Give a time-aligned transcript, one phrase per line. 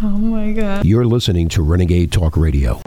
[0.00, 0.84] Oh my God.
[0.84, 2.80] You're listening to Renegade Talk Radio.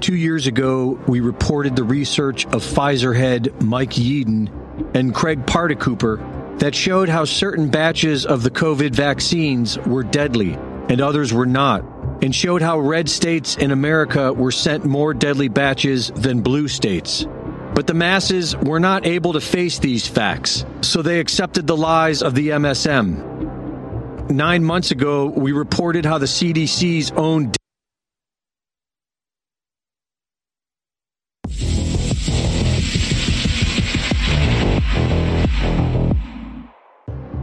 [0.00, 6.60] Two years ago, we reported the research of Pfizer head Mike Yeadon and Craig Paardekooper
[6.60, 10.52] that showed how certain batches of the COVID vaccines were deadly
[10.88, 11.84] and others were not,
[12.22, 17.26] and showed how red states in America were sent more deadly batches than blue states.
[17.80, 22.22] But the masses were not able to face these facts, so they accepted the lies
[22.22, 24.28] of the MSM.
[24.30, 27.52] Nine months ago, we reported how the CDC's own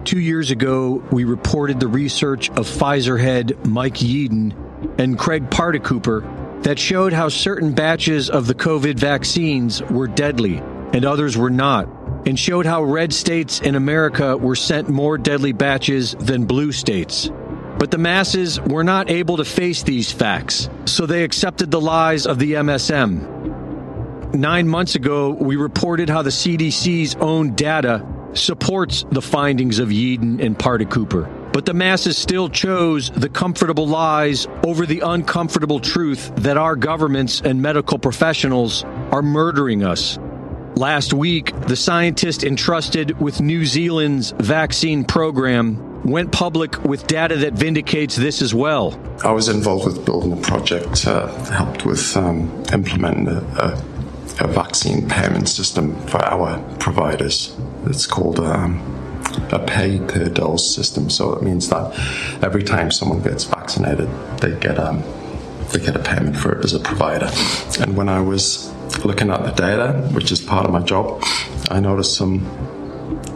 [0.05, 6.46] Two years ago, we reported the research of Pfizer head Mike Yeadon and Craig Paardekooper
[6.63, 10.61] that showed how certain batches of the COVID vaccines were deadly
[10.93, 11.87] and others were not,
[12.25, 17.29] and showed how red states in America were sent more deadly batches than blue states.
[17.77, 22.25] But the masses were not able to face these facts, so they accepted the lies
[22.25, 24.33] of the MSM.
[24.33, 30.43] Nine months ago, we reported how the CDC's own data supports the findings of Yeadon
[30.43, 31.46] and Paardekooper.
[31.57, 37.41] But the masses still chose the comfortable lies over the uncomfortable truth that our governments
[37.41, 40.19] and medical professionals are murdering us.
[40.75, 47.53] Last week, the scientist entrusted with New Zealand's vaccine program went public with data that
[47.53, 48.93] vindicates this as well.
[49.25, 53.83] I was involved with building a project, uh, helped with um, implementing a, a,
[54.41, 57.57] a, vaccine payment system for our providers.
[57.87, 58.96] It's called um,
[59.51, 61.09] a pay per dose system.
[61.09, 61.93] So it means that
[62.43, 64.09] every time someone gets vaccinated,
[64.39, 65.03] they get um,
[65.71, 67.29] they get a payment for it as a provider.
[67.81, 71.23] And when I was looking at the data, which is part of my job,
[71.69, 72.39] I noticed some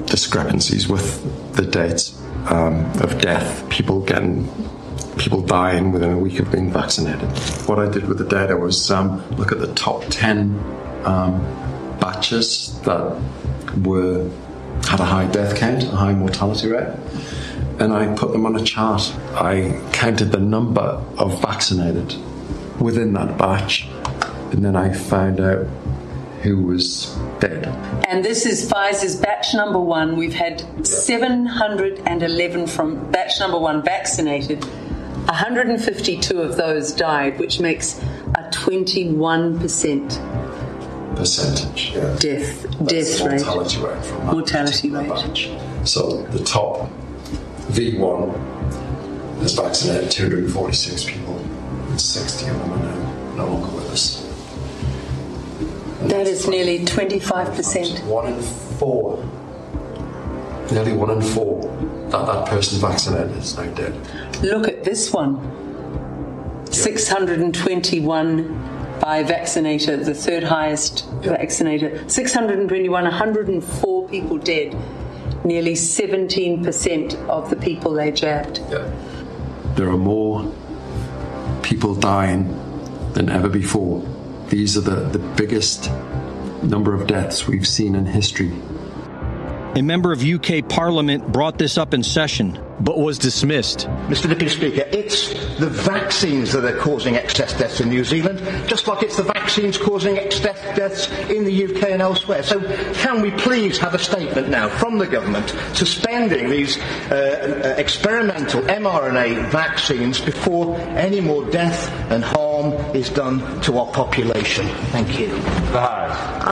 [0.06, 3.68] discrepancies with the dates um, of death.
[3.70, 4.48] People getting
[5.18, 7.30] people dying within a week of being vaccinated.
[7.68, 10.58] What I did with the data was um, look at the top ten
[11.06, 11.42] um,
[12.00, 13.22] batches that
[13.84, 14.30] were
[14.88, 16.94] had a high death count, a high mortality rate,
[17.80, 19.14] and I put them on a chart.
[19.36, 22.16] I counted the number of vaccinated
[22.80, 23.88] within that batch,
[24.52, 25.68] and then I found out
[26.42, 27.68] who was dead.
[28.08, 30.18] And this is Pfizer's batch number one.
[30.18, 34.66] We've had 711 from batch number one vaccinated.
[35.26, 38.00] 152 of those died, which makes
[38.36, 40.51] a 21%
[41.16, 42.16] percentage yeah.
[42.20, 43.42] death That's death rate.
[43.46, 44.06] mortality rate.
[44.06, 45.10] from Mortality rate.
[45.10, 45.50] batch.
[45.86, 46.90] So the top
[47.72, 48.34] V1
[49.42, 51.38] has vaccinated 246 people,
[51.90, 54.28] and 60 of them are now no longer with us.
[56.02, 58.04] That is nearly 25%.
[58.06, 59.24] One in four,
[60.72, 61.62] nearly one in four,
[62.10, 63.94] that that person vaccinated is now dead.
[64.44, 65.40] Look at this one
[66.72, 68.71] 621
[69.02, 72.08] by vaccinator, the third highest vaccinator.
[72.08, 74.78] 621, 104 people dead.
[75.44, 78.62] Nearly 17% of the people they jabbed.
[78.70, 78.90] Yeah.
[79.76, 80.54] There are more
[81.64, 82.48] people dying
[83.14, 84.08] than ever before.
[84.50, 85.90] These are the, the biggest
[86.62, 88.52] number of deaths we've seen in history.
[89.74, 93.88] A member of UK Parliament brought this up in session, but was dismissed.
[94.10, 98.86] Mr Deputy Speaker, it's the vaccines that are causing excess deaths in New Zealand, just
[98.90, 102.44] like it's the vaccines causing excess deaths in the UK and elsewhere.
[102.44, 102.60] So
[102.96, 106.78] can we please have a statement now from the government suspending these
[107.10, 113.78] uh, uh, experimental mRNA vaccines before any more death and harm harm is done to
[113.78, 114.68] our population.
[114.92, 115.34] Thank you.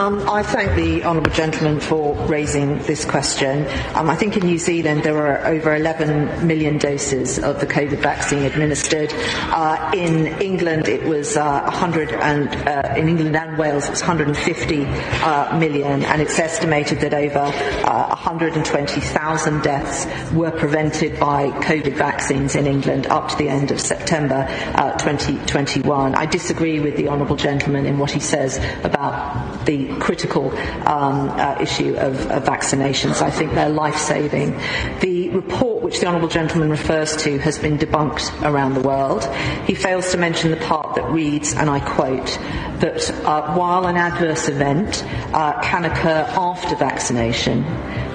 [0.00, 3.66] Um, I thank the honourable gentleman for raising this question.
[3.94, 7.98] Um, I think in New Zealand there are over 11 million doses of the COVID
[7.98, 9.12] vaccine administered.
[9.12, 14.00] Uh, in England it was uh, 100 and uh, in England and Wales it was
[14.00, 21.94] 150 uh, million, and it's estimated that over uh, 120,000 deaths were prevented by COVID
[21.94, 24.46] vaccines in England up to the end of September
[24.76, 25.99] uh, 2021.
[26.00, 30.50] I disagree with the honourable gentleman in what he says about the critical
[30.86, 33.22] um, uh, issue of, of, vaccinations.
[33.22, 34.58] I think they're life-saving.
[35.00, 39.24] The report which the honourable gentleman refers to has been debunked around the world.
[39.66, 42.38] He fails to mention the part that reads, and I quote,
[42.80, 45.04] that uh, while an adverse event
[45.34, 47.62] uh, can occur after vaccination,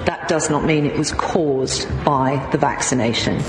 [0.04, 3.40] that does not mean it was caused by the vaccination.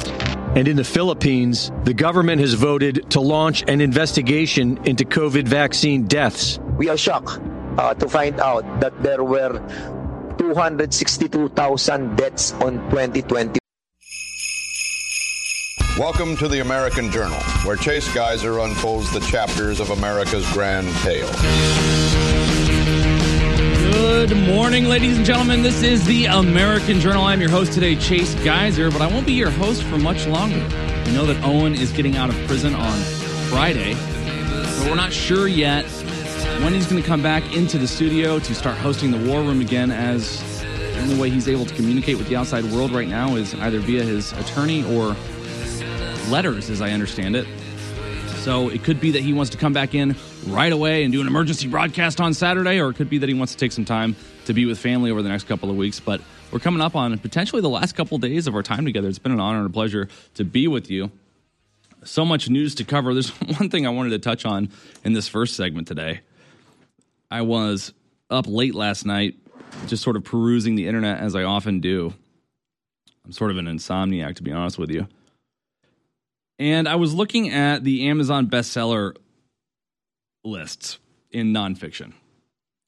[0.58, 6.08] And in the Philippines, the government has voted to launch an investigation into COVID vaccine
[6.08, 6.58] deaths.
[6.78, 7.40] We are shocked
[7.78, 9.62] uh, to find out that there were
[10.40, 13.60] 262,000 deaths on 2020.
[16.00, 21.30] Welcome to the American Journal, where Chase Geiser unfolds the chapters of America's grand tale.
[23.98, 25.64] Good morning, ladies and gentlemen.
[25.64, 27.24] This is the American Journal.
[27.24, 30.64] I'm your host today, Chase Geiser, but I won't be your host for much longer.
[31.08, 32.96] We know that Owen is getting out of prison on
[33.50, 35.84] Friday, but we're not sure yet
[36.62, 39.62] when he's going to come back into the studio to start hosting the War Room
[39.62, 43.36] again, as the only way he's able to communicate with the outside world right now
[43.36, 45.16] is either via his attorney or
[46.30, 47.48] letters, as I understand it.
[48.48, 50.16] So it could be that he wants to come back in
[50.46, 53.36] right away and do an emergency broadcast on Saturday, or it could be that he
[53.36, 54.16] wants to take some time
[54.46, 56.00] to be with family over the next couple of weeks.
[56.00, 59.10] But we're coming up on potentially the last couple of days of our time together.
[59.10, 61.12] It's been an honor and a pleasure to be with you.
[62.06, 63.14] So much news to cover.
[63.14, 64.70] There's one thing I wanted to touch on
[65.04, 66.22] in this first segment today.
[67.30, 67.92] I was
[68.30, 69.36] up late last night,
[69.88, 72.14] just sort of perusing the internet as I often do.
[73.26, 75.06] I'm sort of an insomniac, to be honest with you.
[76.60, 79.16] And I was looking at the Amazon bestseller
[80.44, 81.00] lists
[81.32, 82.14] in nonfiction.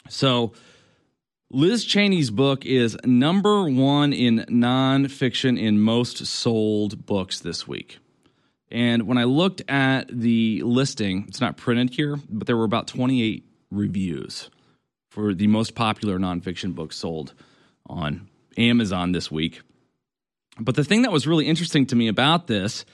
[0.10, 0.54] So,
[1.51, 7.98] Liz Cheney's book is number one in nonfiction in most sold books this week.
[8.71, 12.88] And when I looked at the listing, it's not printed here, but there were about
[12.88, 14.51] 28 reviews
[15.10, 17.33] for the most popular nonfiction book sold
[17.88, 18.27] on
[18.57, 19.62] Amazon this week.
[20.60, 22.86] But the thing that was really interesting to me about this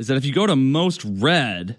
[0.00, 1.76] is that if you go to most read,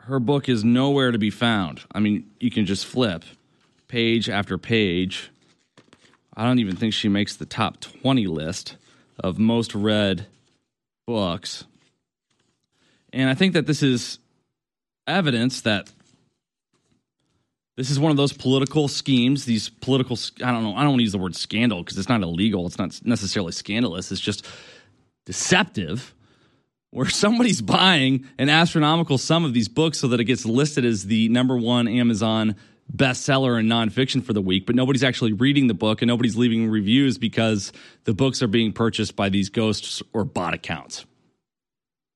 [0.00, 1.80] her book is nowhere to be found.
[1.90, 3.24] I mean, you can just flip
[3.88, 5.30] page after page.
[6.36, 8.76] I don't even think she makes the top 20 list
[9.18, 10.26] of most read
[11.06, 11.64] books.
[13.10, 14.18] And I think that this is
[15.06, 15.90] evidence that
[17.78, 20.98] this is one of those political schemes, these political, I don't know, I don't want
[20.98, 22.66] to use the word scandal because it's not illegal.
[22.66, 24.12] It's not necessarily scandalous.
[24.12, 24.46] It's just
[25.26, 26.14] deceptive
[26.90, 31.06] where somebody's buying an astronomical sum of these books so that it gets listed as
[31.06, 32.56] the number one Amazon
[32.94, 36.68] bestseller in nonfiction for the week, but nobody's actually reading the book and nobody's leaving
[36.68, 37.72] reviews because
[38.04, 41.06] the books are being purchased by these ghosts or bot accounts.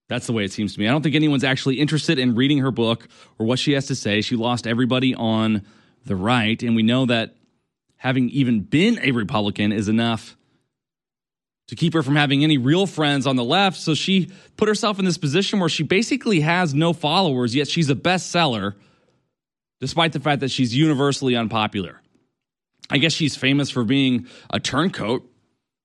[0.08, 0.86] That's the way it seems to me.
[0.86, 3.96] I don't think anyone's actually interested in reading her book or what she has to
[3.96, 4.20] say.
[4.20, 5.62] She lost everybody on
[6.04, 7.34] the right, and we know that
[7.96, 10.35] having even been a Republican is enough
[11.68, 13.78] to keep her from having any real friends on the left.
[13.78, 17.90] So she put herself in this position where she basically has no followers, yet she's
[17.90, 18.74] a bestseller,
[19.80, 22.00] despite the fact that she's universally unpopular.
[22.88, 25.28] I guess she's famous for being a turncoat.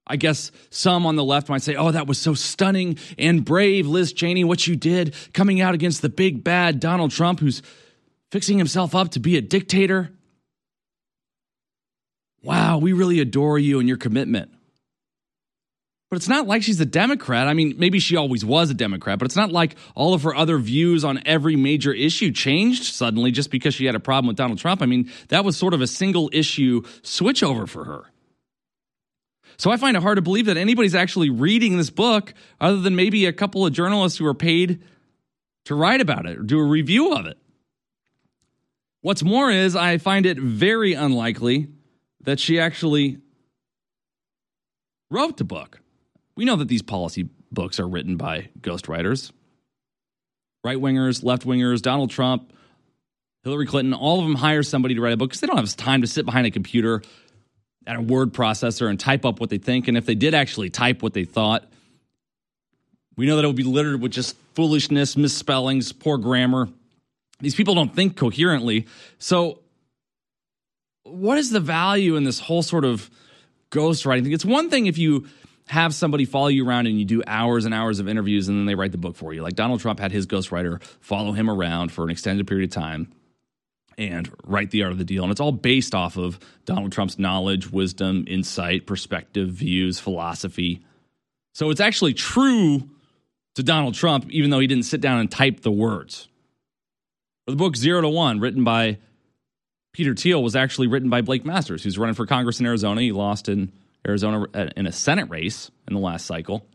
[0.05, 3.87] I guess some on the left might say, oh, that was so stunning and brave,
[3.87, 7.61] Liz Cheney, what you did coming out against the big bad Donald Trump, who's
[8.29, 10.11] fixing himself up to be a dictator.
[12.43, 14.51] Wow, we really adore you and your commitment.
[16.11, 17.47] But it's not like she's a Democrat.
[17.47, 20.35] I mean, maybe she always was a Democrat, but it's not like all of her
[20.35, 24.35] other views on every major issue changed suddenly just because she had a problem with
[24.35, 24.81] Donald Trump.
[24.81, 28.03] I mean, that was sort of a single issue switchover for her.
[29.55, 32.97] So I find it hard to believe that anybody's actually reading this book other than
[32.97, 34.83] maybe a couple of journalists who are paid
[35.63, 37.37] to write about it or do a review of it.
[38.99, 41.69] What's more is I find it very unlikely
[42.25, 43.19] that she actually
[45.09, 45.79] wrote the book.
[46.35, 49.31] We know that these policy books are written by ghostwriters.
[50.63, 52.53] Right wingers, left wingers, Donald Trump,
[53.43, 55.75] Hillary Clinton, all of them hire somebody to write a book because they don't have
[55.75, 57.01] time to sit behind a computer
[57.87, 59.87] at a word processor and type up what they think.
[59.87, 61.67] And if they did actually type what they thought,
[63.17, 66.69] we know that it would be littered with just foolishness, misspellings, poor grammar.
[67.39, 68.85] These people don't think coherently.
[69.17, 69.59] So,
[71.03, 73.09] what is the value in this whole sort of
[73.71, 74.31] ghostwriting thing?
[74.31, 75.27] It's one thing if you
[75.67, 78.65] have somebody follow you around and you do hours and hours of interviews and then
[78.65, 79.41] they write the book for you.
[79.41, 83.11] Like Donald Trump had his ghostwriter follow him around for an extended period of time
[83.97, 85.23] and write the art of the deal.
[85.23, 90.83] And it's all based off of Donald Trump's knowledge, wisdom, insight, perspective, views, philosophy.
[91.53, 92.89] So it's actually true
[93.55, 96.27] to Donald Trump, even though he didn't sit down and type the words.
[97.47, 98.97] the book Zero to One, written by
[99.93, 103.01] Peter Thiel, was actually written by Blake Masters, who's running for Congress in Arizona.
[103.01, 103.71] He lost in
[104.07, 106.65] Arizona uh, in a Senate race in the last cycle.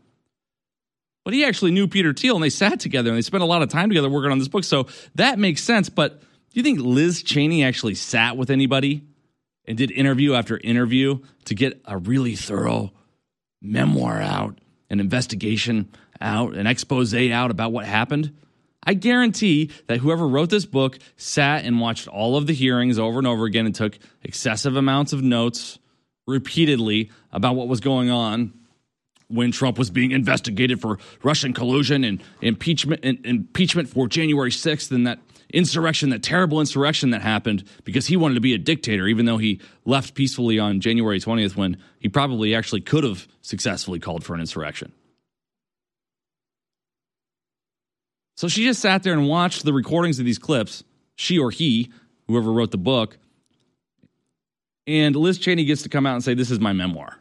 [1.25, 3.61] But he actually knew Peter Thiel and they sat together and they spent a lot
[3.61, 4.63] of time together working on this book.
[4.63, 5.89] So that makes sense.
[5.89, 9.03] But do you think Liz Cheney actually sat with anybody
[9.65, 12.93] and did interview after interview to get a really thorough
[13.61, 15.89] memoir out, an investigation
[16.21, 18.33] out, an expose out about what happened?
[18.81, 23.17] I guarantee that whoever wrote this book sat and watched all of the hearings over
[23.17, 25.77] and over again and took excessive amounts of notes
[26.27, 28.53] repeatedly about what was going on
[29.29, 34.91] when Trump was being investigated for Russian collusion and impeachment and impeachment for January 6th
[34.91, 35.19] and that
[35.53, 39.37] insurrection, that terrible insurrection that happened because he wanted to be a dictator, even though
[39.37, 44.33] he left peacefully on January 20th when he probably actually could have successfully called for
[44.33, 44.91] an insurrection.
[48.35, 50.83] So she just sat there and watched the recordings of these clips,
[51.15, 51.91] she or he,
[52.27, 53.17] whoever wrote the book.
[54.87, 57.19] And Liz Cheney gets to come out and say, This is my memoir.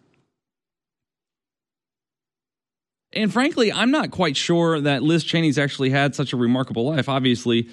[3.12, 7.08] And frankly, I'm not quite sure that Liz Cheney's actually had such a remarkable life.
[7.08, 7.68] Obviously,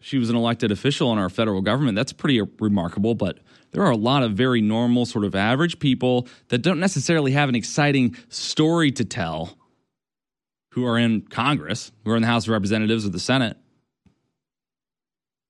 [0.00, 1.94] she was an elected official in our federal government.
[1.94, 3.38] That's pretty remarkable, but
[3.70, 7.48] there are a lot of very normal, sort of average people that don't necessarily have
[7.48, 9.56] an exciting story to tell
[10.72, 13.56] who are in Congress, who are in the House of Representatives or the Senate.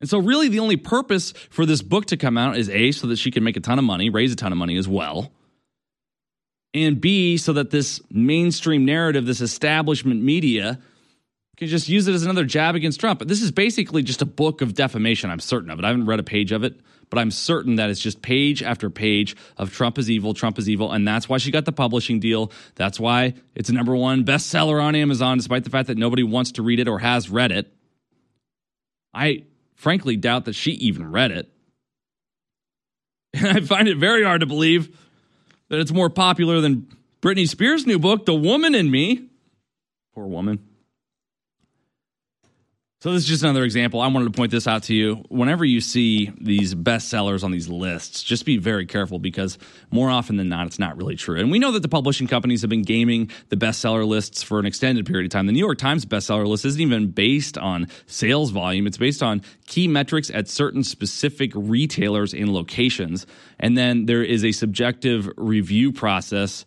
[0.03, 3.07] And so, really, the only purpose for this book to come out is A, so
[3.07, 5.33] that she can make a ton of money, raise a ton of money as well.
[6.75, 10.81] And B, so that this mainstream narrative, this establishment media,
[11.57, 13.21] can just use it as another jab against Trump.
[13.21, 15.31] But this is basically just a book of defamation.
[15.31, 15.85] I'm certain of it.
[15.85, 18.91] I haven't read a page of it, but I'm certain that it's just page after
[18.91, 20.91] page of Trump is evil, Trump is evil.
[20.91, 22.51] And that's why she got the publishing deal.
[22.75, 26.51] That's why it's a number one bestseller on Amazon, despite the fact that nobody wants
[26.53, 27.73] to read it or has read it.
[29.15, 29.45] I
[29.83, 31.49] frankly doubt that she even read it.
[33.35, 34.95] And I find it very hard to believe
[35.71, 36.87] that it's more popular than
[37.23, 39.31] Britney Spears' new book, The Woman in Me.
[40.15, 40.59] Poor woman.
[43.03, 44.01] So this is just another example.
[44.01, 45.25] I wanted to point this out to you.
[45.29, 49.59] Whenever you see these bestsellers on these lists, just be very careful because
[49.91, 51.41] more often than not, it's not really true.
[51.41, 54.67] And we know that the publishing companies have been gaming the bestseller lists for an
[54.67, 55.47] extended period of time.
[55.47, 58.87] The New York Times bestseller list isn't even based on sales volume.
[58.87, 63.27] It's based on key metrics at certain specific retailers and locations.
[63.59, 66.65] And then there is a subjective review process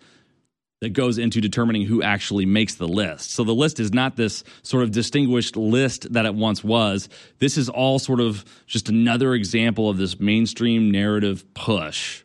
[0.81, 3.31] that goes into determining who actually makes the list.
[3.31, 7.07] So the list is not this sort of distinguished list that it once was.
[7.39, 12.23] This is all sort of just another example of this mainstream narrative push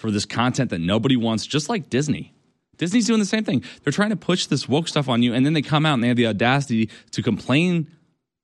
[0.00, 2.34] for this content that nobody wants, just like Disney.
[2.76, 3.64] Disney's doing the same thing.
[3.82, 6.02] They're trying to push this woke stuff on you, and then they come out and
[6.02, 7.90] they have the audacity to complain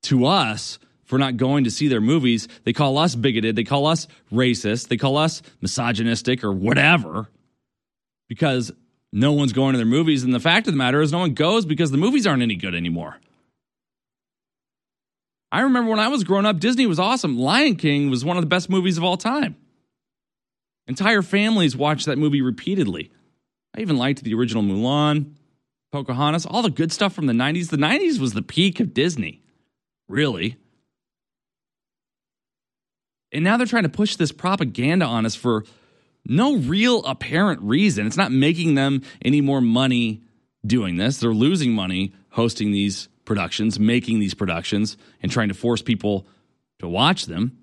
[0.03, 2.47] to us for not going to see their movies.
[2.63, 3.55] They call us bigoted.
[3.55, 4.87] They call us racist.
[4.87, 7.27] They call us misogynistic or whatever
[8.33, 8.71] because
[9.11, 10.23] no one's going to their movies.
[10.23, 12.55] And the fact of the matter is, no one goes because the movies aren't any
[12.55, 13.19] good anymore.
[15.51, 17.37] I remember when I was growing up, Disney was awesome.
[17.37, 19.55] Lion King was one of the best movies of all time.
[20.87, 23.11] Entire families watched that movie repeatedly.
[23.77, 25.35] I even liked the original Mulan,
[25.91, 27.69] Pocahontas, all the good stuff from the 90s.
[27.69, 29.43] The 90s was the peak of Disney,
[30.09, 30.57] really.
[33.31, 35.65] And now they're trying to push this propaganda on us for
[36.25, 38.07] no real apparent reason.
[38.07, 40.23] It's not making them any more money
[40.65, 41.17] doing this.
[41.17, 46.27] They're losing money hosting these productions, making these productions, and trying to force people
[46.79, 47.57] to watch them.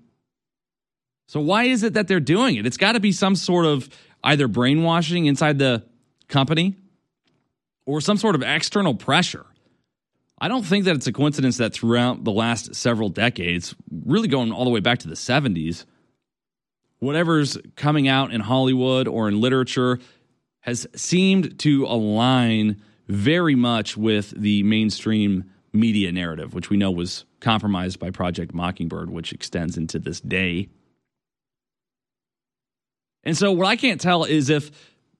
[1.27, 2.65] So, why is it that they're doing it?
[2.65, 3.89] It's got to be some sort of
[4.23, 5.83] either brainwashing inside the
[6.27, 6.75] company
[7.85, 9.45] or some sort of external pressure.
[10.39, 13.75] I don't think that it's a coincidence that throughout the last several decades,
[14.05, 15.85] really going all the way back to the 70s,
[17.01, 19.99] whatever's coming out in Hollywood or in literature
[20.61, 27.25] has seemed to align very much with the mainstream media narrative, which we know was
[27.39, 30.69] compromised by Project Mockingbird, which extends into this day.
[33.23, 34.71] And so, what I can't tell is if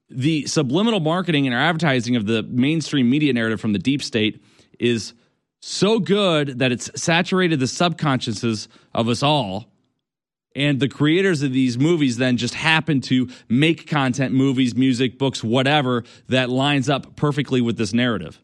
[0.10, 4.44] the subliminal marketing and advertising of the mainstream media narrative from the deep state
[4.80, 5.14] is
[5.62, 9.71] so good that it's saturated the subconsciouses of us all
[10.56, 15.44] and the creators of these movies then just happen to make content, movies, music, books,
[15.44, 18.40] whatever that lines up perfectly with this narrative.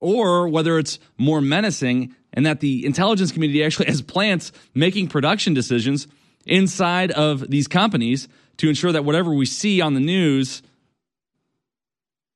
[0.00, 5.54] Or whether it's more menacing and that the intelligence community actually has plants making production
[5.54, 6.08] decisions
[6.44, 10.62] inside of these companies to ensure that whatever we see on the news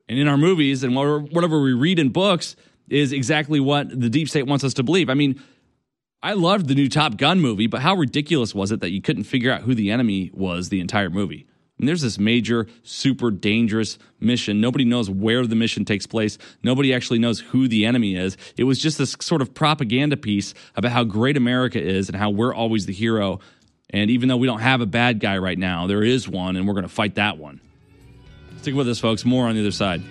[0.08, 2.56] and in our movies and whatever we read in books
[2.88, 5.08] is exactly what the deep state wants us to believe.
[5.08, 5.40] I mean,
[6.22, 9.24] I loved the new Top Gun movie, but how ridiculous was it that you couldn't
[9.24, 11.46] figure out who the enemy was the entire movie?
[11.78, 14.60] And there's this major, super dangerous mission.
[14.60, 16.36] Nobody knows where the mission takes place.
[16.62, 18.36] Nobody actually knows who the enemy is.
[18.58, 22.28] It was just this sort of propaganda piece about how great America is and how
[22.28, 23.40] we're always the hero.
[23.88, 26.68] And even though we don't have a bad guy right now, there is one, and
[26.68, 27.62] we're going to fight that one.
[28.58, 29.24] Stick with us, folks.
[29.24, 30.02] More on the other side.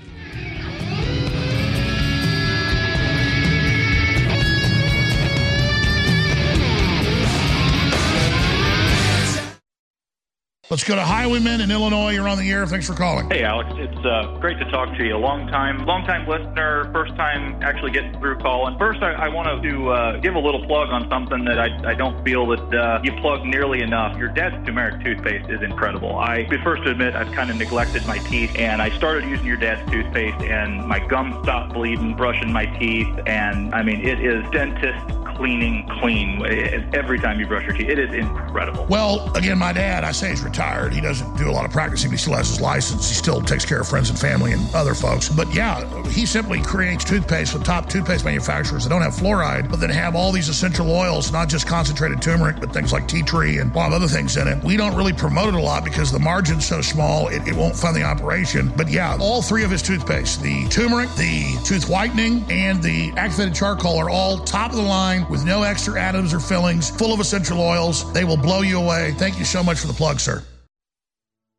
[10.70, 12.12] Let's go to Highwayman in Illinois.
[12.12, 12.68] You're on the air.
[12.68, 13.28] Thanks for calling.
[13.32, 13.72] Hey, Alex.
[13.74, 15.16] It's uh, great to talk to you.
[15.16, 16.88] A long time, long time listener.
[16.94, 18.78] First time actually getting through calling.
[18.78, 21.96] First, I, I wanted to uh, give a little plug on something that I, I
[21.96, 24.16] don't feel that uh, you plug nearly enough.
[24.20, 26.16] Your dad's turmeric toothpaste is incredible.
[26.16, 29.48] I be first to admit I've kind of neglected my teeth, and I started using
[29.48, 34.24] your dad's toothpaste, and my gums stopped bleeding, brushing my teeth, and I mean it
[34.24, 35.04] is dentist
[35.36, 36.46] cleaning clean
[36.94, 37.90] every time you brush your teeth.
[37.90, 38.86] It is incredible.
[38.88, 40.59] Well, again, my dad, I say he's retired.
[40.60, 43.08] He doesn't do a lot of practicing, but he still has his license.
[43.08, 45.30] He still takes care of friends and family and other folks.
[45.30, 49.80] But yeah, he simply creates toothpaste with top toothpaste manufacturers that don't have fluoride, but
[49.80, 53.60] that have all these essential oils, not just concentrated turmeric, but things like tea tree
[53.60, 54.62] and a lot of other things in it.
[54.63, 57.75] We don't really promote it a lot because the margin's so small, it, it won't
[57.75, 58.72] fund the operation.
[58.75, 63.56] But yeah, all three of his toothpaste, the turmeric, the tooth whitening, and the activated
[63.56, 67.20] charcoal are all top of the line with no extra additives or fillings, full of
[67.20, 68.12] essential oils.
[68.12, 69.13] They will blow you away.
[69.18, 70.44] Thank you so much for the plug, sir.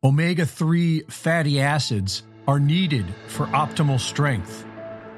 [0.03, 4.65] Omega 3 fatty acids are needed for optimal strength,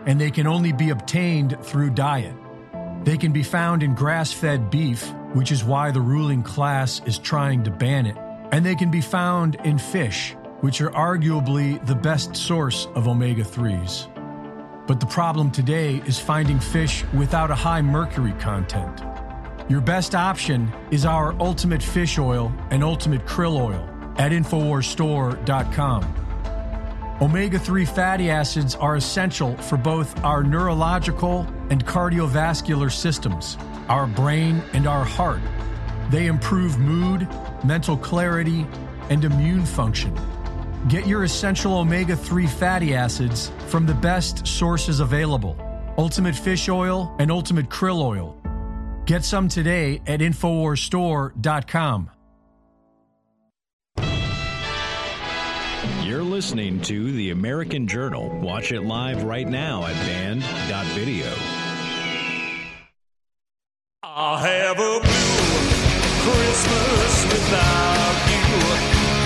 [0.06, 2.34] and they can only be obtained through diet.
[3.04, 7.16] They can be found in grass fed beef, which is why the ruling class is
[7.16, 8.16] trying to ban it,
[8.50, 13.44] and they can be found in fish, which are arguably the best source of omega
[13.44, 14.08] 3s.
[14.88, 19.00] But the problem today is finding fish without a high mercury content.
[19.70, 26.22] Your best option is our Ultimate Fish Oil and Ultimate Krill Oil at InfoWarsStore.com.
[27.20, 33.56] Omega 3 fatty acids are essential for both our neurological and cardiovascular systems,
[33.88, 35.40] our brain, and our heart.
[36.10, 37.28] They improve mood,
[37.64, 38.66] mental clarity,
[39.08, 40.18] and immune function.
[40.88, 45.56] Get your essential omega 3 fatty acids from the best sources available
[45.98, 48.36] Ultimate Fish Oil and Ultimate Krill Oil.
[49.04, 52.10] Get some today at InfoWarsStore.com.
[56.32, 58.30] listening to The American Journal.
[58.40, 61.30] Watch it live right now at band.video.
[64.02, 65.52] I'll have a blue
[66.24, 68.40] Christmas without you.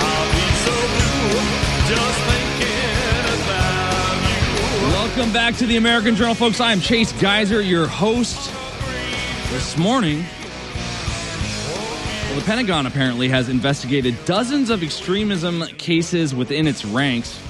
[0.02, 1.38] I'll be so blue
[1.86, 4.88] just thinking about you.
[4.92, 6.60] Welcome back to the American Journal, folks.
[6.60, 8.52] I am Chase Geiser, your host.
[9.50, 10.35] This morning, well,
[12.36, 17.40] the Pentagon apparently has investigated dozens of extremism cases within its ranks.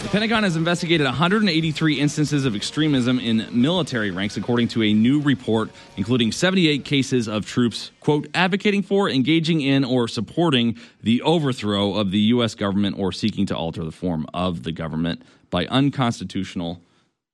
[0.00, 5.20] The Pentagon has investigated 183 instances of extremism in military ranks, according to a new
[5.20, 11.96] report, including 78 cases of troops, quote, advocating for, engaging in, or supporting the overthrow
[11.96, 12.54] of the U.S.
[12.54, 16.80] government or seeking to alter the form of the government by unconstitutional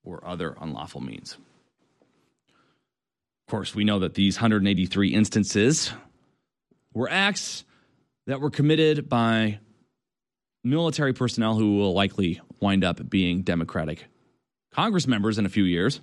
[0.03, 1.37] or other unlawful means.
[3.51, 5.93] Of course, we know that these 183 instances
[6.95, 7.65] were acts
[8.29, 9.59] that were committed by
[10.63, 14.05] military personnel who will likely wind up being Democratic
[14.71, 16.01] Congress members in a few years.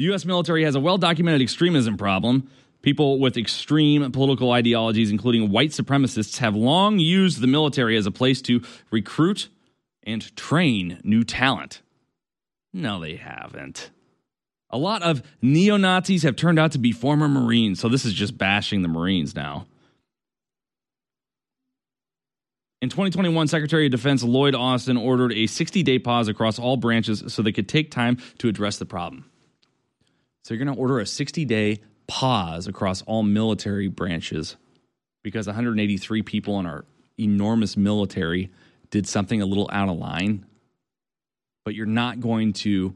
[0.00, 0.24] The U.S.
[0.24, 2.50] military has a well documented extremism problem.
[2.82, 8.10] People with extreme political ideologies, including white supremacists, have long used the military as a
[8.10, 9.48] place to recruit
[10.02, 11.82] and train new talent.
[12.72, 13.92] No, they haven't.
[14.70, 18.12] A lot of neo Nazis have turned out to be former Marines, so this is
[18.12, 19.66] just bashing the Marines now.
[22.82, 27.24] In 2021, Secretary of Defense Lloyd Austin ordered a 60 day pause across all branches
[27.28, 29.30] so they could take time to address the problem.
[30.44, 34.56] So you're going to order a 60 day pause across all military branches
[35.24, 36.84] because 183 people in our
[37.18, 38.50] enormous military
[38.90, 40.46] did something a little out of line.
[41.64, 42.94] But you're not going to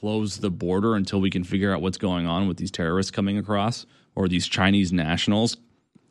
[0.00, 3.36] close the border until we can figure out what's going on with these terrorists coming
[3.36, 3.84] across
[4.14, 5.56] or these Chinese nationals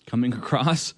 [0.05, 0.93] coming across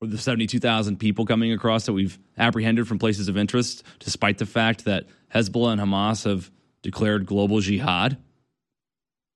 [0.00, 4.46] or the 72,000 people coming across that we've apprehended from places of interest, despite the
[4.46, 6.50] fact that Hezbollah and Hamas have
[6.82, 8.16] declared global jihad.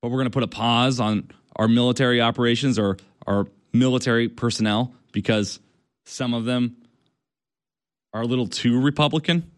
[0.01, 2.96] But we're going to put a pause on our military operations or
[3.27, 5.61] our military personnel because
[6.05, 6.77] some of them
[8.12, 9.51] are a little too Republican.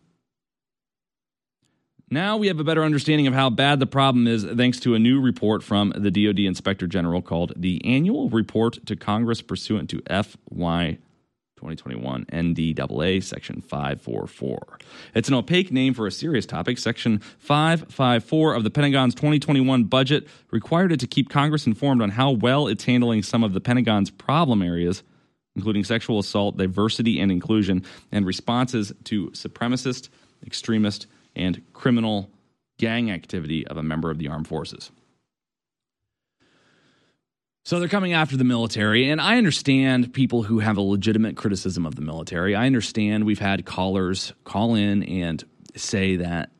[2.10, 4.98] Now we have a better understanding of how bad the problem is thanks to a
[4.98, 10.02] new report from the DoD Inspector General called the Annual Report to Congress pursuant to
[10.08, 10.98] FY
[11.56, 14.78] 2021 NDAA Section 544.
[15.14, 16.76] It's an opaque name for a serious topic.
[16.76, 22.30] Section 554 of the Pentagon's 2021 budget required it to keep Congress informed on how
[22.30, 25.02] well it's handling some of the Pentagon's problem areas,
[25.56, 30.10] including sexual assault, diversity and inclusion, and responses to supremacist,
[30.44, 32.30] extremist, and criminal
[32.78, 34.90] gang activity of a member of the armed forces.
[37.64, 41.86] So they're coming after the military, and I understand people who have a legitimate criticism
[41.86, 42.54] of the military.
[42.54, 45.42] I understand we've had callers call in and
[45.74, 46.50] say that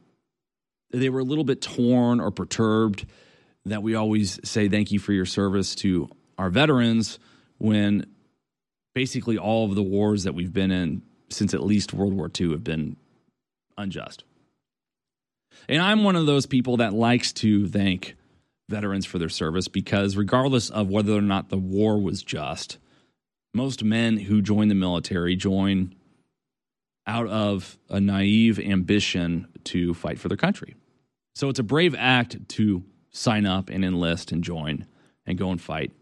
[0.91, 3.05] they were a little bit torn or perturbed
[3.67, 6.09] that we always say thank you for your service to
[6.39, 7.19] our veterans
[7.59, 8.07] when
[8.95, 12.53] basically all of the wars that we've been in since at least World War II
[12.53, 12.97] have been
[13.77, 14.25] unjust.
[15.69, 18.17] And I'm one of those people that likes to thank
[18.69, 22.79] veterans for their service because, regardless of whether or not the war was just,
[23.53, 25.95] most men who join the military join
[27.07, 30.75] out of a naive ambition to fight for their country.
[31.35, 34.87] So it's a brave act to sign up and enlist and join
[35.27, 35.93] and go and fight.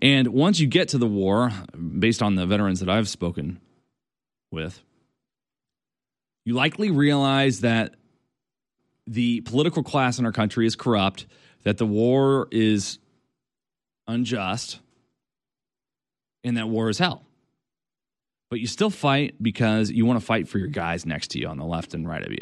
[0.00, 1.52] And once you get to the war,
[1.98, 3.60] based on the veterans that I've spoken
[4.50, 4.80] with,
[6.44, 7.94] you likely realize that
[9.08, 11.26] the political class in our country is corrupt,
[11.64, 12.98] that the war is
[14.06, 14.80] unjust,
[16.44, 17.24] and that war is hell.
[18.50, 21.48] But you still fight because you want to fight for your guys next to you
[21.48, 22.38] on the left and right of you.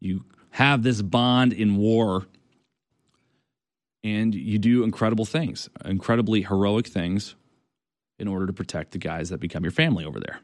[0.00, 2.26] You have this bond in war,
[4.04, 7.34] and you do incredible things, incredibly heroic things
[8.20, 10.40] in order to protect the guys that become your family over there.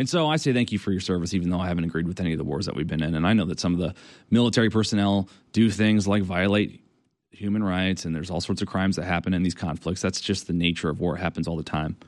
[0.00, 2.20] And so I say thank you for your service, even though I haven't agreed with
[2.20, 3.14] any of the wars that we've been in.
[3.14, 3.94] And I know that some of the
[4.30, 6.82] military personnel do things like violate
[7.32, 10.00] human rights, and there's all sorts of crimes that happen in these conflicts.
[10.00, 11.98] That's just the nature of war, it happens all the time.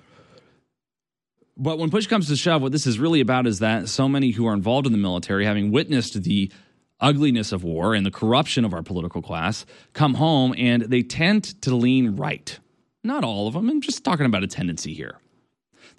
[1.55, 4.31] But when push comes to shove, what this is really about is that so many
[4.31, 6.51] who are involved in the military, having witnessed the
[6.99, 11.61] ugliness of war and the corruption of our political class, come home and they tend
[11.61, 12.59] to lean right.
[13.05, 15.19] Not all of them, I'm just talking about a tendency here.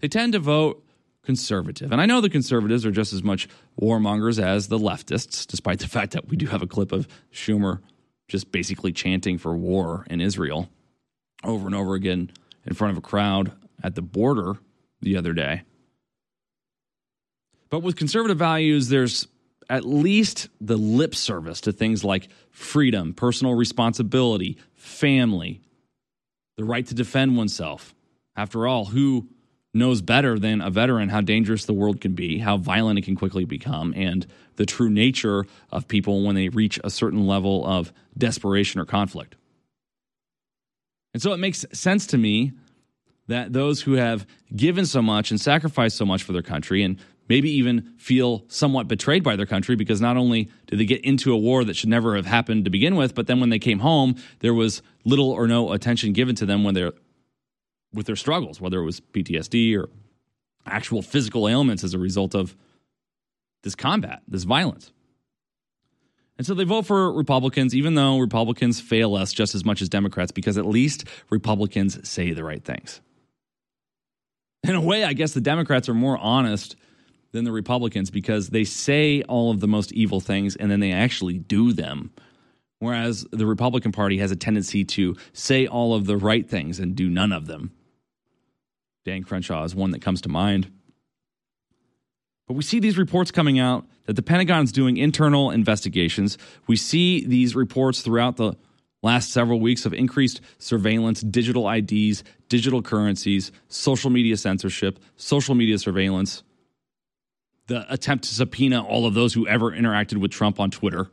[0.02, 0.83] They tend to vote
[1.24, 1.92] conservative.
[1.92, 3.48] And I know the conservatives are just as much
[3.82, 7.80] warmongers as the leftists, despite the fact that we do have a clip of Schumer
[8.28, 10.70] just basically chanting for war in Israel
[11.44, 12.32] over and over again
[12.66, 13.52] in front of a crowd
[13.84, 14.56] at the border
[15.02, 15.64] the other day.
[17.70, 19.28] But with conservative values, there's
[19.70, 25.62] at least the lip service to things like freedom, personal responsibility, family,
[26.58, 27.96] the right to defend oneself.
[28.36, 29.28] After all, who
[29.74, 33.16] knows better than a veteran how dangerous the world can be, how violent it can
[33.16, 37.92] quickly become, and the true nature of people when they reach a certain level of
[38.18, 39.36] desperation or conflict.
[41.14, 42.54] And so it makes sense to me
[43.28, 47.00] that those who have given so much and sacrificed so much for their country and
[47.30, 51.34] maybe even feel somewhat betrayed by their country because not only did they get into
[51.34, 53.80] a war that should never have happened to begin with, but then when they came
[53.80, 56.94] home, there was little or no attention given to them when they're
[57.94, 59.90] with their struggles, whether it was PTSD or
[60.66, 62.56] actual physical ailments as a result of
[63.64, 64.92] this combat, this violence.
[66.38, 69.90] And so they vote for Republicans, even though Republicans fail us just as much as
[69.90, 73.02] Democrats, because at least Republicans say the right things.
[74.64, 76.76] In a way, I guess the Democrats are more honest
[77.34, 80.92] than the Republicans because they say all of the most evil things and then they
[80.92, 82.12] actually do them.
[82.80, 86.96] Whereas the Republican Party has a tendency to say all of the right things and
[86.96, 87.72] do none of them.
[89.06, 90.72] Dan Crenshaw is one that comes to mind.
[92.48, 96.38] But we see these reports coming out that the Pentagon's doing internal investigations.
[96.68, 98.56] We see these reports throughout the
[99.02, 105.78] last several weeks of increased surveillance, digital IDs, digital currencies, social media censorship, social media
[105.78, 106.44] surveillance,
[107.68, 111.10] the attempt to subpoena all of those who ever interacted with Trump on Twitter.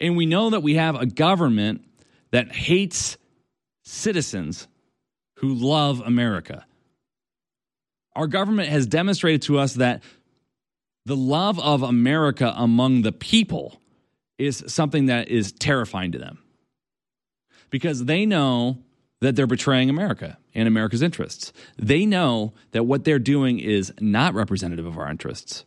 [0.00, 1.84] And we know that we have a government
[2.30, 3.16] that hates
[3.82, 4.68] citizens
[5.38, 6.66] who love America.
[8.14, 10.02] Our government has demonstrated to us that
[11.06, 13.80] the love of America among the people
[14.38, 16.38] is something that is terrifying to them
[17.70, 18.78] because they know
[19.20, 21.52] that they're betraying America and America's interests.
[21.76, 25.64] They know that what they're doing is not representative of our interests,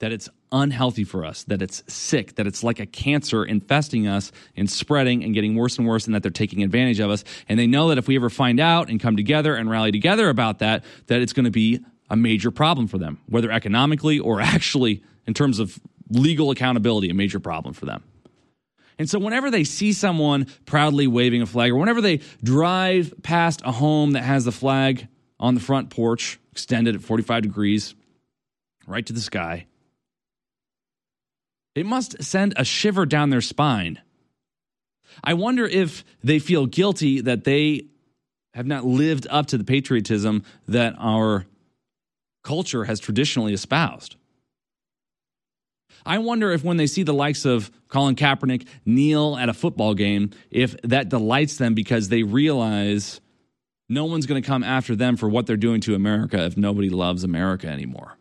[0.00, 4.32] that it's unhealthy for us, that it's sick, that it's like a cancer infesting us
[4.56, 7.24] and spreading and getting worse and worse, and that they're taking advantage of us.
[7.48, 10.28] And they know that if we ever find out and come together and rally together
[10.28, 11.80] about that, that it's going to be
[12.10, 15.78] a major problem for them, whether economically or actually in terms of
[16.10, 18.02] legal accountability, a major problem for them.
[18.98, 23.62] And so, whenever they see someone proudly waving a flag, or whenever they drive past
[23.64, 25.06] a home that has the flag
[25.38, 27.94] on the front porch, extended at 45 degrees,
[28.88, 29.66] right to the sky,
[31.78, 34.00] it must send a shiver down their spine.
[35.22, 37.86] I wonder if they feel guilty that they
[38.52, 41.46] have not lived up to the patriotism that our
[42.42, 44.16] culture has traditionally espoused.
[46.04, 49.94] I wonder if when they see the likes of Colin Kaepernick kneel at a football
[49.94, 53.20] game, if that delights them because they realize
[53.88, 56.90] no one's going to come after them for what they're doing to America if nobody
[56.90, 58.17] loves America anymore.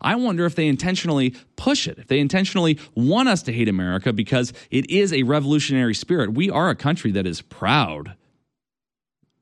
[0.00, 4.12] I wonder if they intentionally push it, if they intentionally want us to hate America
[4.12, 6.34] because it is a revolutionary spirit.
[6.34, 8.16] We are a country that is proud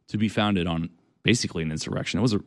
[0.09, 0.91] to be founded on
[1.23, 2.19] basically an insurrection.
[2.19, 2.41] It was a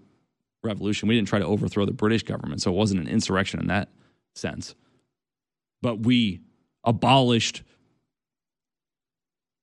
[0.63, 1.07] revolution.
[1.07, 3.89] We didn't try to overthrow the British government, so it wasn't an insurrection in that
[4.35, 4.75] sense.
[5.81, 6.41] But we
[6.83, 7.63] abolished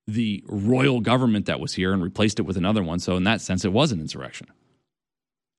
[0.07, 2.99] the royal government that was here and replaced it with another one.
[2.99, 4.47] So, in that sense, it was an insurrection.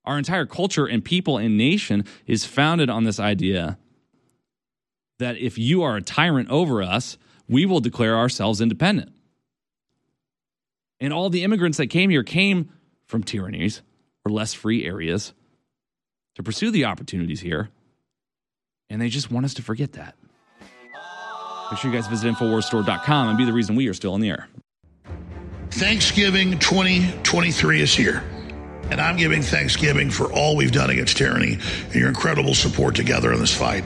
[0.04, 3.78] Our entire culture and people and nation is founded on this idea
[5.18, 7.16] that if you are a tyrant over us,
[7.48, 9.12] we will declare ourselves independent.
[11.00, 12.70] And all the immigrants that came here came
[13.06, 13.82] from tyrannies
[14.24, 15.32] or less free areas
[16.34, 17.70] to pursue the opportunities here.
[18.88, 20.16] And they just want us to forget that.
[21.70, 24.30] Make sure you guys visit InfoWarsStore.com and be the reason we are still in the
[24.30, 24.48] air.
[25.70, 28.22] Thanksgiving 2023 is here.
[28.90, 33.32] And I'm giving Thanksgiving for all we've done against tyranny and your incredible support together
[33.32, 33.84] in this fight.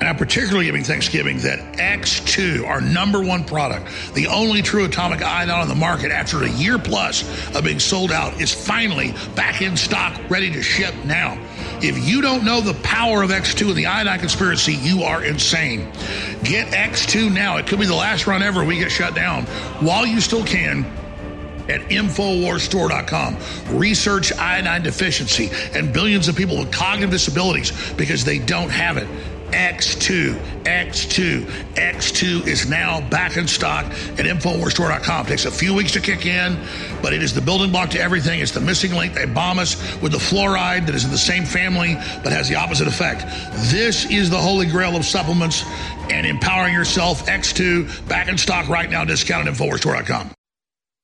[0.00, 5.22] And I'm particularly giving Thanksgiving that X2, our number one product, the only true atomic
[5.22, 7.22] iodine on the market after a year plus
[7.54, 11.38] of being sold out, is finally back in stock, ready to ship now.
[11.80, 15.90] If you don't know the power of X2 and the iodine conspiracy, you are insane.
[16.42, 17.56] Get X2 now.
[17.58, 19.44] It could be the last run ever we get shut down
[19.80, 20.84] while you still can
[21.68, 23.36] at InfoWarsStore.com.
[23.78, 29.08] Research iodine deficiency and billions of people with cognitive disabilities because they don't have it.
[29.54, 35.26] X2, X2, X2 is now back in stock at InfoWarsStore.com.
[35.26, 36.58] It Takes a few weeks to kick in,
[37.00, 38.40] but it is the building block to everything.
[38.40, 39.14] It's the missing link.
[39.14, 42.56] They bomb us with the fluoride that is in the same family but has the
[42.56, 43.22] opposite effect.
[43.70, 45.62] This is the holy grail of supplements
[46.10, 47.24] and empowering yourself.
[47.26, 50.32] X2 back in stock right now, discount at InfoWarsStore.com.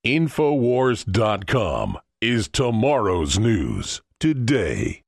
[0.04, 5.02] Infowars.com is tomorrow's news today.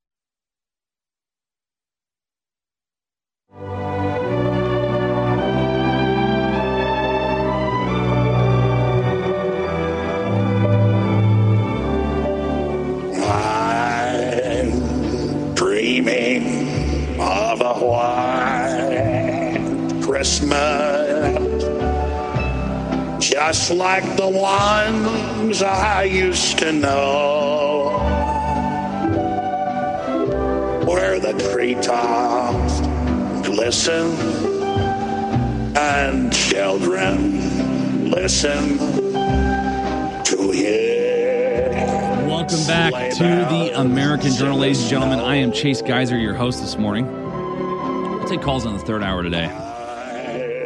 [14.13, 16.69] I'm dreaming
[17.19, 19.57] of a white
[20.03, 21.02] Christmas,
[23.29, 27.89] just like the ones I used to know,
[30.85, 32.81] where the treetops
[33.47, 34.11] glisten
[35.77, 38.77] and children listen
[40.25, 41.71] to hear.
[42.27, 45.19] Welcome back to the American Journal, ladies and gentlemen.
[45.19, 47.07] I am Chase Geiser, your host this morning.
[47.07, 49.49] We'll take calls on the third hour today.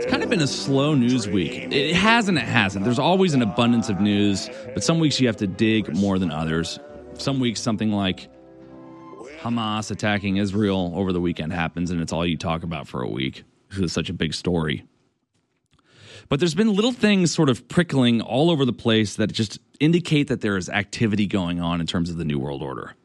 [0.07, 1.51] Kind of been a slow news week.
[1.73, 2.85] It has and it hasn't.
[2.85, 6.31] There's always an abundance of news, but some weeks you have to dig more than
[6.31, 6.79] others.
[7.17, 8.29] Some weeks, something like
[9.41, 13.09] Hamas attacking Israel over the weekend happens, and it's all you talk about for a
[13.09, 14.85] week because it's such a big story.
[16.29, 20.29] But there's been little things sort of prickling all over the place that just indicate
[20.29, 22.95] that there is activity going on in terms of the New World Order.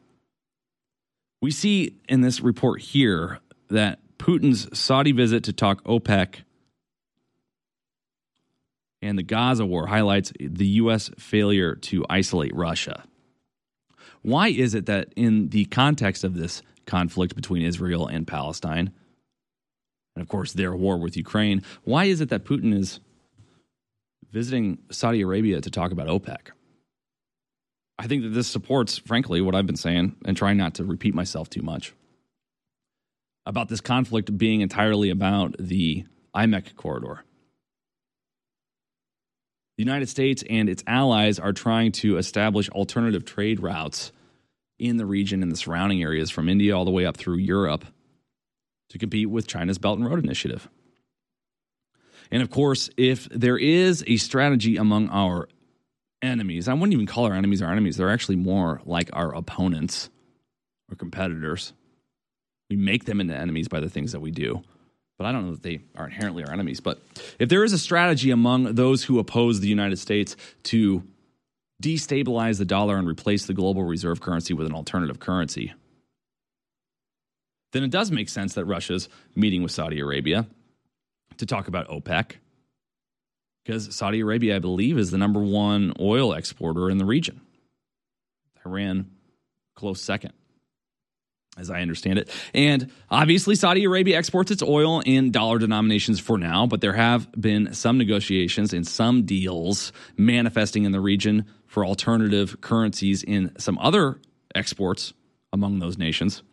[1.41, 3.39] We see in this report here
[3.69, 6.43] that Putin's Saudi visit to talk OPEC
[9.03, 11.11] and the Gaza war highlights the U.S.
[11.19, 13.03] failure to isolate Russia.
[14.21, 18.91] Why is it that, in the context of this conflict between Israel and Palestine,
[20.15, 23.01] and of course their war with Ukraine, why is it that Putin is
[24.31, 26.51] visiting Saudi Arabia to talk about OPEC?
[27.99, 31.13] I think that this supports, frankly, what I've been saying and trying not to repeat
[31.13, 31.93] myself too much
[33.45, 37.25] about this conflict being entirely about the IMEC corridor.
[39.77, 44.11] The United States and its allies are trying to establish alternative trade routes
[44.77, 47.85] in the region and the surrounding areas from India all the way up through Europe
[48.89, 50.69] to compete with China's Belt and Road Initiative.
[52.29, 55.47] And of course, if there is a strategy among our
[56.21, 60.09] enemies, I wouldn't even call our enemies our enemies, they're actually more like our opponents
[60.91, 61.73] or competitors.
[62.69, 64.63] We make them into enemies by the things that we do
[65.17, 66.79] but I don't know that they are inherently our enemies.
[66.79, 67.01] But
[67.39, 71.03] if there is a strategy among those who oppose the United States to
[71.81, 75.73] destabilize the dollar and replace the global reserve currency with an alternative currency,
[77.73, 80.47] then it does make sense that Russia's meeting with Saudi Arabia
[81.37, 82.33] to talk about OPEC.
[83.63, 87.41] Because Saudi Arabia, I believe, is the number one oil exporter in the region.
[88.65, 89.09] Iran,
[89.75, 90.33] close second.
[91.57, 92.29] As I understand it.
[92.53, 97.31] And obviously, Saudi Arabia exports its oil in dollar denominations for now, but there have
[97.39, 103.77] been some negotiations and some deals manifesting in the region for alternative currencies in some
[103.79, 104.19] other
[104.55, 105.13] exports
[105.51, 106.43] among those nations.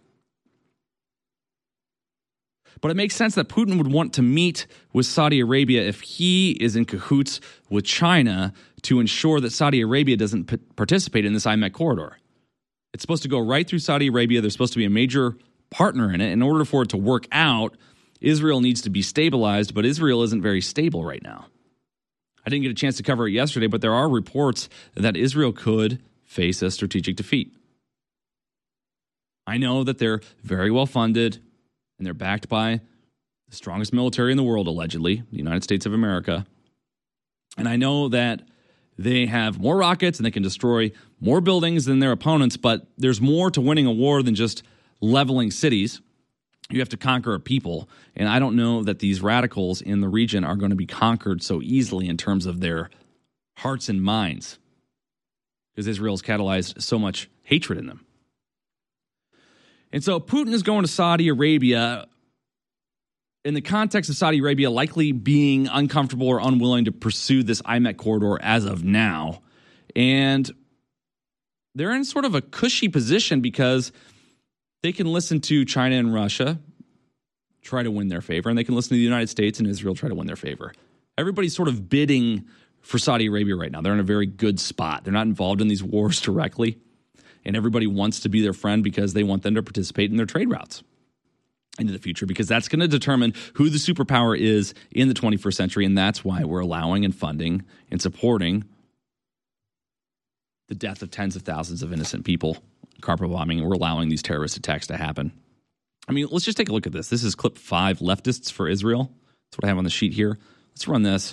[2.81, 6.53] But it makes sense that Putin would want to meet with Saudi Arabia if he
[6.53, 11.45] is in cahoots with China to ensure that Saudi Arabia doesn't p- participate in this
[11.45, 12.17] IMEC corridor.
[12.93, 14.41] It's supposed to go right through Saudi Arabia.
[14.41, 15.37] There's supposed to be a major
[15.71, 16.33] partner in it.
[16.33, 17.77] In order for it to work out,
[18.21, 21.47] Israel needs to be stabilized, but Israel isn't very stable right now.
[22.45, 25.53] I didn't get a chance to cover it yesterday, but there are reports that Israel
[25.53, 27.55] could face a strategic defeat.
[29.47, 31.39] I know that they're very well funded
[31.99, 32.81] and they're backed by
[33.49, 36.47] the strongest military in the world, allegedly, the United States of America.
[37.59, 38.43] And I know that
[38.97, 43.21] they have more rockets and they can destroy more buildings than their opponents, but there's
[43.21, 44.63] more to winning a war than just
[45.01, 46.01] leveling cities.
[46.71, 47.89] You have to conquer a people.
[48.17, 51.43] And I don't know that these radicals in the region are going to be conquered
[51.43, 52.91] so easily in terms of their
[53.59, 54.59] hearts and minds
[55.75, 58.07] because Israel's catalyzed so much hatred in them.
[59.93, 62.07] And so Putin is going to Saudi Arabia
[63.45, 67.97] in the context of Saudi Arabia likely being uncomfortable or unwilling to pursue this IMEC
[67.97, 69.41] corridor as of now.
[69.97, 70.51] And
[71.75, 73.93] they're in sort of a cushy position because
[74.83, 76.59] they can listen to China and Russia
[77.63, 79.95] try to win their favor, and they can listen to the United States and Israel
[79.95, 80.73] try to win their favor.
[81.19, 82.47] Everybody's sort of bidding
[82.81, 83.83] for Saudi Arabia right now.
[83.83, 85.05] They're in a very good spot.
[85.05, 86.79] They're not involved in these wars directly,
[87.45, 90.27] and everybody wants to be their friend because they want them to participate in their
[90.27, 90.83] trade routes
[91.79, 95.55] into the future because that's going to determine who the superpower is in the 21st
[95.55, 98.65] century and that's why we're allowing and funding and supporting
[100.71, 102.57] the death of tens of thousands of innocent people
[103.01, 105.33] carpet bombing we're allowing these terrorist attacks to happen.
[106.09, 107.09] I mean let's just take a look at this.
[107.09, 109.11] This is clip five leftists for israel.
[109.51, 110.39] That's what i have on the sheet here.
[110.71, 111.33] Let's run this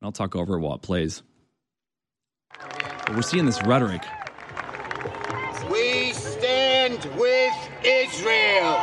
[0.00, 1.22] and i'll talk over it while it plays.
[2.60, 4.02] But we're seeing this rhetoric.
[5.70, 8.76] We stand with Israel.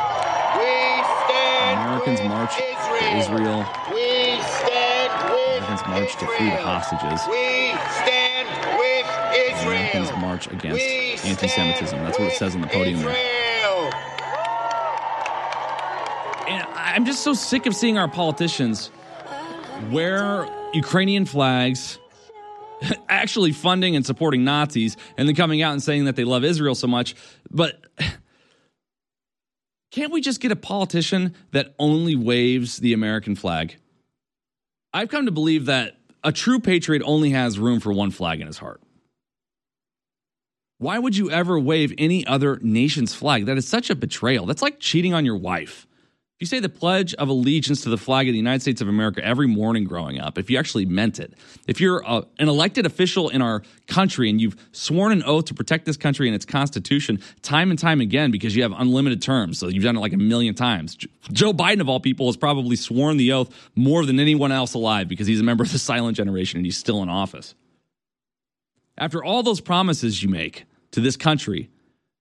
[0.58, 2.98] We stand americans with march Israel.
[2.98, 3.66] to israel.
[3.94, 7.20] We stand with americans march to free the hostages.
[7.30, 8.03] We stand with
[9.64, 9.78] Israel.
[9.78, 10.84] americans march against
[11.24, 13.34] anti-semitism that's what it says on the podium there
[16.46, 18.90] And I'm just so sick of seeing our politicians
[19.90, 21.98] wear Ukrainian flags,
[23.08, 26.74] actually funding and supporting Nazis, and then coming out and saying that they love Israel
[26.74, 27.14] so much.
[27.50, 27.82] But
[29.90, 33.76] can't we just get a politician that only waves the American flag?
[34.92, 38.46] I've come to believe that a true patriot only has room for one flag in
[38.46, 38.82] his heart.
[40.84, 43.46] Why would you ever wave any other nation's flag?
[43.46, 44.44] That is such a betrayal.
[44.44, 45.86] That's like cheating on your wife.
[46.36, 48.88] If you say the Pledge of Allegiance to the flag of the United States of
[48.88, 51.32] America every morning growing up, if you actually meant it,
[51.66, 55.54] if you're a, an elected official in our country and you've sworn an oath to
[55.54, 59.58] protect this country and its Constitution time and time again because you have unlimited terms,
[59.58, 60.98] so you've done it like a million times.
[61.32, 65.08] Joe Biden, of all people, has probably sworn the oath more than anyone else alive
[65.08, 67.54] because he's a member of the silent generation and he's still in office.
[68.98, 71.70] After all those promises you make to this country,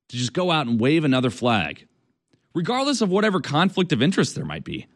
[0.10, 1.88] to just go out and wave another flag,
[2.56, 4.88] regardless of whatever conflict of interest there might be.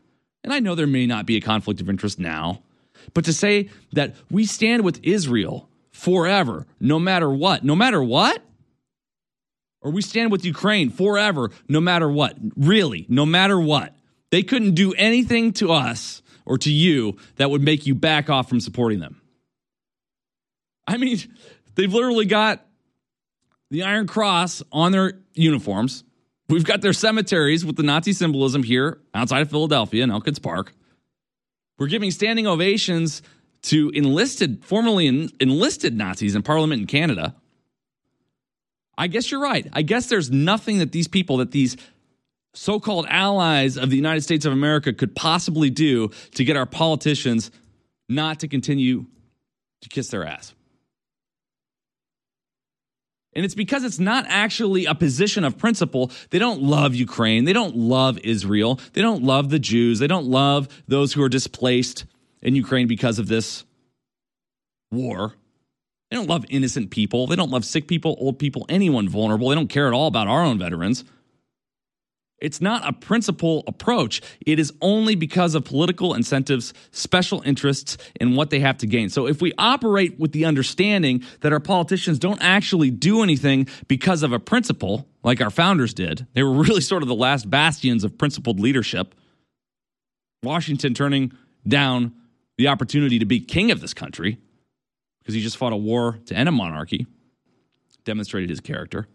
[0.43, 2.63] And I know there may not be a conflict of interest now,
[3.13, 8.41] but to say that we stand with Israel forever, no matter what, no matter what,
[9.81, 13.95] or we stand with Ukraine forever, no matter what, really, no matter what,
[14.31, 18.49] they couldn't do anything to us or to you that would make you back off
[18.49, 19.21] from supporting them.
[20.87, 21.19] I mean,
[21.75, 22.66] they've literally got
[23.69, 26.03] the Iron Cross on their uniforms.
[26.49, 30.73] We've got their cemeteries with the Nazi symbolism here outside of Philadelphia in Elkins Park.
[31.77, 33.21] We're giving standing ovations
[33.63, 37.35] to enlisted, formerly en- enlisted Nazis in Parliament in Canada.
[38.97, 39.67] I guess you're right.
[39.73, 41.77] I guess there's nothing that these people, that these
[42.53, 46.65] so called allies of the United States of America could possibly do to get our
[46.65, 47.51] politicians
[48.09, 49.05] not to continue
[49.81, 50.53] to kiss their ass.
[53.37, 56.09] And it's because it's not actually a position of principle.
[56.31, 57.45] They don't love Ukraine.
[57.45, 58.79] They don't love Israel.
[58.93, 59.99] They don't love the Jews.
[59.99, 62.05] They don't love those who are displaced
[62.41, 63.63] in Ukraine because of this
[64.91, 65.35] war.
[66.09, 67.27] They don't love innocent people.
[67.27, 69.49] They don't love sick people, old people, anyone vulnerable.
[69.49, 71.03] They don't care at all about our own veterans.
[72.39, 74.21] It's not a principle approach.
[74.45, 79.09] It is only because of political incentives, special interests, and what they have to gain.
[79.09, 84.21] So if we operate with the understanding that our politicians don't actually do anything because
[84.21, 88.03] of a principle, like our founders did, they were really sort of the last bastions
[88.03, 89.15] of principled leadership.
[90.43, 91.31] Washington turning
[91.67, 92.13] down
[92.57, 94.37] the opportunity to be king of this country
[95.21, 97.07] because he just fought a war to end a monarchy,
[98.05, 99.07] demonstrated his character.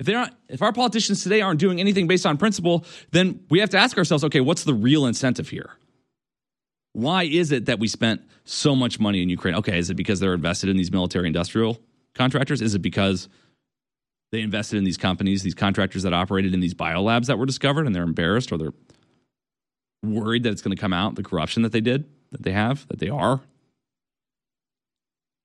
[0.00, 3.60] If they're not, if our politicians today aren't doing anything based on principle, then we
[3.60, 5.70] have to ask ourselves, okay, what's the real incentive here?
[6.94, 9.54] Why is it that we spent so much money in Ukraine?
[9.56, 11.78] Okay, is it because they're invested in these military industrial
[12.14, 12.62] contractors?
[12.62, 13.28] Is it because
[14.32, 17.86] they invested in these companies, these contractors that operated in these biolabs that were discovered
[17.86, 18.74] and they're embarrassed or they're
[20.02, 22.88] worried that it's going to come out, the corruption that they did, that they have,
[22.88, 23.40] that they are?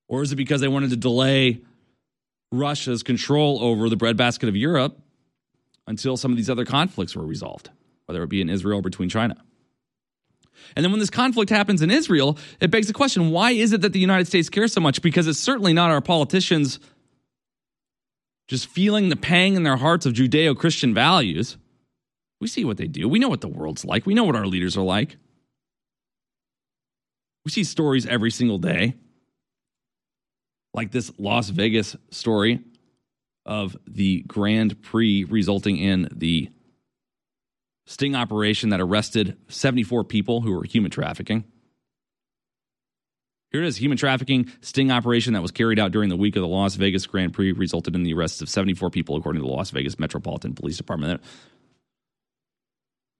[0.07, 1.59] Or is it because they wanted to delay
[2.59, 4.99] Russia's control over the breadbasket of Europe
[5.87, 7.69] until some of these other conflicts were resolved,
[8.05, 9.35] whether it be in Israel or between China.
[10.75, 13.81] And then when this conflict happens in Israel, it begs the question why is it
[13.81, 15.01] that the United States cares so much?
[15.01, 16.79] Because it's certainly not our politicians
[18.47, 21.57] just feeling the pang in their hearts of Judeo Christian values.
[22.39, 23.09] We see what they do.
[23.09, 24.05] We know what the world's like.
[24.05, 25.17] We know what our leaders are like.
[27.43, 28.95] We see stories every single day
[30.75, 32.59] like this Las Vegas story
[33.45, 36.49] of the Grand Prix resulting in the
[37.85, 41.45] sting operation that arrested 74 people who were human trafficking.
[43.51, 46.41] Here it is human trafficking sting operation that was carried out during the week of
[46.41, 49.53] the Las Vegas Grand Prix resulted in the arrests of 74 people, according to the
[49.53, 51.21] Las Vegas Metropolitan Police Department.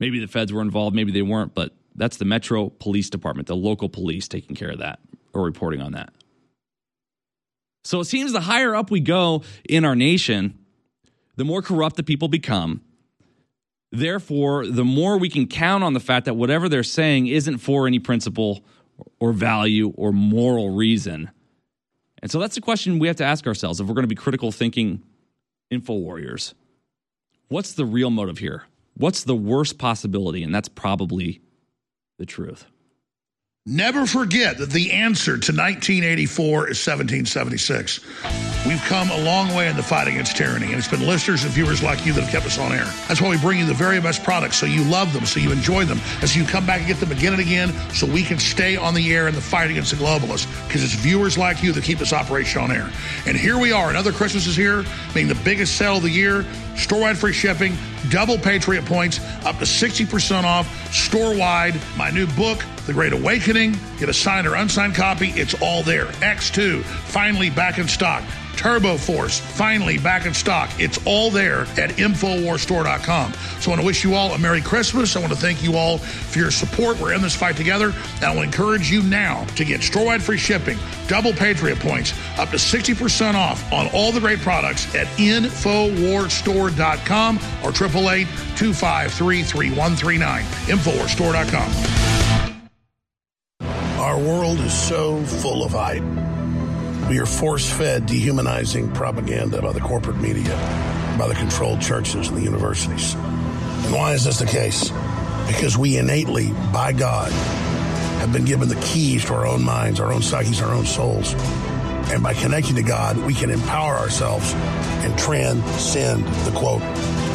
[0.01, 3.56] Maybe the feds were involved, maybe they weren't, but that's the Metro Police Department, the
[3.56, 4.99] local police taking care of that
[5.32, 6.12] or reporting on that.
[7.86, 10.58] So it seems the higher up we go in our nation,
[11.36, 12.82] the more corrupt the people become.
[13.92, 17.86] Therefore, the more we can count on the fact that whatever they're saying isn't for
[17.86, 18.66] any principle
[19.20, 21.30] or value or moral reason.
[22.24, 24.16] And so that's the question we have to ask ourselves if we're going to be
[24.16, 25.04] critical thinking
[25.70, 26.56] info warriors.
[27.50, 28.64] What's the real motive here?
[28.96, 30.42] What's the worst possibility?
[30.42, 31.42] And that's probably
[32.18, 32.66] the truth.
[33.68, 37.99] Never forget that the answer to 1984 is 1776.
[38.68, 41.51] We've come a long way in the fight against tyranny, and it's been listeners and
[41.51, 42.86] viewers like you that have kept us on air.
[43.07, 45.51] That's why we bring you the very best products so you love them, so you
[45.51, 48.22] enjoy them, and so you come back and get them again and again, so we
[48.22, 51.63] can stay on the air in the fight against the globalists, because it's viewers like
[51.63, 52.91] you that keep this operation on air.
[53.26, 54.86] And here we are, another Christmas is here,
[55.16, 56.45] being the biggest sale of the year,
[56.76, 57.76] store-wide free shipping,
[58.09, 64.09] double Patriot points, up to 60% off, store-wide, my new book, The Great Awakening, get
[64.09, 66.05] a signed or unsigned copy, it's all there.
[66.05, 68.23] X2, finally back in stock.
[68.58, 70.70] Turbo Force, finally back in stock.
[70.80, 73.34] It's all there at InfoWarsStore.com.
[73.34, 75.16] So I want to wish you all a Merry Christmas.
[75.16, 76.99] I want to thank you all for your support.
[76.99, 77.93] We're in this fight together.
[78.16, 80.78] And I will encourage you now to get store-wide free shipping,
[81.08, 87.72] double Patriot points, up to 60% off on all the great products at InfoWarsStore.com or
[87.72, 90.41] 888-253-3139.
[90.68, 91.72] InfoWarsStore.com.
[93.99, 96.03] Our world is so full of hype.
[97.10, 100.56] We are force fed dehumanizing propaganda by the corporate media,
[101.20, 103.14] by the controlled churches and the universities.
[103.14, 104.89] And why is this the case?
[105.45, 107.32] Because we innately, by God,
[108.22, 111.36] have been given the keys to our own minds, our own psyches, our own souls.
[112.12, 116.82] And by connecting to God, we can empower ourselves and transcend the quote,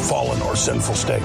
[0.03, 1.23] fallen or sinful state.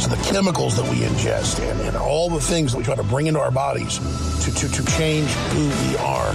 [0.00, 3.04] So the chemicals that we ingest and, and all the things that we try to
[3.04, 3.98] bring into our bodies
[4.44, 6.34] to, to, to change who we are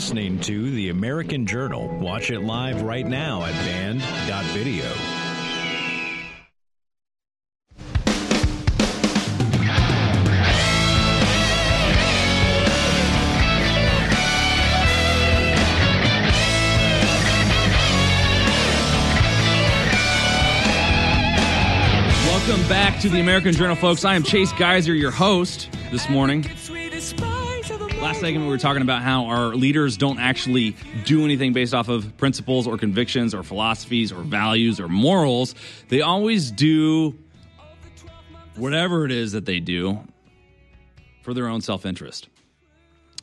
[0.00, 1.86] listening to The American Journal.
[1.98, 4.86] Watch it live right now at band.video.
[22.24, 24.06] Welcome back to the American Journal, folks.
[24.06, 26.46] I am Chase Geiser, your host this morning.
[28.00, 30.74] Last segment, we were talking about how our leaders don't actually
[31.04, 35.54] do anything based off of principles or convictions or philosophies or values or morals.
[35.90, 37.18] They always do
[38.56, 40.00] whatever it is that they do
[41.20, 42.30] for their own self interest.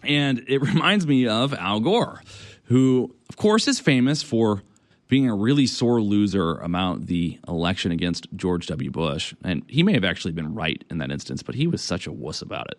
[0.04, 2.22] And it reminds me of Al Gore,
[2.66, 4.62] who, of course, is famous for
[5.08, 8.92] being a really sore loser about the election against George W.
[8.92, 9.34] Bush.
[9.44, 12.12] And he may have actually been right in that instance, but he was such a
[12.12, 12.78] wuss about it.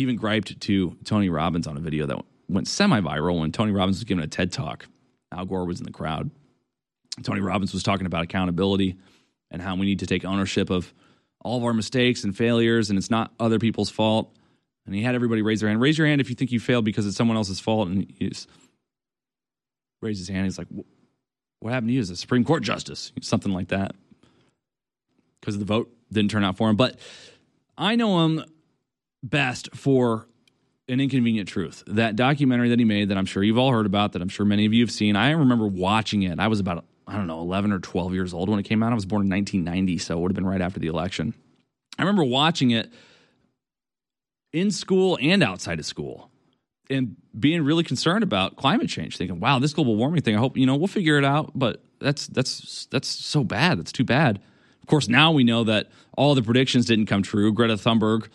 [0.00, 3.70] He even griped to Tony Robbins on a video that went semi viral when Tony
[3.70, 4.86] Robbins was giving a TED talk.
[5.30, 6.30] Al Gore was in the crowd.
[7.22, 8.96] Tony Robbins was talking about accountability
[9.50, 10.94] and how we need to take ownership of
[11.42, 14.34] all of our mistakes and failures, and it's not other people's fault.
[14.86, 15.82] And he had everybody raise their hand.
[15.82, 17.88] Raise your hand if you think you failed because it's someone else's fault.
[17.88, 18.32] And he
[20.00, 20.46] raised his hand.
[20.46, 20.68] He's like,
[21.58, 23.12] What happened to you as a Supreme Court justice?
[23.20, 23.94] Something like that.
[25.42, 26.76] Because the vote didn't turn out for him.
[26.76, 26.98] But
[27.76, 28.46] I know him
[29.22, 30.26] best for
[30.88, 31.84] an inconvenient truth.
[31.86, 34.44] That documentary that he made that I'm sure you've all heard about, that I'm sure
[34.44, 35.16] many of you have seen.
[35.16, 36.40] I remember watching it.
[36.40, 38.92] I was about, I don't know, 11 or 12 years old when it came out.
[38.92, 41.34] I was born in 1990, so it would have been right after the election.
[41.98, 42.92] I remember watching it
[44.52, 46.30] in school and outside of school
[46.88, 50.56] and being really concerned about climate change thinking wow this global warming thing i hope
[50.56, 54.40] you know we'll figure it out but that's that's that's so bad that's too bad
[54.82, 58.28] of course now we know that all the predictions didn't come true greta thunberg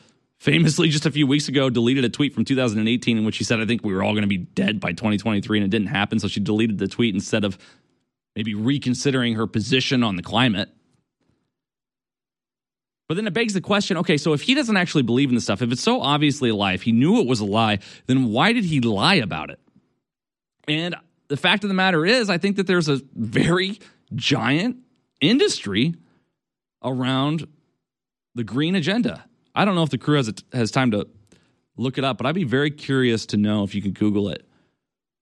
[0.46, 3.60] famously just a few weeks ago deleted a tweet from 2018 in which she said
[3.60, 6.20] i think we were all going to be dead by 2023 and it didn't happen
[6.20, 7.58] so she deleted the tweet instead of
[8.36, 10.70] maybe reconsidering her position on the climate
[13.08, 15.42] but then it begs the question okay, so if he doesn't actually believe in the
[15.42, 18.30] stuff, if it's so obviously a lie, if he knew it was a lie, then
[18.32, 19.60] why did he lie about it?
[20.68, 20.96] And
[21.28, 23.80] the fact of the matter is, I think that there's a very
[24.16, 24.78] giant
[25.22, 25.94] industry
[26.84, 27.48] around
[28.34, 29.26] the green agenda.
[29.56, 31.08] I don't know if the crew has, has time to
[31.78, 34.46] look it up, but I'd be very curious to know if you could Google it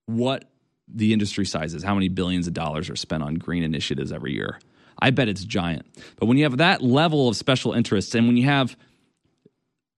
[0.05, 0.45] what
[0.87, 4.33] the industry size is, how many billions of dollars are spent on green initiatives every
[4.33, 4.59] year.
[4.99, 5.85] I bet it's giant.
[6.17, 8.75] But when you have that level of special interests and when you have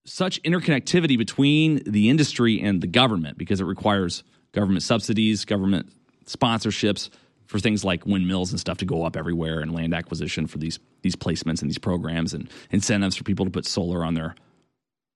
[0.05, 5.91] such interconnectivity between the industry and the government, because it requires government subsidies, government
[6.25, 7.09] sponsorships
[7.47, 10.79] for things like windmills and stuff to go up everywhere and land acquisition for these
[11.01, 14.35] these placements and these programs and incentives for people to put solar on their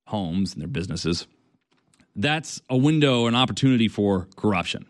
[0.08, 1.28] homes and their businesses.
[2.16, 4.86] That's a window, an opportunity for corruption.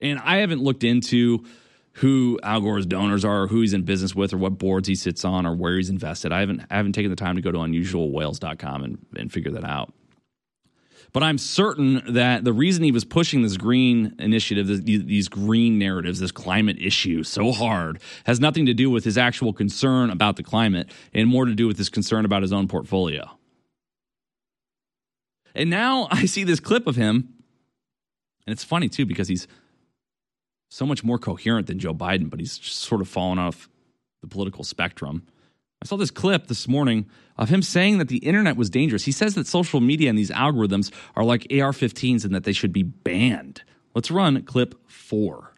[0.00, 1.44] And I haven't looked into
[1.92, 4.94] who Al Gore's donors are, or who he's in business with, or what boards he
[4.94, 6.30] sits on, or where he's invested.
[6.30, 9.64] I haven't I haven't taken the time to go to unusualwhales.com and, and figure that
[9.64, 9.94] out.
[11.16, 16.20] But I'm certain that the reason he was pushing this green initiative, these green narratives,
[16.20, 20.42] this climate issue so hard, has nothing to do with his actual concern about the
[20.42, 23.30] climate and more to do with his concern about his own portfolio.
[25.54, 27.32] And now I see this clip of him,
[28.46, 29.48] and it's funny too because he's
[30.68, 33.70] so much more coherent than Joe Biden, but he's sort of fallen off
[34.20, 35.26] the political spectrum.
[35.82, 37.06] I saw this clip this morning
[37.36, 39.04] of him saying that the internet was dangerous.
[39.04, 42.52] He says that social media and these algorithms are like AR 15s and that they
[42.52, 43.62] should be banned.
[43.94, 45.52] Let's run clip four.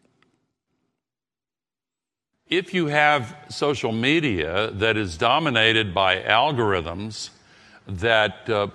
[2.47, 7.29] If you have social media that is dominated by algorithms
[7.87, 8.67] that uh,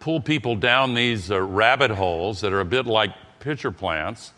[0.00, 4.32] pull people down these uh, rabbit holes that are a bit like pitcher plants,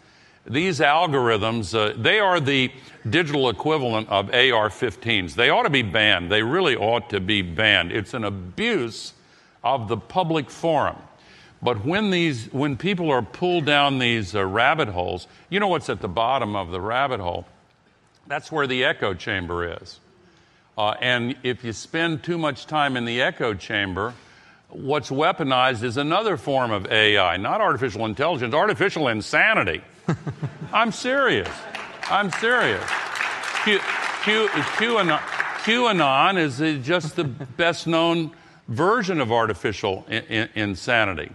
[0.47, 2.73] these algorithms, uh, they are the
[3.09, 5.35] digital equivalent of AR 15s.
[5.35, 6.31] They ought to be banned.
[6.31, 7.93] They really ought to be banned.
[7.93, 9.13] It's an abuse
[9.63, 10.97] of the public forum.
[11.63, 15.91] But when, these, when people are pulled down these uh, rabbit holes, you know what's
[15.91, 17.47] at the bottom of the rabbit hole?
[18.27, 20.01] That's where the echo chamber is.
[20.79, 24.15] Uh, and if you spend too much time in the echo chamber,
[24.71, 29.83] what's weaponized is another form of AI, not artificial intelligence, artificial insanity.
[30.73, 31.49] I'm serious.
[32.05, 32.83] I'm serious.
[33.65, 33.79] Q,
[34.23, 37.25] Q, QAnon, QAnon is just the
[37.57, 38.31] best known
[38.69, 41.31] version of artificial in, in, insanity.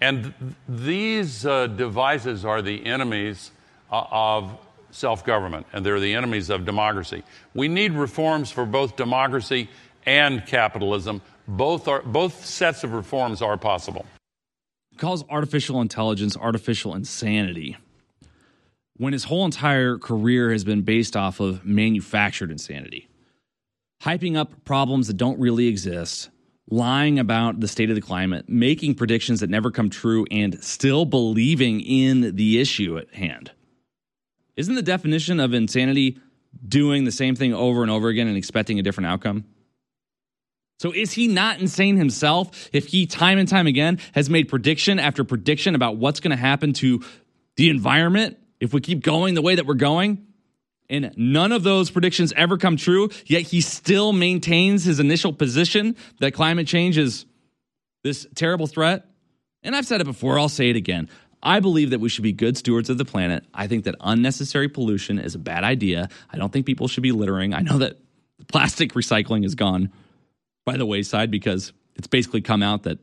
[0.00, 0.34] And th-
[0.68, 3.50] these uh, devices are the enemies
[3.90, 4.58] uh, of
[4.90, 7.22] self government, and they're the enemies of democracy.
[7.54, 9.68] We need reforms for both democracy
[10.06, 11.20] and capitalism.
[11.48, 14.04] Both, are, both sets of reforms are possible.
[14.98, 17.76] calls artificial intelligence artificial insanity
[18.98, 23.08] when his whole entire career has been based off of manufactured insanity.
[24.02, 26.30] Hyping up problems that don't really exist,
[26.68, 31.04] lying about the state of the climate, making predictions that never come true, and still
[31.04, 33.52] believing in the issue at hand.
[34.56, 36.18] Isn't the definition of insanity
[36.66, 39.44] doing the same thing over and over again and expecting a different outcome?
[40.78, 44.98] So is he not insane himself if he time and time again has made prediction
[44.98, 47.02] after prediction about what's going to happen to
[47.56, 50.24] the environment if we keep going the way that we're going?
[50.88, 55.96] And none of those predictions ever come true, yet he still maintains his initial position
[56.20, 57.26] that climate change is
[58.04, 59.04] this terrible threat.
[59.62, 61.10] And I've said it before, I'll say it again.
[61.42, 63.44] I believe that we should be good stewards of the planet.
[63.52, 66.08] I think that unnecessary pollution is a bad idea.
[66.30, 67.52] I don't think people should be littering.
[67.52, 67.98] I know that
[68.46, 69.92] plastic recycling is gone
[70.68, 72.98] by the wayside because it's basically come out that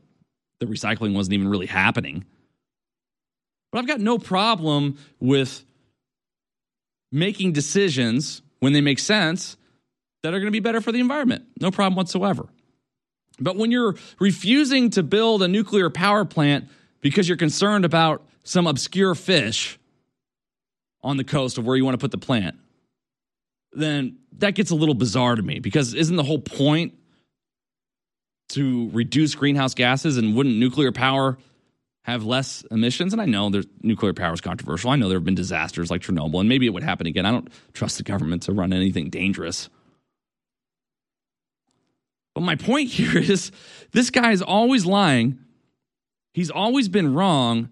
[0.60, 2.24] the recycling wasn't even really happening.
[3.72, 5.64] But I've got no problem with
[7.10, 9.56] making decisions when they make sense
[10.22, 11.44] that are going to be better for the environment.
[11.60, 12.46] No problem whatsoever.
[13.40, 16.68] But when you're refusing to build a nuclear power plant
[17.00, 19.76] because you're concerned about some obscure fish
[21.02, 22.56] on the coast of where you want to put the plant,
[23.72, 26.94] then that gets a little bizarre to me because isn't the whole point
[28.50, 31.38] to reduce greenhouse gases and wouldn't nuclear power
[32.02, 33.12] have less emissions?
[33.12, 34.90] And I know there's nuclear power is controversial.
[34.90, 37.26] I know there have been disasters like Chernobyl, and maybe it would happen again.
[37.26, 39.68] I don't trust the government to run anything dangerous.
[42.34, 43.50] But my point here is
[43.92, 45.38] this guy is always lying.
[46.34, 47.70] He's always been wrong.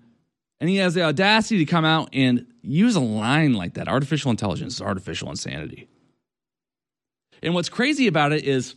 [0.60, 3.88] And he has the audacity to come out and use a line like that.
[3.88, 5.88] Artificial intelligence is artificial insanity.
[7.42, 8.74] And what's crazy about it is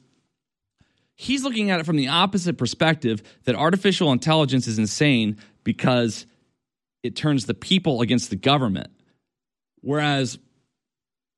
[1.17, 6.25] he's looking at it from the opposite perspective that artificial intelligence is insane because
[7.03, 8.91] it turns the people against the government.
[9.81, 10.39] Whereas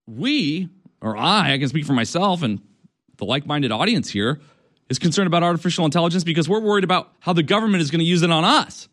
[0.05, 0.69] we,
[1.01, 2.61] or I, I can speak for myself and
[3.17, 4.39] the like minded audience here,
[4.89, 8.05] is concerned about artificial intelligence because we're worried about how the government is going to
[8.05, 8.89] use it on us.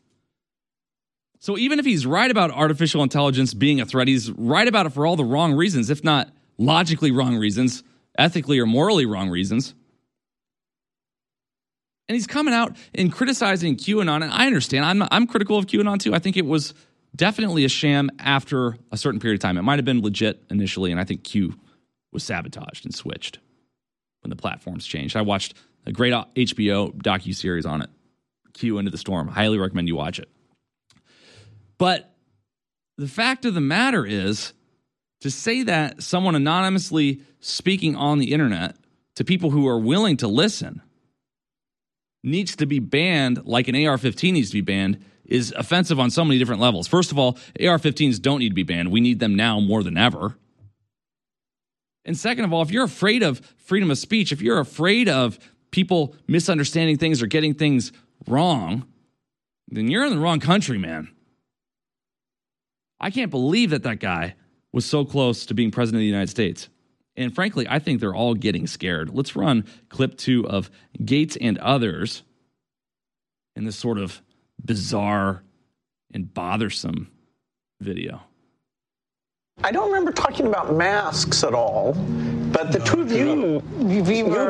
[1.39, 4.91] So even if he's right about artificial intelligence being a threat, he's right about it
[4.91, 6.29] for all the wrong reasons, if not
[6.59, 7.83] logically wrong reasons,
[8.19, 9.75] ethically or morally wrong reasons.
[12.09, 14.23] And he's coming out and criticizing QAnon.
[14.23, 14.85] And I understand.
[14.85, 16.15] I'm, I'm critical of QAnon too.
[16.15, 16.73] I think it was
[17.15, 19.57] definitely a sham after a certain period of time.
[19.59, 21.55] It might have been legit initially, and I think Q
[22.13, 23.39] was sabotaged and switched
[24.23, 25.17] when the platforms changed.
[25.17, 25.55] I watched
[25.85, 27.91] a great HBO docu series on it,
[28.53, 29.29] Q Into the Storm.
[29.29, 30.29] Highly recommend you watch it.
[31.79, 32.13] But
[32.97, 34.53] the fact of the matter is,
[35.21, 38.77] to say that someone anonymously speaking on the internet
[39.17, 40.83] to people who are willing to listen
[42.23, 46.11] needs to be banned like an AR 15 needs to be banned is offensive on
[46.11, 46.87] so many different levels.
[46.87, 48.91] First of all, AR 15s don't need to be banned.
[48.91, 50.37] We need them now more than ever.
[52.05, 55.39] And second of all, if you're afraid of freedom of speech, if you're afraid of
[55.73, 57.93] people misunderstanding things or getting things
[58.27, 58.87] wrong,
[59.69, 61.09] then you're in the wrong country, man.
[63.01, 64.37] I can't believe that that guy
[64.73, 66.69] was so close to being president of the United States.
[67.17, 69.11] And frankly, I think they're all getting scared.
[69.11, 70.71] Let's run clip two of
[71.05, 72.23] Gates and others
[73.55, 74.21] in this sort of
[74.63, 75.43] bizarre
[76.13, 77.11] and bothersome
[77.81, 78.23] video.
[79.65, 81.95] I don't remember talking about masks at all,
[82.57, 84.03] but the two of you, you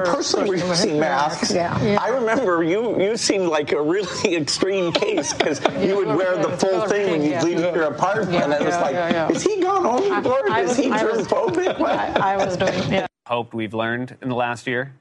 [0.05, 1.53] personally were using masks.
[1.53, 1.83] Yeah.
[1.83, 1.99] Yeah.
[2.01, 3.03] I remember you.
[3.03, 7.23] You seemed like a really extreme case because you would wear the full thing when
[7.23, 7.43] you yeah.
[7.43, 9.29] leave your apartment, Yeah, and it was like, yeah, yeah.
[9.33, 10.49] is he gone overboard?
[10.49, 11.81] I is was- he I was- germphobic?
[11.85, 13.07] I, I was doing, yeah.
[13.27, 14.93] Hope we've learned in the last year?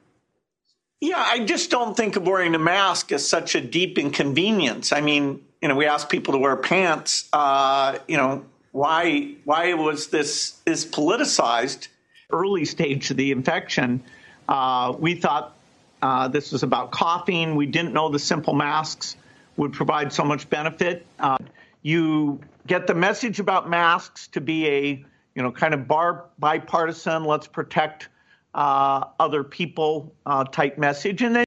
[1.00, 4.90] Yeah, I just don't think of wearing a mask as such a deep inconvenience.
[4.90, 7.28] I mean, you know, we ask people to wear pants.
[7.32, 11.86] Uh, you know, why why was this is politicized?
[12.30, 14.02] Early stage of the infection,
[14.48, 15.56] uh, we thought
[16.02, 17.54] uh, this was about coughing.
[17.54, 19.16] We didn't know the simple masks
[19.56, 21.06] would provide so much benefit.
[21.18, 21.38] Uh,
[21.82, 25.04] you get the message about masks to be a
[25.34, 27.24] you know kind of bar bipartisan.
[27.24, 28.08] Let's protect
[28.54, 31.44] uh, other people uh, type message, and then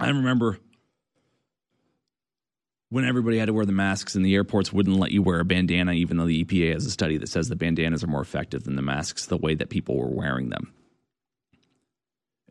[0.00, 0.58] I remember
[2.90, 5.44] when everybody had to wear the masks and the airports wouldn't let you wear a
[5.44, 8.64] bandana, even though the EPA has a study that says the bandanas are more effective
[8.64, 10.72] than the masks, the way that people were wearing them.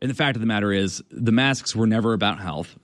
[0.00, 2.78] And the fact of the matter is, the masks were never about health.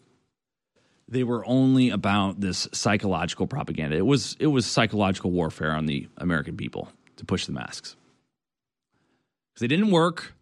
[1.07, 3.97] They were only about this psychological propaganda.
[3.97, 7.95] It was it was psychological warfare on the American people to push the masks.
[9.53, 10.35] Because they didn't work.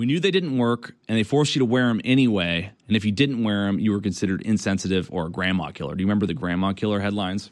[0.00, 2.72] We knew they didn't work, and they forced you to wear them anyway.
[2.88, 5.94] And if you didn't wear them, you were considered insensitive or a grandma killer.
[5.94, 7.50] Do you remember the grandma killer headlines?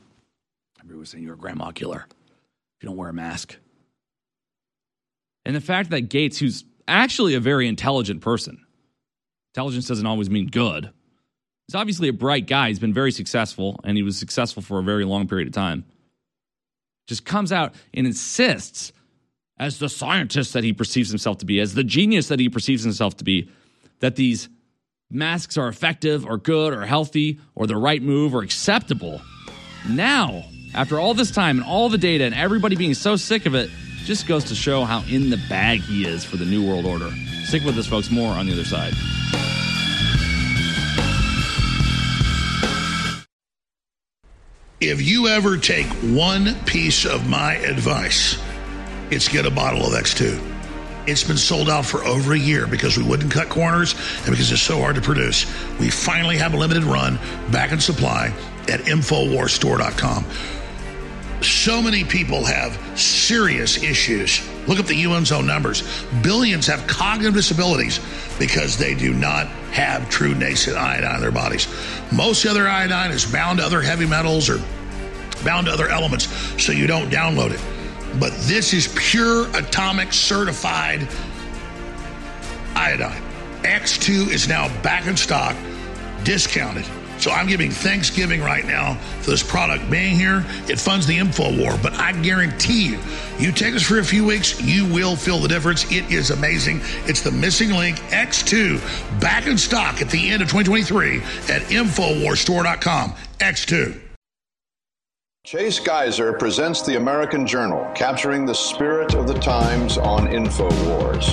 [0.78, 3.58] Everybody was saying you're a grandma killer if you don't wear a mask.
[5.44, 8.64] And the fact that Gates, who's actually a very intelligent person,
[9.54, 10.90] intelligence doesn't always mean good.
[11.66, 12.68] He's obviously a bright guy.
[12.68, 15.84] He's been very successful, and he was successful for a very long period of time.
[17.08, 18.94] Just comes out and insists
[19.58, 22.82] as the scientist that he perceives himself to be, as the genius that he perceives
[22.82, 23.50] himself to be,
[24.00, 24.48] that these
[25.10, 29.20] masks are effective or good or healthy or the right move or acceptable.
[29.88, 30.44] Now,
[30.74, 33.70] after all this time and all the data and everybody being so sick of it,
[34.04, 37.10] just goes to show how in the bag he is for the New World Order.
[37.44, 38.10] Stick with us, folks.
[38.10, 38.94] More on the other side.
[44.80, 48.38] If you ever take one piece of my advice,
[49.10, 50.56] it's get a bottle of X2.
[51.06, 54.52] It's been sold out for over a year because we wouldn't cut corners and because
[54.52, 55.46] it's so hard to produce.
[55.78, 57.18] We finally have a limited run
[57.50, 58.26] back in supply
[58.68, 60.24] at InfoWarsStore.com.
[61.40, 64.46] So many people have serious issues.
[64.66, 65.82] Look up the UN's own numbers.
[66.22, 68.00] Billions have cognitive disabilities
[68.38, 71.68] because they do not have true nascent iodine in their bodies.
[72.12, 74.58] Most other iodine is bound to other heavy metals or
[75.44, 76.26] bound to other elements,
[76.62, 77.77] so you don't download it.
[78.18, 81.06] But this is pure atomic certified
[82.74, 83.22] iodine.
[83.62, 85.56] X2 is now back in stock,
[86.24, 86.86] discounted.
[87.18, 90.44] So I'm giving Thanksgiving right now for this product being here.
[90.68, 92.98] It funds the info war, but I guarantee you,
[93.38, 95.90] you take this for a few weeks, you will feel the difference.
[95.90, 96.80] It is amazing.
[97.06, 101.18] It's the missing link X2 back in stock at the end of 2023
[101.52, 103.14] at InfoWarsStore.com.
[103.40, 104.07] X2.
[105.50, 111.24] Chase Geiser presents the American Journal, capturing the spirit of the times on InfoWars.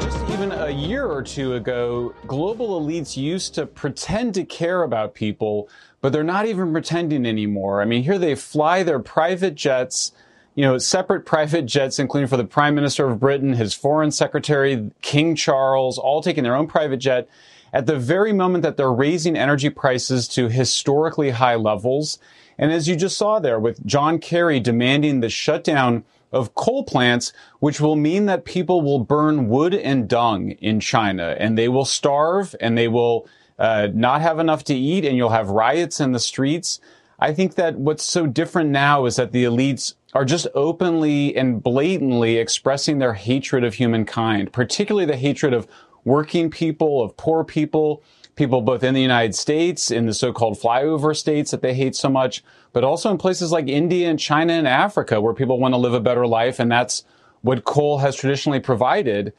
[0.00, 5.12] Just even a year or two ago, global elites used to pretend to care about
[5.12, 5.68] people,
[6.00, 7.82] but they're not even pretending anymore.
[7.82, 10.12] I mean, here they fly their private jets,
[10.54, 14.90] you know, separate private jets, including for the Prime Minister of Britain, his Foreign Secretary,
[15.02, 17.28] King Charles, all taking their own private jet
[17.74, 22.18] at the very moment that they're raising energy prices to historically high levels.
[22.56, 27.32] And as you just saw there with John Kerry demanding the shutdown of coal plants,
[27.58, 31.84] which will mean that people will burn wood and dung in China and they will
[31.84, 33.26] starve and they will
[33.58, 36.80] uh, not have enough to eat and you'll have riots in the streets.
[37.18, 41.60] I think that what's so different now is that the elites are just openly and
[41.60, 45.66] blatantly expressing their hatred of humankind, particularly the hatred of
[46.04, 48.02] working people, of poor people,
[48.36, 52.08] people both in the United States, in the so-called flyover states that they hate so
[52.08, 52.42] much,
[52.72, 55.94] but also in places like India and China and Africa where people want to live
[55.94, 56.58] a better life.
[56.58, 57.04] And that's
[57.42, 59.32] what coal has traditionally provided.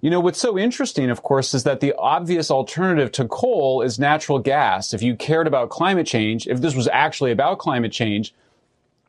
[0.00, 3.98] You know, what's so interesting, of course, is that the obvious alternative to coal is
[3.98, 4.92] natural gas.
[4.92, 8.34] If you cared about climate change, if this was actually about climate change,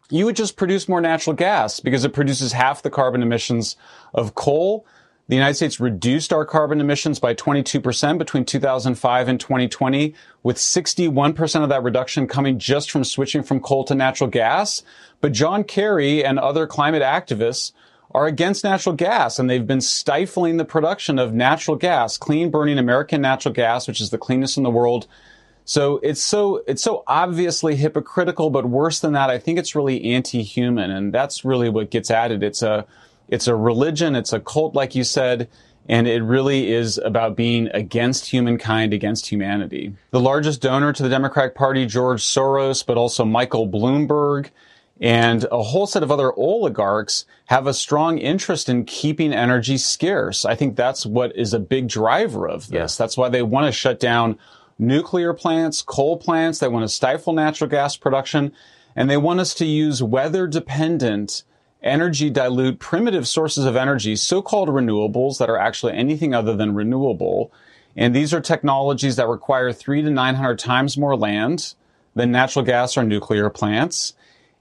[0.10, 3.76] you would just produce more natural gas because it produces half the carbon emissions
[4.14, 4.86] of coal.
[5.30, 10.14] The United States reduced our carbon emissions by 22% between 2005 and 2020,
[10.44, 14.84] with 61% of that reduction coming just from switching from coal to natural gas.
[15.20, 17.74] But John Kerry and other climate activists
[18.12, 22.78] are against natural gas and they've been stifling the production of natural gas, clean burning
[22.78, 25.08] American natural gas, which is the cleanest in the world.
[25.66, 30.14] So it's so it's so obviously hypocritical, but worse than that, I think it's really
[30.14, 32.42] anti-human, and that's really what gets added.
[32.42, 32.86] It's a
[33.30, 35.50] it's a religion, it's a cult, like you said,
[35.90, 39.94] and it really is about being against humankind, against humanity.
[40.12, 44.50] The largest donor to the Democratic Party, George Soros, but also Michael Bloomberg,
[45.00, 50.44] and a whole set of other oligarchs have a strong interest in keeping energy scarce.
[50.44, 52.98] I think that's what is a big driver of this.
[52.98, 54.40] That's why they want to shut down
[54.80, 56.60] nuclear plants, coal plants.
[56.60, 58.52] They want to stifle natural gas production.
[58.96, 61.44] And they want us to use weather dependent
[61.88, 67.52] energy dilute primitive sources of energy, so-called renewables that are actually anything other than renewable.
[67.96, 71.74] And these are technologies that require three to 900 times more land
[72.16, 74.14] than natural gas or nuclear plants.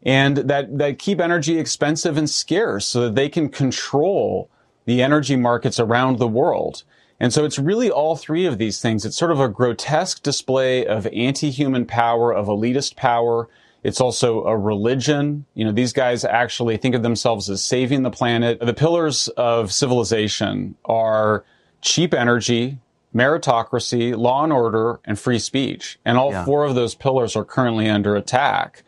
[0.02, 4.48] And that, that keep energy expensive and scarce so that they can control
[4.84, 6.84] the energy markets around the world.
[7.18, 9.04] And so it's really all three of these things.
[9.04, 13.48] It's sort of a grotesque display of anti-human power, of elitist power,
[13.82, 15.44] it's also a religion.
[15.54, 18.58] You know, these guys actually think of themselves as saving the planet.
[18.60, 21.44] The pillars of civilization are
[21.82, 22.78] cheap energy,
[23.14, 25.98] meritocracy, law and order, and free speech.
[26.04, 26.44] And all Yeah.
[26.44, 28.82] four of those pillars are currently under attack.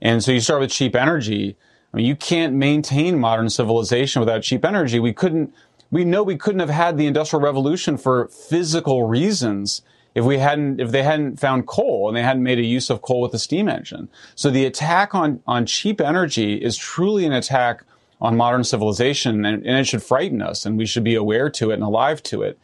[0.00, 1.56] And so you start with cheap energy.
[1.92, 4.98] I mean, you can't maintain modern civilization without cheap energy.
[4.98, 5.52] We couldn't,
[5.90, 9.82] we know we couldn't have had the industrial revolution for physical reasons
[10.14, 13.02] if we hadn't, if they hadn't found coal and they hadn't made a use of
[13.02, 14.08] coal with the steam engine.
[14.34, 17.84] So the attack on, on cheap energy is truly an attack
[18.20, 21.70] on modern civilization and, and it should frighten us and we should be aware to
[21.70, 22.58] it and alive to it.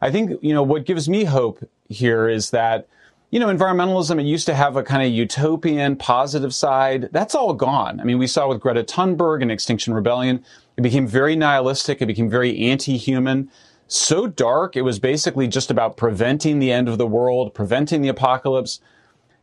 [0.00, 2.86] I think, you know, what gives me hope here is that,
[3.30, 7.08] you know, environmentalism, it used to have a kind of utopian positive side.
[7.12, 8.00] That's all gone.
[8.00, 10.44] I mean, we saw with Greta Thunberg and Extinction Rebellion,
[10.76, 12.00] it became very nihilistic.
[12.00, 13.50] It became very anti-human.
[13.88, 14.76] So dark.
[14.76, 18.80] It was basically just about preventing the end of the world, preventing the apocalypse.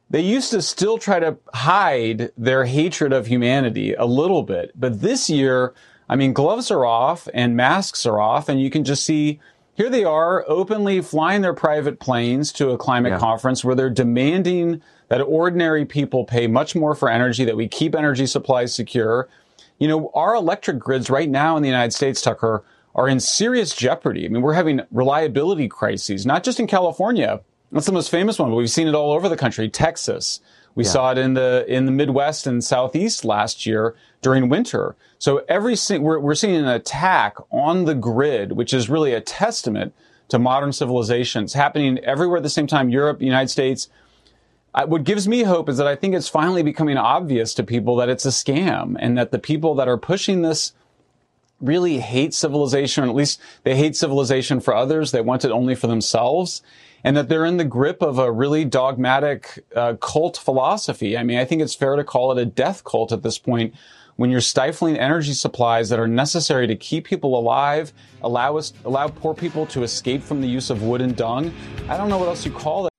[0.10, 4.72] They used to still try to hide their hatred of humanity a little bit.
[4.76, 5.74] But this year,
[6.08, 9.39] I mean, gloves are off and masks are off, and you can just see
[9.74, 13.20] here they are openly flying their private planes to a climate Yeah.
[13.20, 17.93] conference where they're demanding that ordinary people pay much more for energy, that we keep
[17.96, 19.28] energy supplies secure.
[19.80, 22.64] You know, our electric grids right now in the United States, Tucker,
[22.96, 24.26] are in serious jeopardy.
[24.26, 27.41] I mean, we're having reliability crises, not just in California.
[27.72, 29.70] That's the most famous one, but we've seen it all over the country.
[29.70, 30.39] Texas.
[30.76, 30.89] We Yeah.
[30.89, 34.96] saw it in the in the Midwest and Southeast last year during winter.
[35.20, 39.93] So every we're we're seeing an attack on the grid, which is really a testament
[40.30, 42.89] to modern civilizations happening everywhere at the same time.
[42.89, 43.89] Europe, United States.
[44.74, 47.96] I, what gives me hope is that I think it's finally becoming obvious to people
[47.98, 50.74] that it's a scam, and that the people that are pushing this
[51.62, 55.12] really hate civilization, or at least they hate civilization for others.
[55.12, 56.62] They want it only for themselves.
[57.03, 61.16] And that they're in the grip of a really dogmatic uh, cult philosophy.
[61.16, 63.76] I mean, I think it's fair to call it a death cult at this point
[64.16, 69.08] when you're stifling energy supplies that are necessary to keep people alive, allow us, allow
[69.08, 71.53] poor people to escape from the use of wood and dung.
[71.89, 72.93] I don't know what else you call it.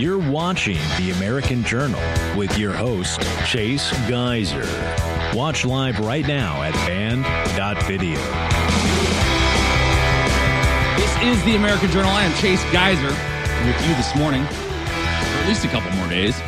[0.00, 2.00] You're watching The American Journal
[2.36, 4.66] with your host, Chase Geiser.
[5.34, 8.18] Watch live right now at band.video.
[10.98, 12.10] This is the American Journal.
[12.10, 13.08] I am Chase Geiser
[13.66, 16.38] with you this morning for at least a couple more days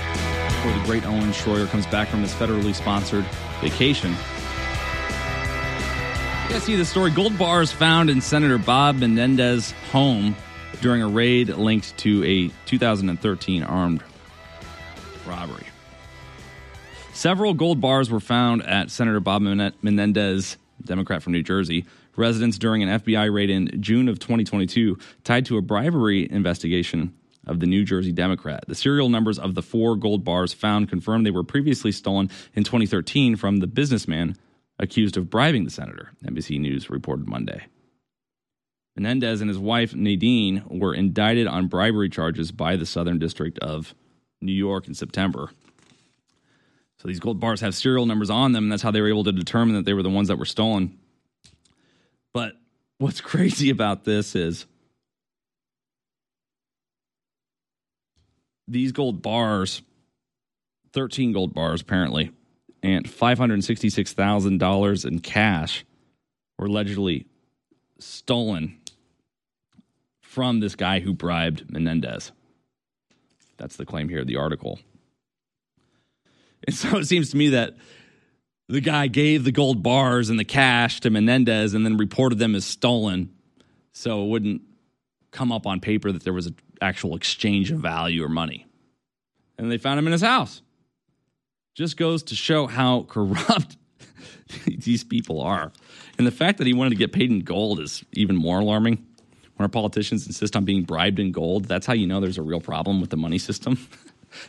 [0.49, 3.25] before the great Owen Schroyer comes back from his federally sponsored
[3.63, 4.11] vacation.
[6.43, 7.11] You guys see the story.
[7.11, 10.37] Gold bars found in Senator Bob Menendez's home
[10.83, 14.03] during a raid linked to a 2013 armed
[15.27, 15.65] robbery.
[17.15, 21.87] Several gold bars were found at Senator Bob Menendez, Democrat from New Jersey,
[22.17, 27.15] residence during an FBI raid in June of 2022 tied to a bribery investigation
[27.47, 28.65] of the New Jersey Democrat.
[28.67, 32.65] The serial numbers of the four gold bars found confirmed they were previously stolen in
[32.65, 34.37] 2013 from the businessman
[34.81, 37.65] accused of bribing the senator, NBC News reported Monday.
[38.97, 43.95] Menendez and his wife Nadine were indicted on bribery charges by the Southern District of
[44.41, 45.51] New York in September.
[47.05, 49.25] So these gold bars have serial numbers on them, and that's how they were able
[49.25, 50.99] to determine that they were the ones that were stolen.
[52.33, 52.55] But
[52.97, 54.65] what's crazy about this is
[58.67, 59.83] these gold bars,
[60.95, 62.31] 13 gold bars apparently,
[62.83, 65.85] and $566,000 in cash
[66.59, 67.27] were allegedly
[67.99, 68.79] stolen
[70.23, 72.33] from this guy who bribed Menendez.
[73.59, 74.79] That's the claim here the article.
[76.67, 77.77] And so it seems to me that
[78.69, 82.55] the guy gave the gold bars and the cash to Menendez and then reported them
[82.55, 83.31] as stolen
[83.93, 84.63] so it wouldn't
[85.31, 88.67] come up on paper that there was an actual exchange of value or money.
[89.59, 90.63] And they found him in his house.
[91.75, 93.77] Just goes to show how corrupt
[94.67, 95.73] these people are.
[96.19, 99.05] And the fact that he wanted to get paid in gold is even more alarming.
[99.57, 102.43] When our politicians insist on being bribed in gold, that's how you know there's a
[102.43, 103.79] real problem with the money system.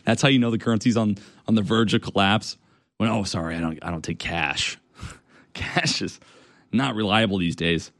[0.04, 1.16] That's how you know the currency's on
[1.46, 2.56] on the verge of collapse.
[2.96, 4.78] When oh, sorry, I don't I don't take cash.
[5.52, 6.20] cash is
[6.72, 7.90] not reliable these days.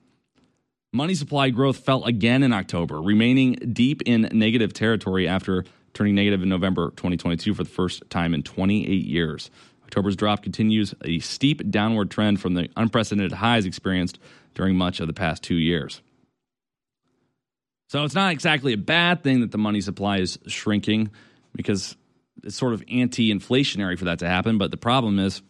[0.92, 6.42] Money supply growth fell again in October, remaining deep in negative territory after turning negative
[6.42, 9.50] in November 2022 for the first time in 28 years.
[9.84, 14.18] October's drop continues a steep downward trend from the unprecedented highs experienced
[14.54, 16.00] during much of the past two years.
[17.88, 21.10] So it's not exactly a bad thing that the money supply is shrinking
[21.56, 21.96] because
[22.44, 24.58] it's sort of anti inflationary for that to happen.
[24.58, 25.42] But the problem is,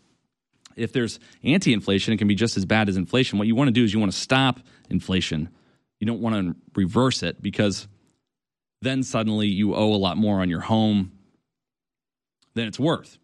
[0.77, 3.39] if there's anti inflation, it can be just as bad as inflation.
[3.39, 5.49] What you want to do is you want to stop inflation.
[6.01, 7.89] You don't want to reverse it because
[8.83, 11.13] then suddenly you owe a lot more on your home
[12.55, 13.19] than it's worth.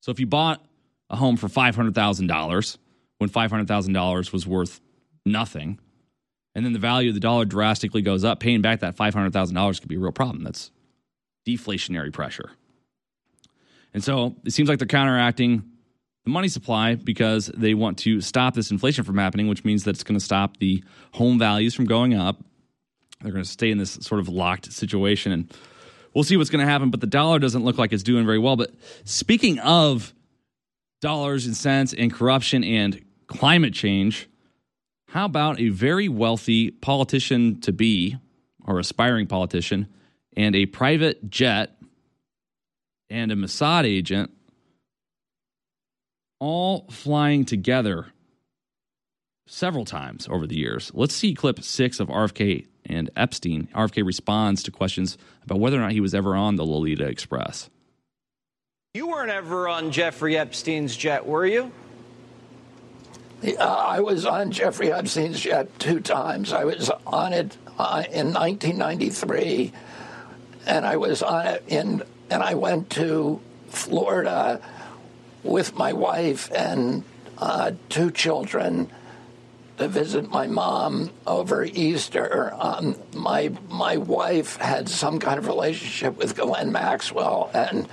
[0.00, 0.64] So if you bought
[1.10, 2.78] a home for $500,000
[3.18, 4.80] when $500,000 was worth
[5.26, 5.78] nothing,
[6.54, 9.88] and then the value of the dollar drastically goes up, paying back that $500,000 could
[9.88, 10.44] be a real problem.
[10.44, 10.70] That's
[11.56, 12.50] deflationary pressure.
[13.94, 15.62] And so it seems like they're counteracting
[16.24, 19.90] the money supply because they want to stop this inflation from happening, which means that
[19.90, 20.84] it's going to stop the
[21.14, 22.44] home values from going up.
[23.22, 25.32] They're going to stay in this sort of locked situation.
[25.32, 25.52] And
[26.14, 26.90] we'll see what's going to happen.
[26.90, 28.56] But the dollar doesn't look like it's doing very well.
[28.56, 28.72] But
[29.04, 30.12] speaking of
[31.00, 34.28] dollars and cents and corruption and climate change,
[35.08, 38.18] how about a very wealthy politician to be
[38.66, 39.88] or aspiring politician
[40.38, 41.76] and a private jet
[43.10, 44.30] and a Mossad agent
[46.38, 48.06] all flying together
[49.48, 50.92] several times over the years.
[50.94, 53.68] Let's see clip six of RFK and Epstein.
[53.74, 57.68] RFK responds to questions about whether or not he was ever on the Lolita Express.
[58.94, 61.72] You weren't ever on Jeffrey Epstein's jet, were you?
[63.44, 66.52] Uh, I was on Jeffrey Epstein's jet two times.
[66.52, 69.72] I was on it uh, in 1993,
[70.68, 73.40] and I was on it in, and I went to
[73.70, 74.60] Florida
[75.42, 77.02] with my wife and
[77.38, 78.90] uh, two children
[79.78, 82.52] to visit my mom over Easter.
[82.58, 87.88] Um, my my wife had some kind of relationship with Ghislaine Maxwell, and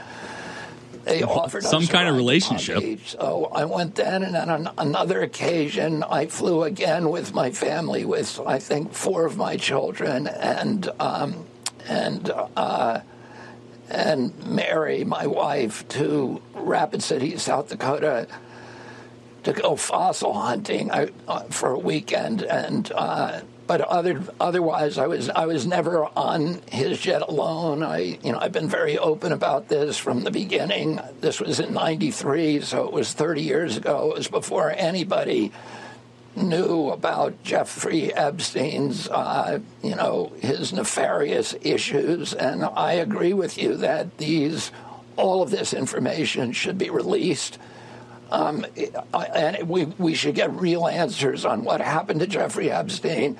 [1.05, 3.07] they offered Some us kind of ride to Palm relationship.
[3.07, 8.03] So I went then, and then on another occasion, I flew again with my family,
[8.03, 11.45] with I think four of my children, and um,
[11.87, 12.31] and.
[12.55, 13.01] Uh,
[13.89, 18.27] and Mary, my wife, to Rapid City, South Dakota,
[19.43, 22.41] to go fossil hunting I, uh, for a weekend.
[22.41, 27.83] And uh, but other otherwise, I was I was never on his jet alone.
[27.83, 30.99] I you know I've been very open about this from the beginning.
[31.21, 34.11] This was in '93, so it was 30 years ago.
[34.11, 35.51] It was before anybody
[36.35, 43.75] knew about Jeffrey Epstein's, uh, you know, his nefarious issues, and I agree with you
[43.77, 44.71] that these,
[45.15, 47.57] all of this information should be released.
[48.31, 48.65] Um,
[49.13, 53.37] and we, we should get real answers on what happened to Jeffrey Epstein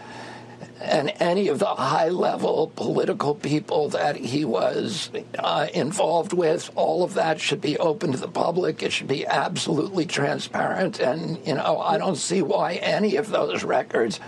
[0.82, 5.10] and any of the high level political people that he was
[5.40, 6.70] uh, involved with.
[6.76, 8.84] All of that should be open to the public.
[8.84, 11.00] It should be absolutely transparent.
[11.00, 14.20] And, you know, I don't see why any of those records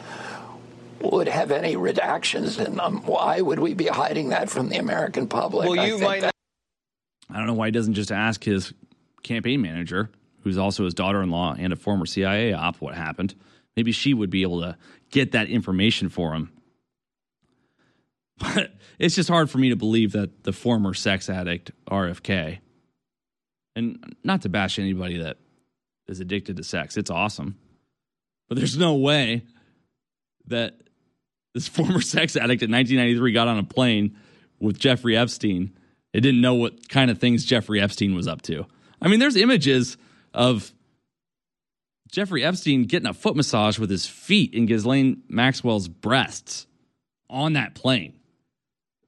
[1.01, 3.05] would have any redactions in them.
[3.05, 5.69] Why would we be hiding that from the American public?
[5.69, 6.33] Well, I you think might that-
[7.29, 8.73] I don't know why he doesn't just ask his
[9.21, 10.09] campaign manager,
[10.43, 13.35] who's also his daughter in law and a former CIA op, what happened.
[13.75, 14.77] Maybe she would be able to
[15.11, 16.51] get that information for him.
[18.39, 22.59] But it's just hard for me to believe that the former sex addict, RFK,
[23.75, 25.37] and not to bash anybody that
[26.07, 27.57] is addicted to sex, it's awesome.
[28.47, 29.43] But there's no way
[30.45, 30.81] that
[31.55, 34.15] this former sex addict in 1993 got on a plane
[34.59, 35.75] with Jeffrey Epstein.
[36.13, 38.65] It didn't know what kind of things Jeffrey Epstein was up to.
[39.01, 39.97] I mean, there's images
[40.33, 40.71] of
[42.11, 46.67] Jeffrey Epstein getting a foot massage with his feet in Ghislaine Maxwell's breasts
[47.29, 48.13] on that plane.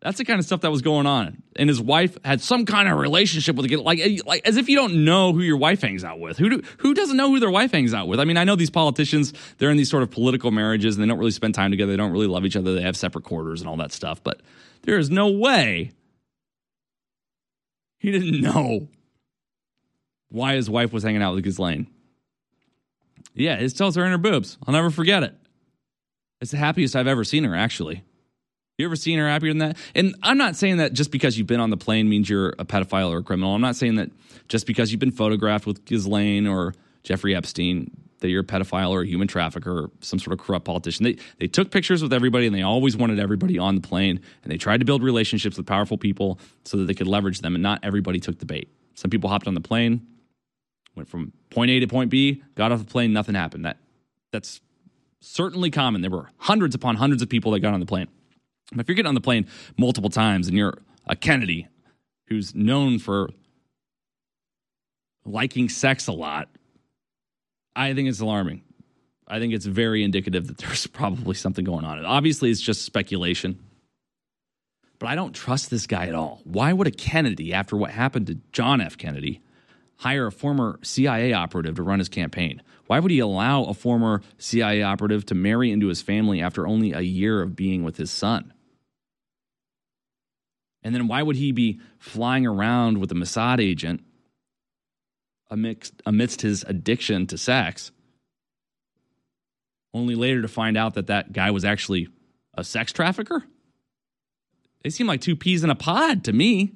[0.02, 1.44] That's the kind of stuff that was going on.
[1.58, 4.70] And his wife had some kind of relationship with it, like, eh, like as if
[4.70, 6.38] you don't know who your wife hangs out with.
[6.38, 8.20] Who do, who doesn't know who their wife hangs out with?
[8.20, 11.08] I mean, I know these politicians, they're in these sort of political marriages and they
[11.08, 11.92] don't really spend time together.
[11.92, 12.76] They don't really love each other.
[12.76, 14.24] They have separate quarters and all that stuff.
[14.24, 14.42] But
[14.84, 15.92] there is no way
[17.98, 18.88] he didn't know
[20.30, 21.88] why his wife was hanging out with Ghislaine.
[23.40, 24.58] Yeah, his tells her in her boobs.
[24.68, 25.34] I'll never forget it.
[26.42, 28.04] It's the happiest I've ever seen her, actually.
[28.78, 29.78] You ever seen her happier than that?
[29.94, 32.66] And I'm not saying that just because you've been on the plane means you're a
[32.66, 33.54] pedophile or a criminal.
[33.54, 34.10] I'm not saying that
[34.48, 36.74] just because you've been photographed with Ghislaine or
[37.04, 40.66] Jeffrey Epstein that you're a pedophile or a human trafficker or some sort of corrupt
[40.66, 41.04] politician.
[41.04, 44.52] They they took pictures with everybody and they always wanted everybody on the plane and
[44.52, 47.64] they tried to build relationships with powerful people so that they could leverage them and
[47.64, 48.70] not everybody took the bait.
[48.96, 50.06] Some people hopped on the plane,
[50.96, 53.66] went from point A to point B, got off the plane, nothing happened.
[53.66, 53.78] That
[54.32, 54.62] that's
[55.22, 56.02] certainly common.
[56.02, 58.08] There were hundreds upon hundreds of people that got on the plane.
[58.72, 60.78] But if you're getting on the plane multiple times and you're
[61.08, 61.68] a Kennedy
[62.28, 63.30] who's known for
[65.26, 66.50] liking sex a lot,
[67.76, 68.64] I think it's alarming.
[69.28, 72.04] I think it's very indicative that there's probably something going on.
[72.06, 73.60] Obviously, it's just speculation.
[75.00, 76.42] But I don't trust this guy at all.
[76.44, 78.98] Why would a Kennedy, after what happened to John F.
[78.98, 79.42] Kennedy,
[80.00, 82.62] hire a former CIA operative to run his campaign?
[82.88, 86.94] Why would he allow a former CIA operative to marry into his family after only
[86.94, 88.54] a year of being with his son?
[90.82, 94.02] And then why would he be flying around with a Mossad agent
[95.52, 97.92] amidst, amidst his addiction to sex,
[99.94, 102.08] only later to find out that that guy was actually
[102.54, 103.44] a sex trafficker?
[104.82, 106.72] They seem like two peas in a pod to me.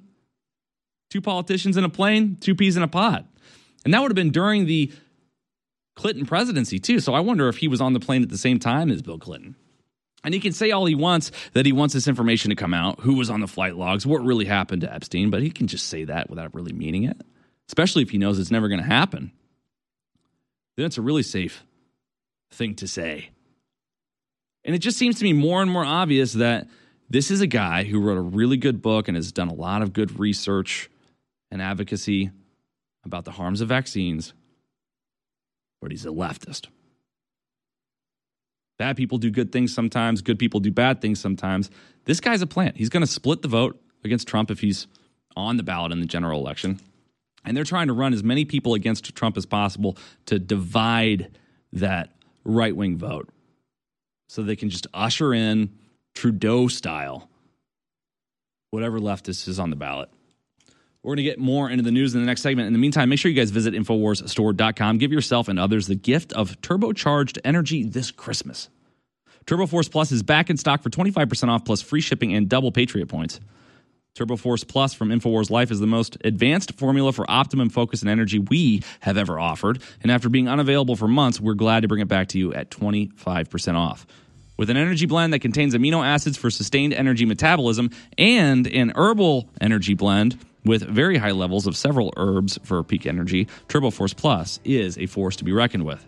[1.09, 3.27] Two politicians in a plane, two peas in a pod.
[3.85, 4.91] And that would have been during the
[5.95, 6.99] Clinton presidency, too.
[6.99, 9.19] So I wonder if he was on the plane at the same time as Bill
[9.19, 9.55] Clinton.
[10.23, 13.01] And he can say all he wants that he wants this information to come out,
[13.01, 15.87] who was on the flight logs, what really happened to Epstein, but he can just
[15.87, 17.21] say that without really meaning it,
[17.67, 19.31] especially if he knows it's never going to happen.
[20.77, 21.63] Then it's a really safe
[22.51, 23.29] thing to say.
[24.63, 26.67] And it just seems to me more and more obvious that
[27.09, 29.81] this is a guy who wrote a really good book and has done a lot
[29.81, 30.89] of good research
[31.53, 32.31] and advocacy
[33.05, 34.33] about the harms of vaccines,
[35.79, 36.65] but he's a leftist.
[38.79, 41.69] Bad people do good things sometimes, good people do bad things sometimes.
[42.05, 42.75] This guy's a plant.
[42.75, 44.87] He's going to split the vote against Trump if he's
[45.35, 46.79] on the ballot in the general election.
[47.45, 49.95] And they're trying to run as many people against Trump as possible
[50.25, 51.37] to divide
[51.71, 52.09] that
[52.43, 53.29] right wing vote
[54.27, 55.71] so they can just usher in
[56.15, 57.29] Trudeau style
[58.71, 60.09] whatever leftist is on the ballot.
[61.03, 62.67] We're going to get more into the news in the next segment.
[62.67, 64.99] In the meantime, make sure you guys visit InfoWarsStore.com.
[64.99, 68.69] Give yourself and others the gift of turbocharged energy this Christmas.
[69.45, 73.07] TurboForce Plus is back in stock for 25% off plus free shipping and double Patriot
[73.07, 73.41] points.
[74.15, 78.39] TurboForce Plus from InfoWars Life is the most advanced formula for optimum focus and energy
[78.39, 79.81] we have ever offered.
[80.03, 82.69] And after being unavailable for months, we're glad to bring it back to you at
[82.69, 84.07] 25% off.
[84.55, 89.49] With an energy blend that contains amino acids for sustained energy metabolism and an herbal
[89.59, 94.97] energy blend with very high levels of several herbs for peak energy, TurboForce Plus is
[94.97, 96.05] a force to be reckoned with.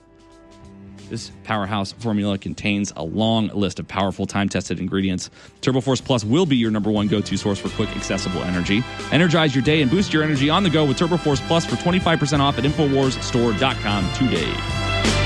[1.09, 5.29] This powerhouse formula contains a long list of powerful time tested ingredients.
[5.61, 8.83] TurboForce Plus will be your number one go to source for quick, accessible energy.
[9.11, 12.39] Energize your day and boost your energy on the go with TurboForce Plus for 25%
[12.39, 15.24] off at InfoWarsStore.com today.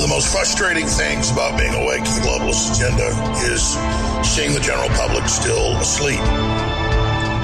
[0.00, 3.12] Of the most frustrating things about being awake to the globalist agenda
[3.44, 3.76] is
[4.24, 6.20] seeing the general public still asleep.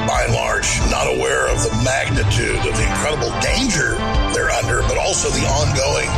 [0.08, 4.00] By and large, not aware of the magnitude of the incredible danger
[4.32, 6.08] they're under, but also the ongoing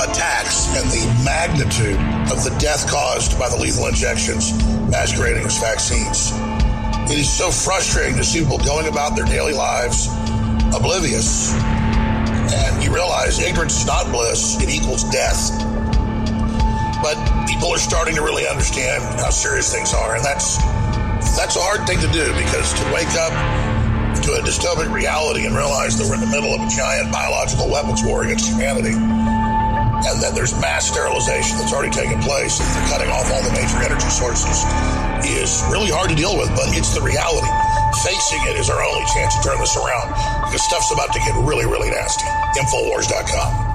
[0.00, 2.00] attacks and the magnitude
[2.32, 4.56] of the death caused by the lethal injections
[4.88, 6.32] masquerading as vaccines.
[7.12, 10.08] It is so frustrating to see people going about their daily lives
[10.72, 11.52] oblivious
[12.52, 15.52] and you realize ignorance is not bliss, it equals death.
[17.02, 20.58] But people are starting to really understand how serious things are, and that's
[21.36, 23.30] that's a hard thing to do because to wake up
[24.26, 27.70] to a dystopic reality and realize that we're in the middle of a giant biological
[27.70, 32.88] weapons war against humanity, and that there's mass sterilization that's already taken place, and they're
[32.90, 34.66] cutting off all the major energy sources,
[35.24, 37.50] is really hard to deal with, but it's the reality.
[38.28, 40.08] Facing it is our only chance to turn this around
[40.44, 42.26] because stuff's about to get really, really nasty.
[42.60, 43.70] Infowars.com.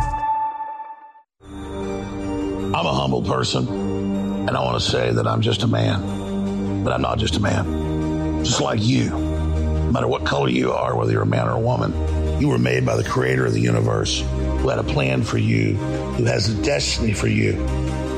[2.75, 6.93] I'm a humble person, and I want to say that I'm just a man, but
[6.93, 8.43] I'm not just a man.
[8.45, 11.59] Just like you, no matter what color you are, whether you're a man or a
[11.59, 15.39] woman, you were made by the creator of the universe who had a plan for
[15.39, 15.73] you,
[16.17, 17.53] who has a destiny for you.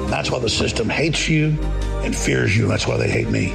[0.07, 1.57] That's why the system hates you
[2.03, 3.53] and fears you, and that's why they hate me.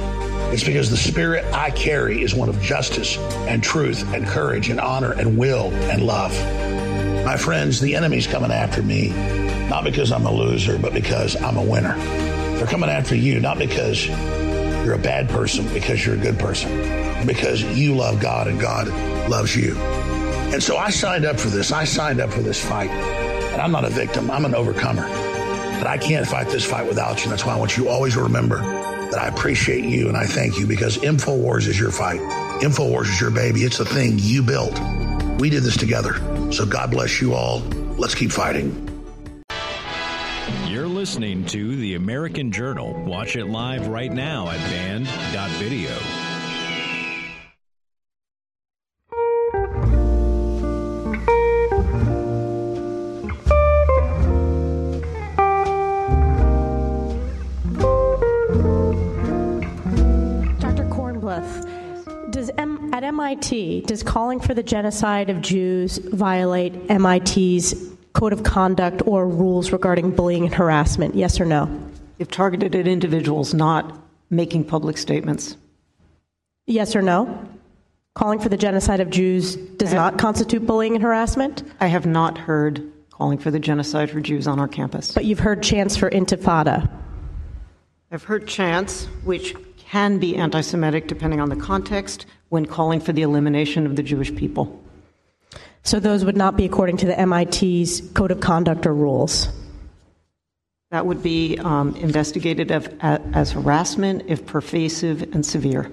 [0.51, 4.81] It's because the spirit I carry is one of justice and truth and courage and
[4.81, 6.33] honor and will and love.
[7.23, 9.11] My friends, the enemy's coming after me,
[9.69, 11.95] not because I'm a loser, but because I'm a winner.
[12.57, 17.25] They're coming after you, not because you're a bad person, because you're a good person,
[17.25, 18.89] because you love God and God
[19.29, 19.77] loves you.
[19.77, 21.71] And so I signed up for this.
[21.71, 22.89] I signed up for this fight.
[22.89, 25.07] And I'm not a victim, I'm an overcomer.
[25.77, 27.29] But I can't fight this fight without you.
[27.29, 28.80] That's why I want you always to remember
[29.11, 32.19] that I appreciate you and I thank you because InfoWars is your fight.
[32.61, 33.61] InfoWars is your baby.
[33.61, 34.79] It's the thing you built.
[35.39, 36.13] We did this together.
[36.51, 37.59] So God bless you all.
[37.97, 38.87] Let's keep fighting.
[40.67, 42.93] You're listening to The American Journal.
[43.03, 46.30] Watch it live right now at banned.video.
[63.41, 67.73] MIT does calling for the genocide of Jews violate MIT's
[68.13, 71.15] code of conduct or rules regarding bullying and harassment?
[71.15, 71.67] Yes or no?
[72.19, 73.97] If targeted at individuals, not
[74.29, 75.57] making public statements.
[76.67, 77.43] Yes or no?
[78.13, 81.63] Calling for the genocide of Jews does not constitute bullying and harassment?
[81.79, 85.13] I have not heard calling for the genocide for Jews on our campus.
[85.13, 86.87] But you've heard chants for intifada.
[88.11, 89.55] I've heard chants, which
[89.91, 94.03] can be anti Semitic depending on the context, when calling for the elimination of the
[94.03, 94.81] Jewish people.
[95.83, 99.49] So those would not be according to the MIT's code of conduct or rules?
[100.91, 105.91] That would be um, investigated as, as harassment if pervasive and severe.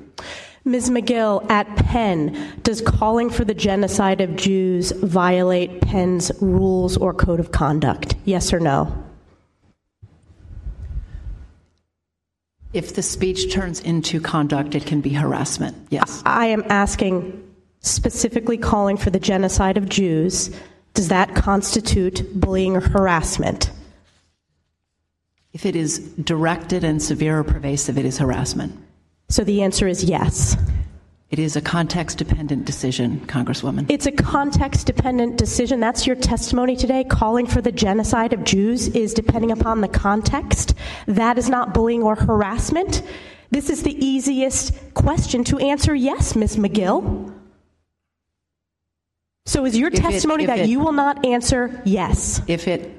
[0.65, 0.91] Ms.
[0.91, 7.41] Magill, at Penn, does calling for the genocide of Jews violate Penn's rules or code
[7.41, 8.15] of conduct?
[8.25, 9.08] Yes or no?
[12.73, 15.77] If the speech turns into conduct, it can be harassment.
[15.91, 16.23] Yes.
[16.27, 17.45] I am asking
[17.81, 20.55] specifically calling for the genocide of Jews.
[20.95, 23.71] Does that constitute bullying or harassment?
[25.53, 28.77] If it is directed and severe or pervasive, it is harassment.
[29.29, 30.57] So the answer is yes.
[31.31, 33.85] It is a context dependent decision, Congresswoman.
[33.91, 35.79] It's a context dependent decision.
[35.79, 37.05] That's your testimony today.
[37.05, 40.75] Calling for the genocide of Jews is depending upon the context.
[41.07, 43.03] That is not bullying or harassment.
[43.51, 46.57] This is the easiest question to answer yes, Ms.
[46.57, 47.35] Magill.
[49.45, 52.41] So is your If testimony if that it- you will not answer yes?
[52.47, 52.91] If it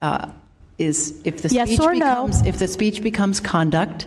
[0.00, 0.30] uh,
[0.78, 1.98] is, if the Yes speech or no?
[2.28, 4.06] becomes, if the speech becomes conduct,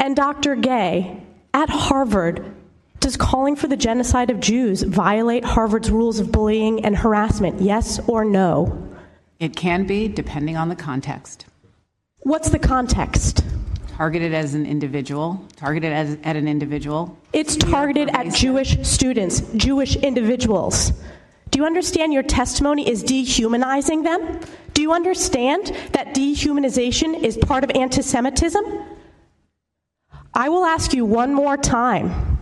[0.00, 0.56] And Dr.
[0.56, 1.22] Gay,
[1.52, 2.54] at Harvard,
[3.00, 7.60] does calling for the genocide of Jews violate Harvard's rules of bullying and harassment?
[7.60, 8.88] Yes or no?
[9.38, 11.44] It can be, depending on the context.
[12.20, 13.44] What's the context?
[13.88, 17.18] Targeted as an individual, targeted as, at an individual.
[17.34, 20.92] It's targeted at Jewish students, Jewish individuals.
[21.50, 24.40] Do you understand your testimony is dehumanizing them?
[24.72, 28.64] Do you understand that dehumanization is part of anti Semitism?
[30.34, 32.38] I will ask you one more time.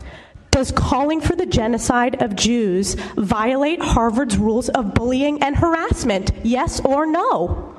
[0.51, 6.31] Does calling for the genocide of Jews violate Harvard's rules of bullying and harassment?
[6.43, 7.75] Yes or no?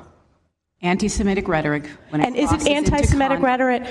[0.82, 1.86] Anti-Semitic rhetoric.
[2.08, 3.86] When it And is it anti-Semitic con- rhetoric?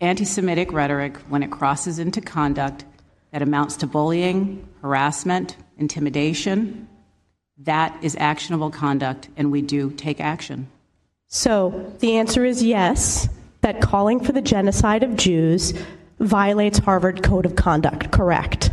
[0.00, 2.84] Anti-Semitic rhetoric, when it crosses into conduct
[3.32, 6.88] that amounts to bullying, harassment, intimidation,
[7.58, 10.68] that is actionable conduct, and we do take action.
[11.26, 13.28] So the answer is yes,
[13.60, 15.74] that calling for the genocide of Jews
[16.20, 18.70] violates Harvard Code of Conduct, correct?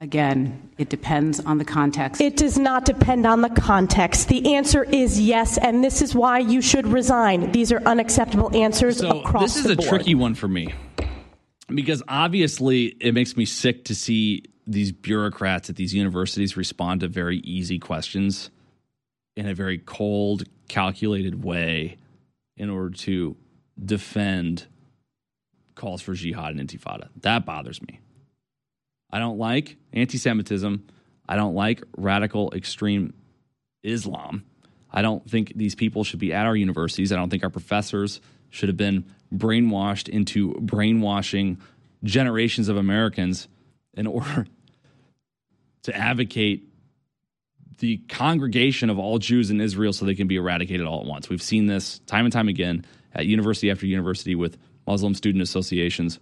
[0.00, 2.20] Again, it depends on the context.
[2.20, 4.28] It does not depend on the context.
[4.28, 7.50] The answer is yes, and this is why you should resign.
[7.52, 9.42] These are unacceptable answers So across the board.
[9.44, 9.88] this is a board.
[9.88, 10.74] tricky one for me
[11.68, 17.08] because obviously it makes me sick to see these bureaucrats at these universities respond to
[17.08, 18.50] very easy questions
[19.36, 21.96] in a very cold, calculated way
[22.56, 23.36] in order to
[23.82, 24.66] defend
[25.74, 27.08] calls for jihad and intifada.
[27.20, 28.00] That bothers me.
[29.10, 30.86] I don't like anti Semitism.
[31.28, 33.14] I don't like radical extreme
[33.82, 34.44] Islam.
[34.90, 37.12] I don't think these people should be at our universities.
[37.12, 38.20] I don't think our professors
[38.50, 39.04] should have been
[39.34, 41.58] brainwashed into brainwashing
[42.04, 43.48] generations of Americans
[43.94, 44.46] in order
[45.82, 46.65] to advocate
[47.78, 51.28] the congregation of all Jews in Israel so they can be eradicated all at once.
[51.28, 52.84] We've seen this time and time again
[53.14, 56.18] at university after university with Muslim student associations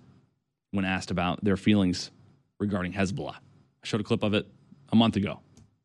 [0.73, 2.11] when asked about their feelings
[2.59, 3.35] regarding Hezbollah.
[3.35, 4.47] I showed a clip of it
[4.91, 5.41] a month ago,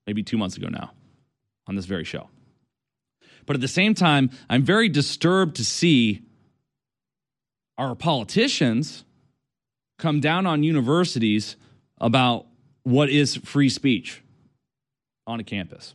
[0.08, 0.92] maybe two months ago now,
[1.68, 2.30] on this very show.
[3.46, 6.22] But at the same time, I'm very disturbed to see
[7.78, 9.04] our politicians
[9.98, 11.56] come down on universities
[12.00, 12.46] about
[12.84, 14.22] what is free speech
[15.30, 15.94] on a campus.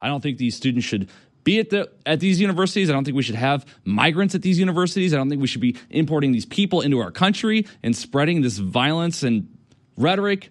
[0.00, 1.08] I don't think these students should
[1.44, 2.88] be at the at these universities.
[2.88, 5.12] I don't think we should have migrants at these universities.
[5.12, 8.58] I don't think we should be importing these people into our country and spreading this
[8.58, 9.56] violence and
[9.96, 10.50] rhetoric.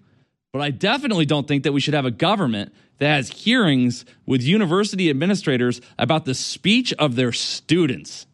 [0.51, 4.41] But I definitely don't think that we should have a government that has hearings with
[4.41, 8.25] university administrators about the speech of their students.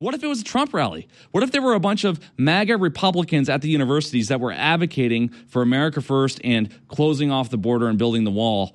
[0.00, 1.08] What if it was a Trump rally?
[1.30, 5.28] What if there were a bunch of MAGA Republicans at the universities that were advocating
[5.46, 8.74] for America First and closing off the border and building the wall?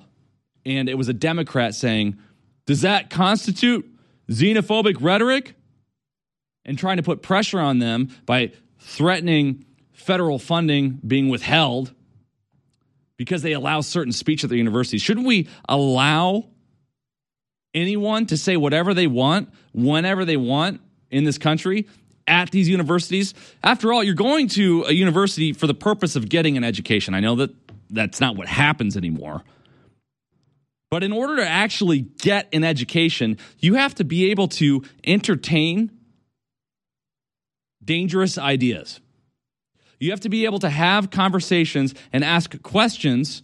[0.64, 2.16] And it was a Democrat saying,
[2.66, 3.92] Does that constitute
[4.30, 5.54] xenophobic rhetoric?
[6.64, 11.92] And trying to put pressure on them by threatening federal funding being withheld
[13.16, 15.02] because they allow certain speech at the universities.
[15.02, 16.50] Shouldn't we allow
[17.74, 20.80] anyone to say whatever they want, whenever they want
[21.10, 21.86] in this country
[22.26, 23.34] at these universities?
[23.62, 27.14] After all, you're going to a university for the purpose of getting an education.
[27.14, 27.50] I know that
[27.90, 29.42] that's not what happens anymore.
[30.90, 35.90] But in order to actually get an education, you have to be able to entertain
[37.84, 39.00] dangerous ideas.
[39.98, 43.42] You have to be able to have conversations and ask questions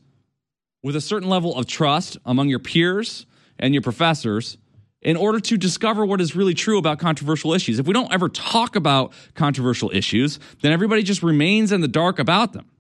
[0.82, 3.26] with a certain level of trust among your peers
[3.58, 4.58] and your professors
[5.02, 7.78] in order to discover what is really true about controversial issues.
[7.78, 12.18] If we don't ever talk about controversial issues, then everybody just remains in the dark
[12.18, 12.70] about them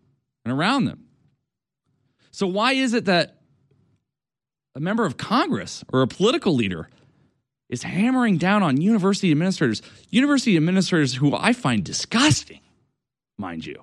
[0.44, 1.04] and around them.
[2.30, 3.36] So, why is it that
[4.74, 6.88] a member of Congress or a political leader
[7.68, 12.60] is hammering down on university administrators, university administrators who I find disgusting,
[13.38, 13.82] mind you.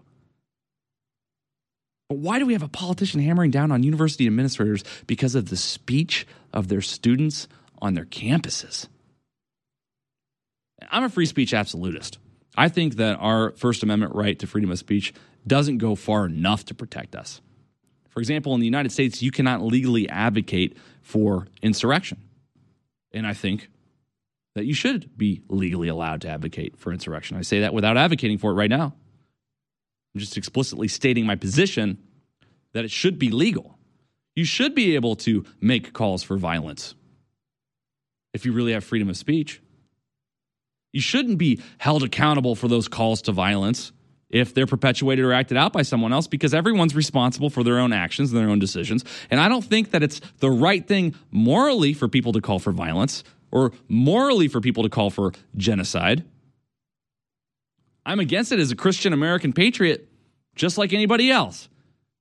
[2.08, 5.58] But why do we have a politician hammering down on university administrators because of the
[5.58, 7.48] speech of their students
[7.82, 8.88] on their campuses?
[10.90, 12.20] I'm a free speech absolutist.
[12.56, 15.14] I think that our First Amendment right to freedom of speech
[15.46, 17.42] doesn't go far enough to protect us.
[18.10, 22.18] For example, in the United States, you cannot legally advocate for insurrection.
[23.14, 23.70] And I think
[24.56, 27.38] that you should be legally allowed to advocate for insurrection.
[27.38, 28.94] I say that without advocating for it right now.
[30.14, 32.00] I'm just explicitly stating my position
[32.74, 33.78] that it should be legal.
[34.36, 36.96] You should be able to make calls for violence
[38.34, 39.62] if you really have freedom of speech.
[40.92, 43.92] You shouldn't be held accountable for those calls to violence
[44.30, 47.94] if they're perpetuated or acted out by someone else because everyone's responsible for their own
[47.94, 49.04] actions and their own decisions.
[49.32, 52.72] And I don't think that it's the right thing morally for people to call for
[52.72, 56.24] violence or morally for people to call for genocide.
[58.06, 60.08] I'm against it as a Christian American patriot,
[60.56, 61.70] just like anybody else.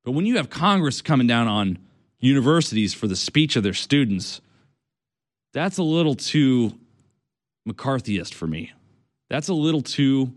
[0.05, 1.79] But when you have Congress coming down on
[2.21, 4.41] universities for the speech of their students,
[5.53, 6.79] that's a little too
[7.69, 8.73] McCarthyist for me.
[9.29, 10.33] That's a little too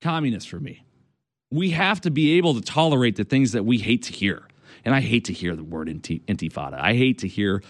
[0.00, 0.84] communist for me.
[1.50, 4.46] We have to be able to tolerate the things that we hate to hear.
[4.84, 6.78] And I hate to hear the word intifada.
[6.78, 7.62] I hate to hear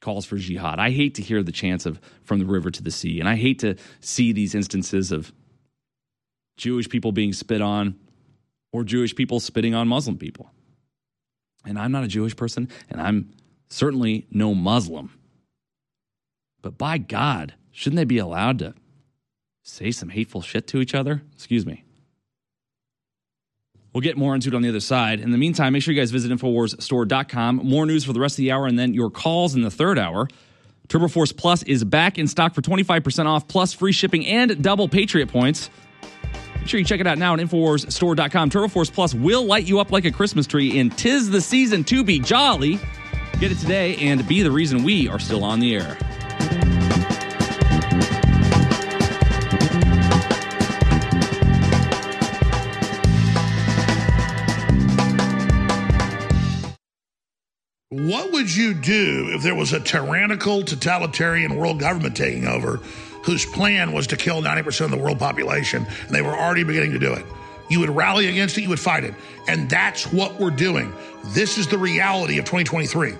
[0.00, 0.78] calls for jihad.
[0.78, 3.20] I hate to hear the chants of from the river to the sea.
[3.20, 5.32] And I hate to see these instances of
[6.56, 7.98] Jewish people being spit on
[8.72, 10.50] or Jewish people spitting on Muslim people.
[11.64, 13.32] And I'm not a Jewish person, and I'm
[13.68, 15.10] certainly no Muslim.
[16.66, 18.74] But by God, shouldn't they be allowed to
[19.62, 21.22] say some hateful shit to each other?
[21.32, 21.84] Excuse me.
[23.92, 25.20] We'll get more into it on the other side.
[25.20, 27.58] In the meantime, make sure you guys visit InfoWarsStore.com.
[27.62, 29.96] More news for the rest of the hour and then your calls in the third
[29.96, 30.26] hour.
[30.88, 35.28] TurboForce Plus is back in stock for 25% off, plus free shipping and double Patriot
[35.28, 35.70] points.
[36.58, 38.50] Make sure you check it out now at InfoWarsStore.com.
[38.50, 42.02] TurboForce Plus will light you up like a Christmas tree, and tis the season to
[42.02, 42.80] be jolly.
[43.38, 45.96] Get it today and be the reason we are still on the air.
[58.36, 62.76] Would you do if there was a tyrannical, totalitarian world government taking over
[63.24, 66.92] whose plan was to kill 90% of the world population and they were already beginning
[66.92, 67.24] to do it?
[67.70, 69.14] You would rally against it, you would fight it.
[69.48, 70.92] And that's what we're doing.
[71.28, 73.14] This is the reality of 2023.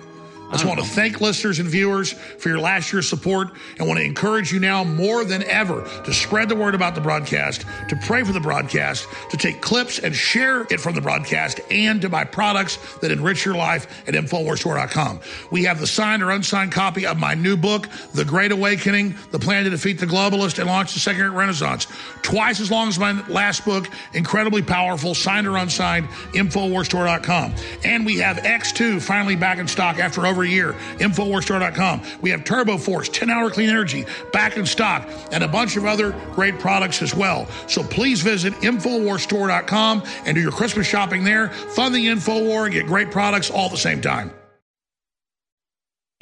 [0.48, 3.48] I just want to thank listeners and viewers for your last year's support
[3.78, 7.00] and want to encourage you now more than ever to spread the word about the
[7.00, 11.60] broadcast, to pray for the broadcast, to take clips and share it from the broadcast,
[11.68, 15.18] and to buy products that enrich your life at InfoWarsStore.com.
[15.50, 19.40] We have the signed or unsigned copy of my new book, The Great Awakening, The
[19.40, 21.88] Plan to Defeat the Globalist and Launch the Second Renaissance.
[22.22, 27.52] Twice as long as my last book, incredibly powerful, signed or unsigned, InfoWarsStore.com.
[27.84, 32.02] And we have X2 finally back in stock after over a year, InfoWarsStore.com.
[32.20, 35.84] We have Turbo Force, 10 hour clean energy, back in stock, and a bunch of
[35.84, 37.46] other great products as well.
[37.66, 41.48] So please visit InfoWarsStore.com and do your Christmas shopping there.
[41.48, 44.30] Fund the InfoWar and get great products all at the same time.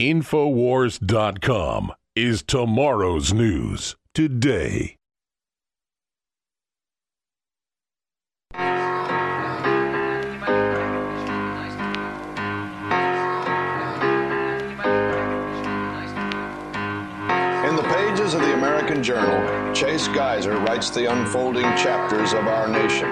[0.01, 4.94] Infowars.com is tomorrow's news today.
[18.95, 23.09] American Journal, Chase Geiser writes the unfolding chapters of our nation.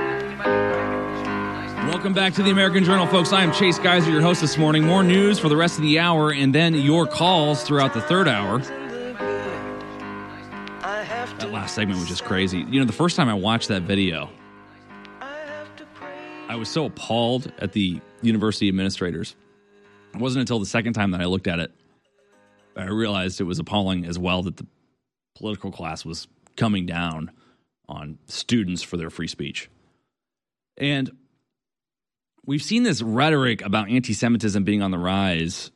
[1.89, 3.33] Welcome back to the American Journal, folks.
[3.33, 4.85] I am Chase Geiser, your host this morning.
[4.85, 8.29] More news for the rest of the hour, and then your calls throughout the third
[8.29, 8.61] hour.
[11.41, 12.59] That last segment was just crazy.
[12.59, 14.31] You know, the first time I watched that video,
[15.21, 19.35] I was so appalled at the university administrators.
[20.15, 21.73] It wasn't until the second time that I looked at it
[22.77, 24.67] I realized it was appalling as well that the
[25.37, 27.31] political class was coming down
[27.89, 29.69] on students for their free speech.
[30.77, 31.11] And
[32.47, 35.71] we've seen this rhetoric about anti Semitism being on the rise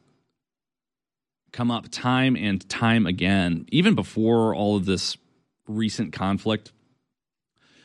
[1.52, 5.16] come up time and time again, even before all of this
[5.66, 6.72] recent conflict.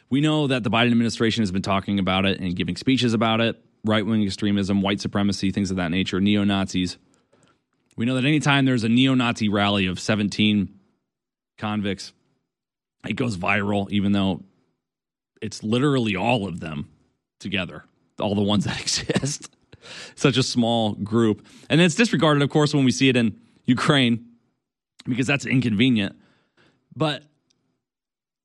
[0.10, 3.39] We know that the Biden administration has been talking about it and giving speeches about
[3.39, 6.98] it right wing extremism, white supremacy, things of that nature, neo Nazis.
[7.98, 10.69] We know that anytime there's a neo Nazi rally of 17
[11.61, 12.11] convicts,
[13.07, 14.43] it goes viral, even though
[15.41, 16.89] it's literally all of them
[17.39, 17.85] together,
[18.19, 19.49] all the ones that exist.
[20.15, 21.45] Such a small group.
[21.69, 24.27] And it's disregarded, of course, when we see it in Ukraine
[25.05, 26.15] because that's inconvenient.
[26.95, 27.23] But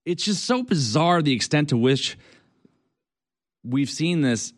[0.04, 2.16] it's just so bizarre the extent to which
[3.64, 4.52] we've seen this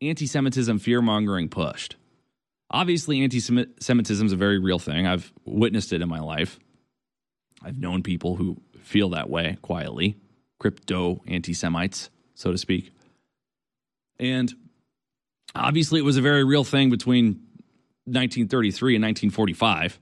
[0.00, 1.96] anti Semitism fear mongering pushed.
[2.70, 5.06] Obviously, anti Semitism is a very real thing.
[5.06, 6.58] I've witnessed it in my life.
[7.62, 10.16] I've known people who feel that way quietly,
[10.58, 12.92] crypto anti Semites, so to speak.
[14.18, 14.52] And
[15.54, 17.40] obviously, it was a very real thing between
[18.04, 19.98] 1933 and 1945.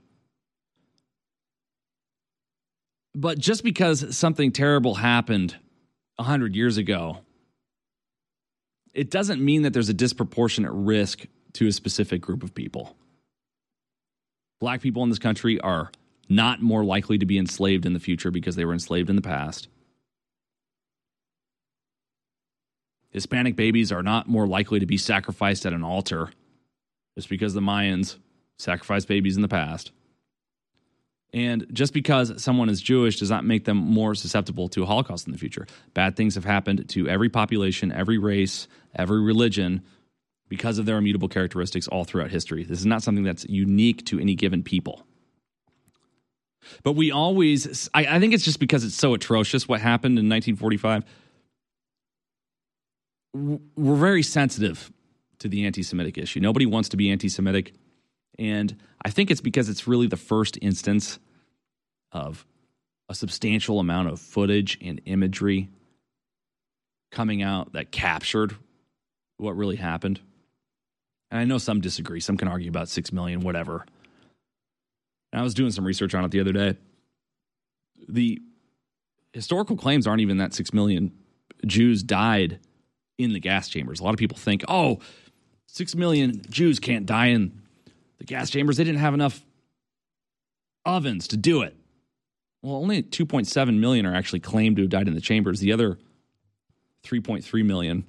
[3.15, 5.55] But just because something terrible happened
[6.15, 7.19] 100 years ago,
[8.93, 12.95] it doesn't mean that there's a disproportionate risk to a specific group of people.
[14.59, 15.91] Black people in this country are
[16.29, 19.21] not more likely to be enslaved in the future because they were enslaved in the
[19.21, 19.67] past.
[23.09, 26.29] Hispanic babies are not more likely to be sacrificed at an altar
[27.15, 28.17] just because the Mayans
[28.57, 29.91] sacrificed babies in the past.
[31.33, 35.27] And just because someone is Jewish does not make them more susceptible to a Holocaust
[35.27, 35.67] in the future.
[35.93, 39.83] Bad things have happened to every population, every race, every religion
[40.47, 42.63] because of their immutable characteristics all throughout history.
[42.63, 45.05] This is not something that's unique to any given people.
[46.83, 50.29] But we always, I, I think it's just because it's so atrocious what happened in
[50.29, 51.03] 1945.
[53.33, 54.91] We're very sensitive
[55.39, 56.39] to the anti Semitic issue.
[56.39, 57.73] Nobody wants to be anti Semitic.
[58.37, 61.19] And I think it's because it's really the first instance
[62.11, 62.45] of
[63.09, 65.69] a substantial amount of footage and imagery
[67.11, 68.55] coming out that captured
[69.37, 70.19] what really happened.
[71.31, 72.19] And I know some disagree.
[72.19, 73.85] Some can argue about 6 million, whatever.
[75.31, 76.77] And I was doing some research on it the other day.
[78.07, 78.41] The
[79.33, 81.11] historical claims aren't even that 6 million
[81.65, 82.59] Jews died
[83.17, 83.99] in the gas chambers.
[83.99, 84.99] A lot of people think, oh,
[85.67, 87.61] 6 million Jews can't die in
[88.17, 88.77] the gas chambers.
[88.77, 89.45] They didn't have enough
[90.85, 91.75] ovens to do it.
[92.61, 95.59] Well, only 2.7 million are actually claimed to have died in the chambers.
[95.59, 95.97] The other
[97.03, 98.05] 3.3 million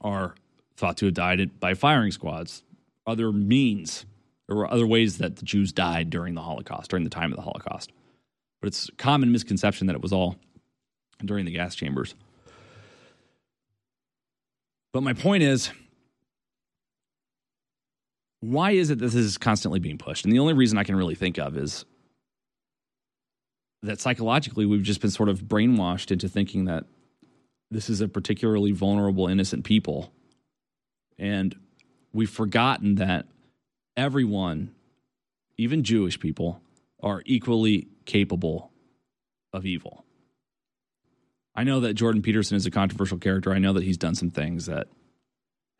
[0.00, 0.34] are
[0.76, 2.62] thought to have died by firing squads,
[3.06, 4.06] other means.
[4.48, 7.36] There were other ways that the Jews died during the Holocaust, during the time of
[7.36, 7.92] the Holocaust.
[8.60, 10.36] But it's a common misconception that it was all
[11.24, 12.14] during the gas chambers.
[14.92, 15.70] But my point is
[18.40, 20.24] why is it that this is constantly being pushed?
[20.24, 21.84] And the only reason I can really think of is
[23.82, 26.84] that psychologically we've just been sort of brainwashed into thinking that
[27.70, 30.12] this is a particularly vulnerable, innocent people.
[31.18, 31.56] And
[32.12, 33.26] we've forgotten that
[33.96, 34.74] everyone,
[35.56, 36.60] even Jewish people,
[37.02, 38.70] are equally capable
[39.52, 40.04] of evil.
[41.54, 43.52] I know that Jordan Peterson is a controversial character.
[43.52, 44.88] I know that he's done some things that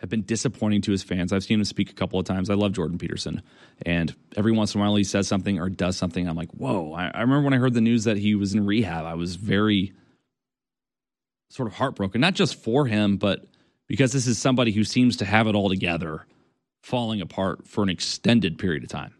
[0.00, 1.32] have been disappointing to his fans.
[1.32, 2.50] I've seen him speak a couple of times.
[2.50, 3.42] I love Jordan Peterson.
[3.84, 6.28] And every once in a while he says something or does something.
[6.28, 6.92] I'm like, whoa.
[6.92, 9.36] I, I remember when I heard the news that he was in rehab, I was
[9.36, 9.92] very
[11.48, 13.46] sort of heartbroken, not just for him, but
[13.86, 16.26] because this is somebody who seems to have it all together,
[16.84, 19.14] falling apart for an extended period of time.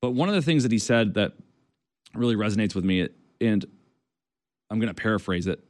[0.00, 1.32] But one of the things that he said that
[2.14, 3.06] really resonates with me,
[3.38, 3.64] and
[4.70, 5.62] I'm going to paraphrase it,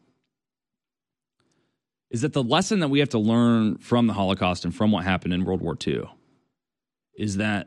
[2.12, 5.02] is that the lesson that we have to learn from the Holocaust and from what
[5.02, 6.04] happened in World War II
[7.16, 7.66] is that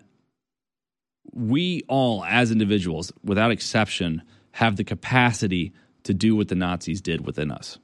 [1.33, 5.73] we all, as individuals, without exception, have the capacity
[6.03, 7.77] to do what the Nazis did within us.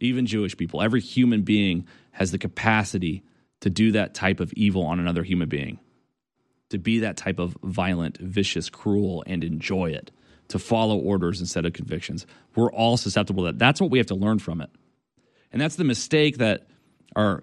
[0.00, 3.24] Even Jewish people, every human being has the capacity
[3.60, 5.78] to do that type of evil on another human being,
[6.70, 10.10] to be that type of violent, vicious, cruel, and enjoy it,
[10.48, 12.26] to follow orders instead of convictions.
[12.54, 13.58] We're all susceptible to that.
[13.58, 14.70] That's what we have to learn from it.
[15.52, 16.66] And that's the mistake that
[17.16, 17.42] our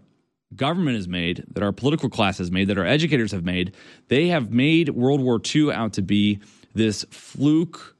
[0.56, 3.76] government has made, that our political class has made, that our educators have made.
[4.08, 6.40] They have made World War II out to be
[6.74, 7.96] this fluke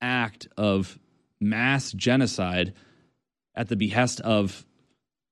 [0.00, 0.98] act of
[1.40, 2.74] mass genocide
[3.54, 4.66] at the behest of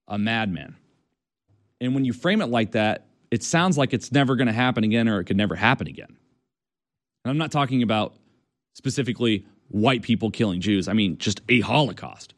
[0.06, 0.76] a madman.
[1.82, 4.84] And when you frame it like that, it sounds like it's never going to happen
[4.84, 6.16] again or it could never happen again.
[7.24, 8.14] And I'm not talking about
[8.74, 12.32] specifically white people killing Jews, I mean just a Holocaust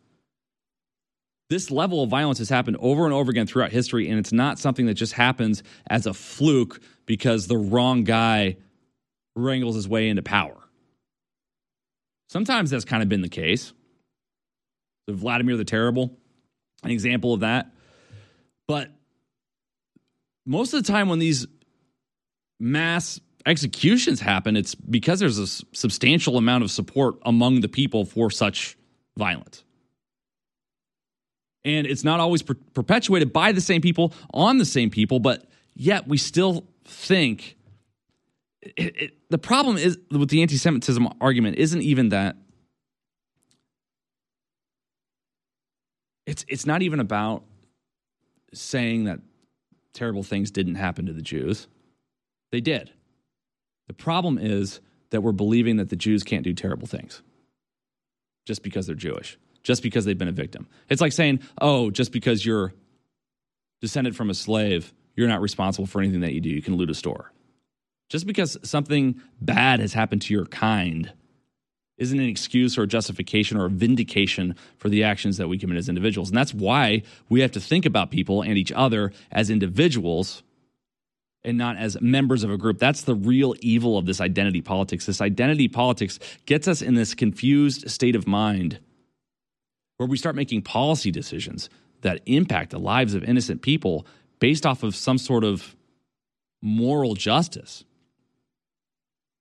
[1.50, 4.58] this level of violence has happened over and over again throughout history, and it's not
[4.58, 8.56] something that just happens as a fluke because the wrong guy
[9.36, 10.56] wrangles his way into power.
[12.28, 13.72] Sometimes that's kind of been the case.
[15.08, 16.16] Vladimir the Terrible,
[16.82, 17.70] an example of that.
[18.66, 18.90] But
[20.46, 21.46] most of the time, when these
[22.60, 28.30] mass executions happen, it's because there's a substantial amount of support among the people for
[28.30, 28.76] such
[29.16, 29.64] violence.
[31.64, 35.46] And it's not always per- perpetuated by the same people on the same people, but
[35.74, 37.56] yet we still think
[38.60, 42.36] it, it, the problem is with the anti-Semitism argument isn't even that
[46.26, 47.44] it's it's not even about
[48.54, 49.20] saying that
[49.94, 51.68] terrible things didn't happen to the Jews.
[52.52, 52.92] They did.
[53.86, 54.80] The problem is
[55.10, 57.22] that we're believing that the Jews can't do terrible things
[58.46, 60.66] just because they're Jewish, just because they've been a victim.
[60.88, 62.74] It's like saying, "Oh, just because you're
[63.80, 66.50] descended from a slave, you're not responsible for anything that you do.
[66.50, 67.32] You can loot a store."
[68.10, 71.12] Just because something bad has happened to your kind
[71.96, 75.78] isn't an excuse or a justification or a vindication for the actions that we commit
[75.78, 76.28] as individuals.
[76.28, 80.42] And that's why we have to think about people and each other as individuals
[81.44, 82.78] and not as members of a group.
[82.78, 85.06] That's the real evil of this identity politics.
[85.06, 88.80] This identity politics gets us in this confused state of mind
[89.98, 91.68] where we start making policy decisions
[92.00, 94.06] that impact the lives of innocent people
[94.40, 95.76] based off of some sort of
[96.60, 97.84] moral justice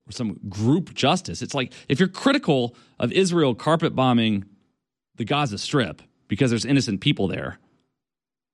[0.10, 1.42] some group justice.
[1.42, 4.46] It's like if you're critical of Israel carpet bombing
[5.16, 7.60] the Gaza Strip because there's innocent people there,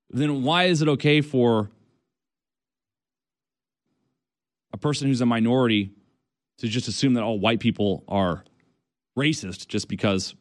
[0.09, 1.69] then why is it okay for
[4.73, 5.91] a person who's a minority
[6.59, 8.43] to just assume that all white people are
[9.17, 10.35] racist just because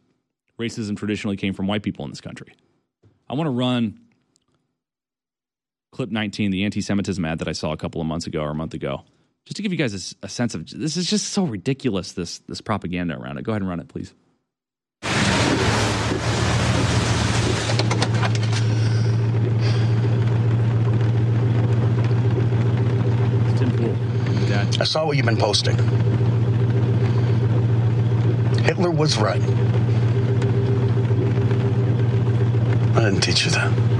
[0.58, 2.54] racism traditionally came from white people in this country?
[3.28, 4.00] I want to run
[5.92, 8.50] clip 19, the anti Semitism ad that I saw a couple of months ago or
[8.50, 9.04] a month ago
[9.48, 12.40] just to give you guys a, a, sense of this is just so ridiculous this
[12.40, 14.12] this propaganda around it go ahead and run it please
[23.56, 23.96] Tim Pool,
[24.52, 25.76] I saw what you've been posting.
[28.64, 29.42] Hitler was right.
[32.94, 33.97] I didn't teach you that.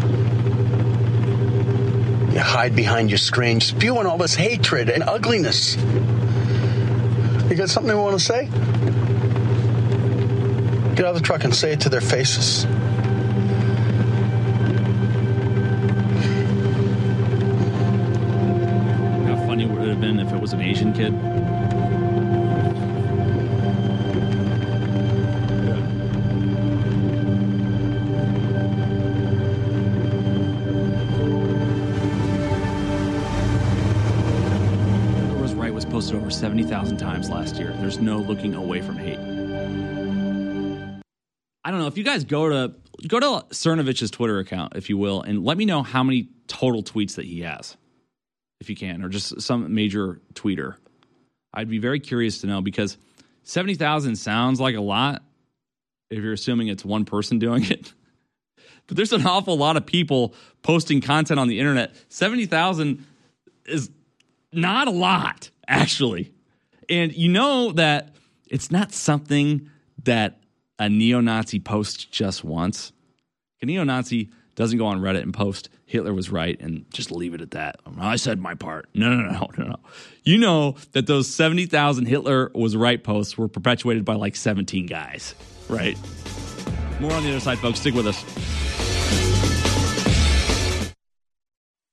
[2.32, 5.76] You hide behind your screen, spewing all this hatred and ugliness.
[5.76, 8.46] You got something you want to say?
[10.94, 12.64] Get out of the truck and say it to their faces.
[19.24, 21.12] how funny would it have been if it was an asian kid
[36.38, 37.74] 70,000 times last year.
[37.78, 39.18] There's no looking away from hate.
[41.64, 42.74] I don't know if you guys go to
[43.06, 46.82] go to Cernovich's Twitter account, if you will, and let me know how many total
[46.82, 47.76] tweets that he has,
[48.60, 50.76] if you can, or just some major tweeter.
[51.52, 52.96] I'd be very curious to know because
[53.42, 55.22] seventy thousand sounds like a lot
[56.10, 57.92] if you're assuming it's one person doing it.
[58.86, 61.94] But there's an awful lot of people posting content on the internet.
[62.08, 63.04] Seventy thousand
[63.66, 63.90] is
[64.52, 66.32] not a lot, actually.
[66.88, 68.16] And you know that
[68.50, 69.68] it's not something
[70.04, 70.40] that
[70.78, 72.92] a neo Nazi posts just once.
[73.60, 77.32] A neo Nazi doesn't go on Reddit and post Hitler was right and just leave
[77.34, 77.76] it at that.
[77.98, 78.88] I said my part.
[78.94, 79.76] No, no, no, no, no.
[80.24, 85.34] You know that those 70,000 Hitler was right posts were perpetuated by like 17 guys,
[85.68, 85.96] right?
[87.00, 87.80] More on the other side, folks.
[87.80, 89.47] Stick with us.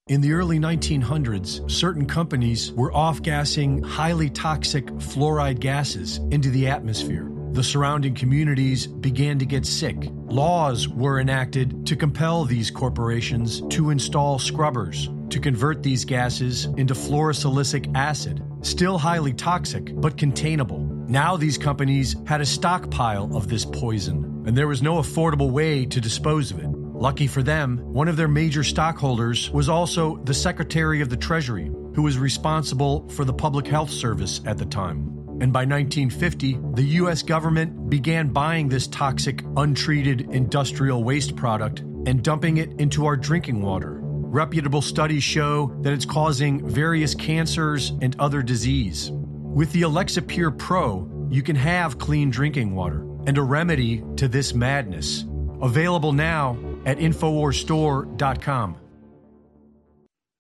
[0.08, 6.68] In the early 1900s, certain companies were off gassing highly toxic fluoride gases into the
[6.68, 7.28] atmosphere.
[7.54, 9.98] The surrounding communities began to get sick.
[10.28, 16.94] Laws were enacted to compel these corporations to install scrubbers to convert these gases into
[16.94, 20.82] fluorosilicic acid, still highly toxic but containable.
[21.08, 25.84] Now these companies had a stockpile of this poison, and there was no affordable way
[25.88, 26.75] to dispose of it.
[27.06, 31.66] Lucky for them, one of their major stockholders was also the Secretary of the Treasury,
[31.94, 35.06] who was responsible for the Public Health Service at the time.
[35.40, 42.24] And by 1950, the US government began buying this toxic, untreated industrial waste product and
[42.24, 44.00] dumping it into our drinking water.
[44.02, 49.12] Reputable studies show that it's causing various cancers and other disease.
[49.12, 54.56] With the Alexapure Pro, you can have clean drinking water and a remedy to this
[54.56, 55.26] madness.
[55.62, 58.85] Available now at InfoWarsStore.com.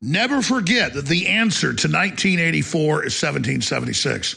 [0.07, 4.35] Never forget that the answer to 1984 is 1776.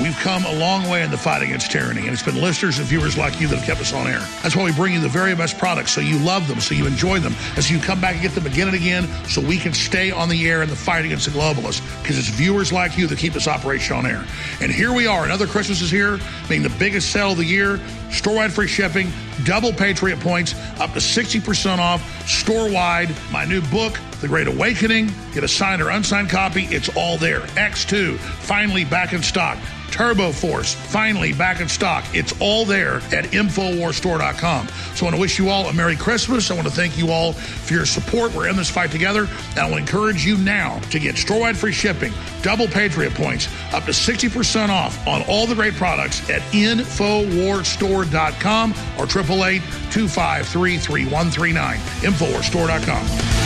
[0.00, 2.88] We've come a long way in the fight against tyranny, and it's been listeners and
[2.88, 4.20] viewers like you that have kept us on air.
[4.42, 6.86] That's why we bring you the very best products so you love them, so you
[6.86, 9.58] enjoy them, and so you come back and get them again and again so we
[9.58, 12.96] can stay on the air in the fight against the globalists because it's viewers like
[12.96, 14.24] you that keep this operation on air.
[14.62, 16.18] And here we are, another Christmas is here,
[16.48, 17.78] being the biggest sale of the year,
[18.10, 19.12] store-wide free shipping,
[19.44, 25.44] double Patriot points, up to 60% off, store-wide, my new book, The Great Awakening, get
[25.44, 27.40] a signed or unsigned copy, it's all there.
[27.40, 29.58] X2, finally back in stock.
[29.90, 32.06] Turbo Force, finally back in stock.
[32.14, 34.68] It's all there at InfoWarStore.com.
[34.68, 36.50] So I want to wish you all a Merry Christmas.
[36.50, 38.34] I want to thank you all for your support.
[38.34, 39.28] We're in this fight together.
[39.50, 43.84] And I will encourage you now to get store-wide free shipping, double Patriot points, up
[43.84, 51.76] to 60% off on all the great products at InfoWarStore.com or 888-253-3139.
[51.76, 53.43] InfoWarsStore.com.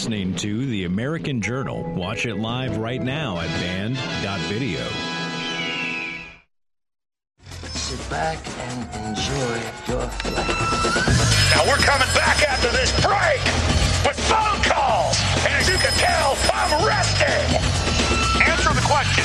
[0.00, 1.82] listening to The American Journal.
[1.92, 4.80] Watch it live right now at banned.video.
[7.68, 9.60] Sit back and enjoy
[9.92, 10.48] your flight.
[11.52, 13.44] Now we're coming back after this break
[14.08, 15.20] with phone calls.
[15.44, 17.60] And as you can tell, I'm rested.
[18.48, 19.24] Answer the question.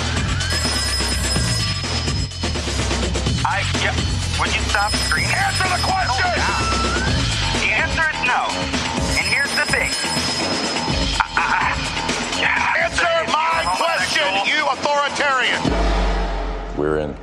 [3.47, 3.95] I, yeah.
[4.41, 5.31] Would you stop screaming?
[5.31, 6.25] Answer the question!
[6.27, 7.24] Oh, the answer
[14.95, 15.61] authoritarian.
[16.77, 17.15] We're in.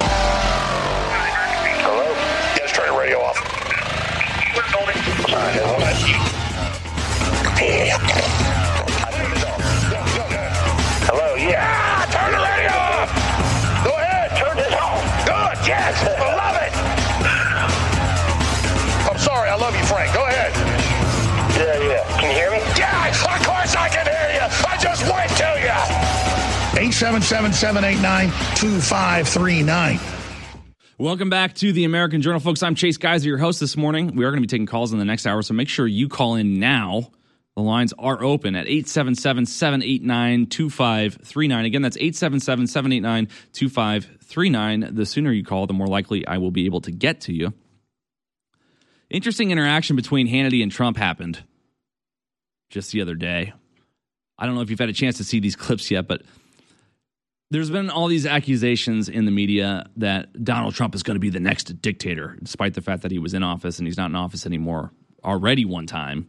[1.81, 2.05] Hello?
[2.57, 3.37] Yes, turn the radio off.
[11.09, 12.05] Hello, yeah.
[12.13, 13.09] Turn the radio off.
[13.85, 14.31] Go ahead.
[14.37, 15.01] Turn this off.
[15.25, 15.67] Good.
[15.67, 15.97] Yes.
[16.05, 16.73] I love it.
[19.11, 19.49] I'm sorry.
[19.49, 20.15] I love you, Frank.
[20.15, 20.53] Go ahead.
[21.57, 22.21] Yeah, yeah.
[22.21, 22.52] Can you hear me?
[26.93, 29.99] 877 789 2539.
[30.99, 32.63] Welcome back to the American Journal, folks.
[32.63, 34.15] I'm Chase Geiser, your host this morning.
[34.15, 36.11] We are going to be taking calls in the next hour, so make sure you
[36.11, 37.11] call in now.
[37.57, 41.65] The lines are open at 877 789 2539.
[41.65, 44.95] Again, that's 877 789 2539.
[44.95, 47.55] The sooner you call, the more likely I will be able to get to you.
[49.09, 51.43] Interesting interaction between Hannity and Trump happened
[52.69, 53.55] just the other day.
[54.39, 56.23] I don't know if you've had a chance to see these clips yet, but
[57.53, 61.29] there's been all these accusations in the media that Donald Trump is going to be
[61.29, 64.17] the next dictator, despite the fact that he was in office and he's not in
[64.17, 64.91] office anymore
[65.23, 66.29] already one time.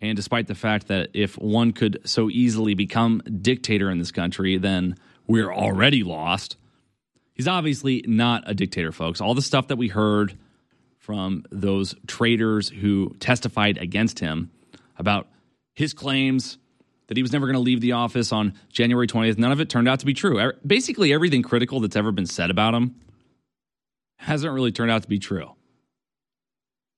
[0.00, 4.56] And despite the fact that if one could so easily become dictator in this country,
[4.56, 4.94] then
[5.26, 6.56] we're already lost.
[7.34, 9.20] He's obviously not a dictator, folks.
[9.20, 10.38] All the stuff that we heard
[10.98, 14.52] from those traitors who testified against him
[14.96, 15.26] about
[15.74, 16.56] his claims
[17.10, 19.68] that he was never going to leave the office on January 20th, none of it
[19.68, 20.52] turned out to be true.
[20.64, 22.94] Basically, everything critical that's ever been said about him
[24.14, 25.50] hasn't really turned out to be true.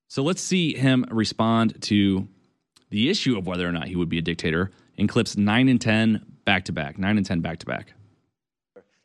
[0.09, 2.29] So let's see him respond to
[2.91, 5.81] the issue of whether or not he would be a dictator in clips 9 and
[5.81, 6.99] 10 back to back.
[6.99, 7.95] 9 and 10 back to back.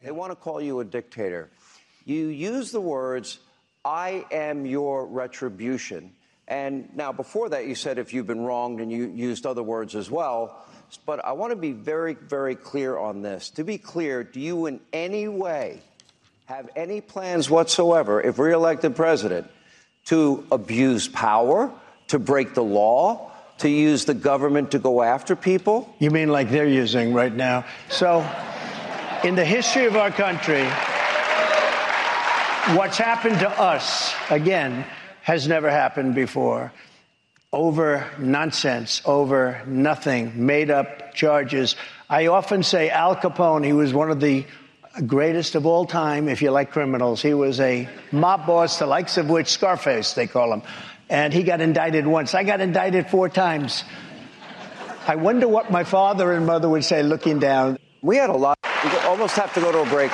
[0.03, 1.49] They want to call you a dictator.
[2.03, 3.39] You use the words,
[3.85, 6.11] I am your retribution.
[6.49, 9.95] And now, before that, you said if you've been wronged, and you used other words
[9.95, 10.65] as well.
[11.05, 13.49] But I want to be very, very clear on this.
[13.51, 15.81] To be clear, do you in any way
[16.45, 19.49] have any plans whatsoever, if reelected president,
[20.05, 21.71] to abuse power,
[22.07, 25.93] to break the law, to use the government to go after people?
[25.99, 27.65] You mean like they're using right now?
[27.89, 28.19] So,
[29.23, 30.63] in the history of our country,
[32.77, 34.85] what's happened to us, again,
[35.23, 36.71] has never happened before.
[37.57, 41.75] Over nonsense, over nothing, made up charges.
[42.07, 44.45] I often say Al Capone, he was one of the
[45.07, 47.19] greatest of all time, if you like criminals.
[47.19, 50.61] He was a mob boss, the likes of which Scarface, they call him.
[51.09, 52.35] And he got indicted once.
[52.35, 53.83] I got indicted four times.
[55.07, 57.79] I wonder what my father and mother would say looking down.
[58.03, 58.59] We had a lot.
[58.83, 60.11] We almost have to go to a break.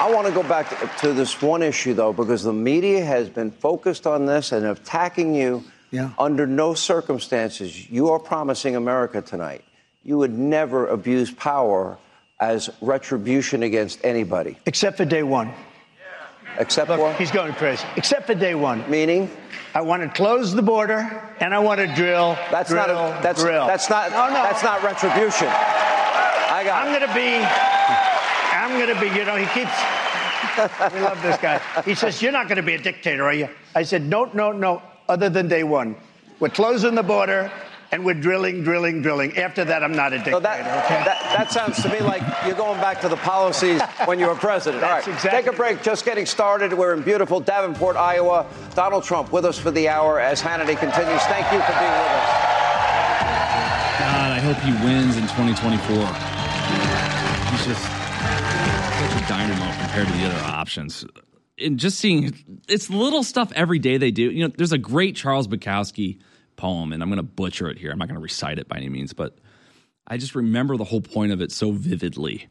[0.00, 3.50] I want to go back to, this one issue, though, because the media has been
[3.50, 5.64] focused on this and attacking you.
[5.92, 6.10] Yeah.
[6.18, 9.62] Under no circumstances, you are promising America tonight
[10.04, 11.98] you would never abuse power
[12.40, 14.58] as retribution against anybody.
[14.66, 15.52] Except for day one.
[16.58, 17.12] Except Look, for?
[17.14, 17.84] he's going crazy.
[17.96, 18.88] Except for day one.
[18.90, 19.30] Meaning?
[19.74, 20.98] I want to close the border
[21.40, 22.36] and I want to drill.
[22.50, 23.66] That's drill, not a, that's drill.
[23.66, 24.34] that's not No, no.
[24.34, 25.48] that's not retribution.
[25.48, 26.84] I got.
[26.84, 27.38] I'm going to be.
[28.52, 29.18] I'm going to be.
[29.18, 29.72] You know, he keeps.
[30.92, 31.58] we love this guy.
[31.86, 34.52] He says, "You're not going to be a dictator, are you?" I said, "No, no,
[34.52, 34.82] no.
[35.08, 35.96] Other than day one,
[36.40, 37.50] we're closing the border."
[37.92, 39.36] And we're drilling, drilling, drilling.
[39.36, 40.36] After that, I'm not a dictator.
[40.36, 41.04] So that, okay?
[41.04, 44.34] that, that sounds to me like you're going back to the policies when you were
[44.34, 44.80] president.
[44.80, 45.82] That's All right, exactly take a break.
[45.82, 46.72] Just getting started.
[46.72, 48.46] We're in beautiful Davenport, Iowa.
[48.74, 51.20] Donald Trump with us for the hour as Hannity continues.
[51.28, 52.52] Thank you for being with us.
[54.00, 56.32] God, I hope he wins in 2024.
[57.52, 61.04] He's just such a dynamo compared to the other options.
[61.58, 62.34] And just seeing
[62.68, 64.30] it's little stuff every day they do.
[64.30, 66.20] You know, there's a great Charles Bukowski
[66.56, 67.90] poem, and I'm going to butcher it here.
[67.90, 69.38] I'm not going to recite it by any means, but
[70.06, 72.48] I just remember the whole point of it so vividly.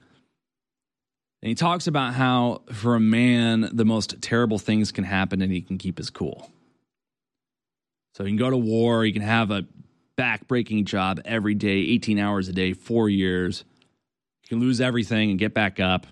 [1.42, 5.52] And he talks about how, for a man, the most terrible things can happen and
[5.52, 6.52] he can keep his cool.
[8.14, 9.66] So he can go to war, he can have a
[10.16, 13.64] back-breaking job every day, 18 hours a day, four years.
[14.42, 16.06] He can lose everything and get back up.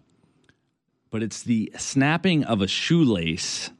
[1.11, 3.72] But it's the snapping of a shoelace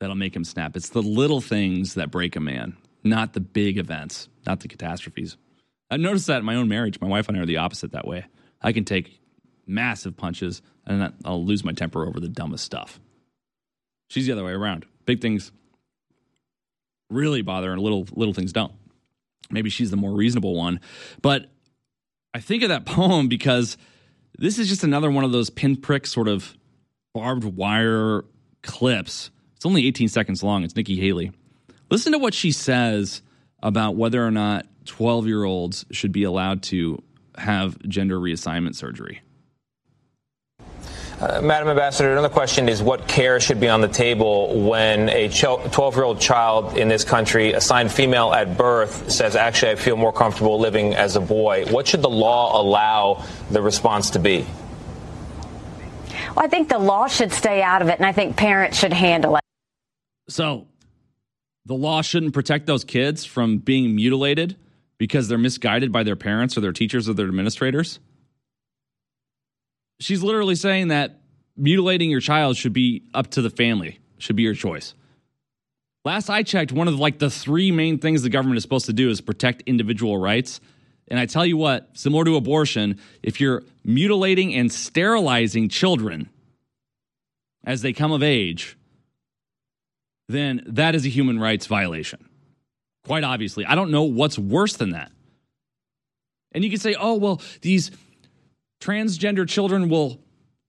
[0.00, 0.76] that'll make him snap.
[0.76, 5.36] It's the little things that break a man, not the big events, not the catastrophes.
[5.90, 7.00] I've noticed that in my own marriage.
[7.00, 8.26] My wife and I are the opposite that way.
[8.60, 9.20] I can take
[9.66, 13.00] massive punches and I'll lose my temper over the dumbest stuff.
[14.08, 14.86] She's the other way around.
[15.04, 15.52] Big things
[17.10, 18.72] really bother and little little things don't.
[19.50, 20.80] Maybe she's the more reasonable one.
[21.22, 21.50] But
[22.34, 23.76] I think of that poem because
[24.38, 26.56] this is just another one of those pinprick sort of
[27.12, 28.24] barbed wire
[28.62, 29.30] clips.
[29.56, 30.62] It's only 18 seconds long.
[30.62, 31.32] It's Nikki Haley.
[31.90, 33.22] Listen to what she says
[33.62, 37.02] about whether or not 12 year olds should be allowed to
[37.36, 39.20] have gender reassignment surgery.
[41.20, 45.28] Uh, Madam Ambassador, another question is what care should be on the table when a
[45.28, 49.96] 12 year old child in this country assigned female at birth says, actually, I feel
[49.96, 51.66] more comfortable living as a boy?
[51.70, 54.46] What should the law allow the response to be?
[56.36, 58.92] Well, I think the law should stay out of it, and I think parents should
[58.92, 59.42] handle it.
[60.28, 60.68] So,
[61.66, 64.56] the law shouldn't protect those kids from being mutilated
[64.98, 67.98] because they're misguided by their parents or their teachers or their administrators?
[70.00, 71.20] She's literally saying that
[71.56, 74.94] mutilating your child should be up to the family, should be your choice.
[76.04, 78.92] Last I checked, one of like the three main things the government is supposed to
[78.92, 80.60] do is protect individual rights.
[81.08, 86.30] And I tell you what, similar to abortion, if you're mutilating and sterilizing children
[87.64, 88.76] as they come of age,
[90.28, 92.24] then that is a human rights violation.
[93.04, 93.64] Quite obviously.
[93.64, 95.10] I don't know what's worse than that.
[96.52, 97.90] And you can say, oh, well, these
[98.80, 100.20] transgender children will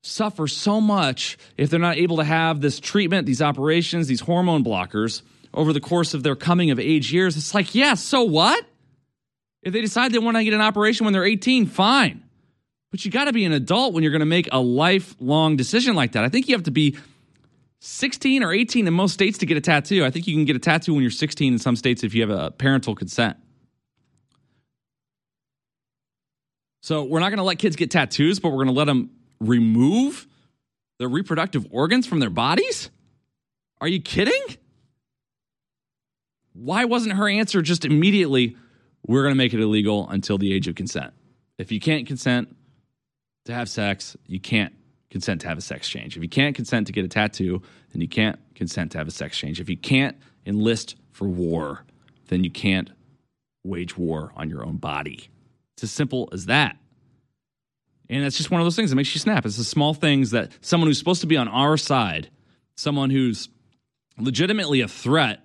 [0.01, 4.63] suffer so much if they're not able to have this treatment, these operations, these hormone
[4.63, 5.21] blockers
[5.53, 7.35] over the course of their coming of age years.
[7.35, 8.65] It's like, yeah, so what?
[9.61, 12.23] If they decide they want to get an operation when they're 18, fine.
[12.91, 15.95] But you got to be an adult when you're going to make a lifelong decision
[15.95, 16.23] like that.
[16.23, 16.97] I think you have to be
[17.79, 20.05] 16 or 18 in most states to get a tattoo.
[20.05, 22.21] I think you can get a tattoo when you're 16 in some states if you
[22.21, 23.37] have a parental consent.
[26.81, 29.11] So we're not going to let kids get tattoos, but we're going to let them
[29.39, 30.27] remove
[30.99, 32.91] their reproductive organs from their bodies?
[33.81, 34.43] Are you kidding?
[36.53, 38.57] Why wasn't her answer just immediately,
[39.07, 41.13] we're going to make it illegal until the age of consent?
[41.57, 42.55] If you can't consent
[43.45, 44.73] to have sex, you can't
[45.09, 46.17] consent to have a sex change.
[46.17, 47.61] If you can't consent to get a tattoo,
[47.91, 49.59] then you can't consent to have a sex change.
[49.59, 51.85] If you can't enlist for war,
[52.27, 52.91] then you can't
[53.63, 55.29] wage war on your own body.
[55.79, 56.75] It's as simple as that.
[58.09, 59.45] And that's just one of those things that makes you snap.
[59.45, 62.29] It's the small things that someone who's supposed to be on our side,
[62.75, 63.47] someone who's
[64.17, 65.39] legitimately a threat.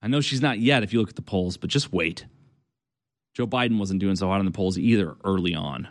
[0.00, 2.26] I know she's not yet if you look at the polls, but just wait.
[3.34, 5.88] Joe Biden wasn't doing so hot in the polls either early on.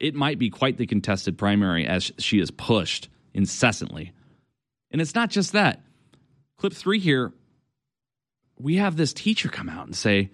[0.00, 4.12] It might be quite the contested primary as she is pushed incessantly.
[4.90, 5.82] And it's not just that.
[6.56, 7.34] Clip three here,
[8.58, 10.30] we have this teacher come out and say,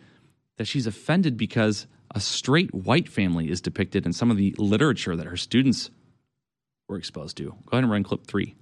[0.61, 5.17] that she's offended because a straight white family is depicted in some of the literature
[5.17, 5.91] that her students
[6.87, 7.45] were exposed to.
[7.45, 8.57] Go ahead and run clip three.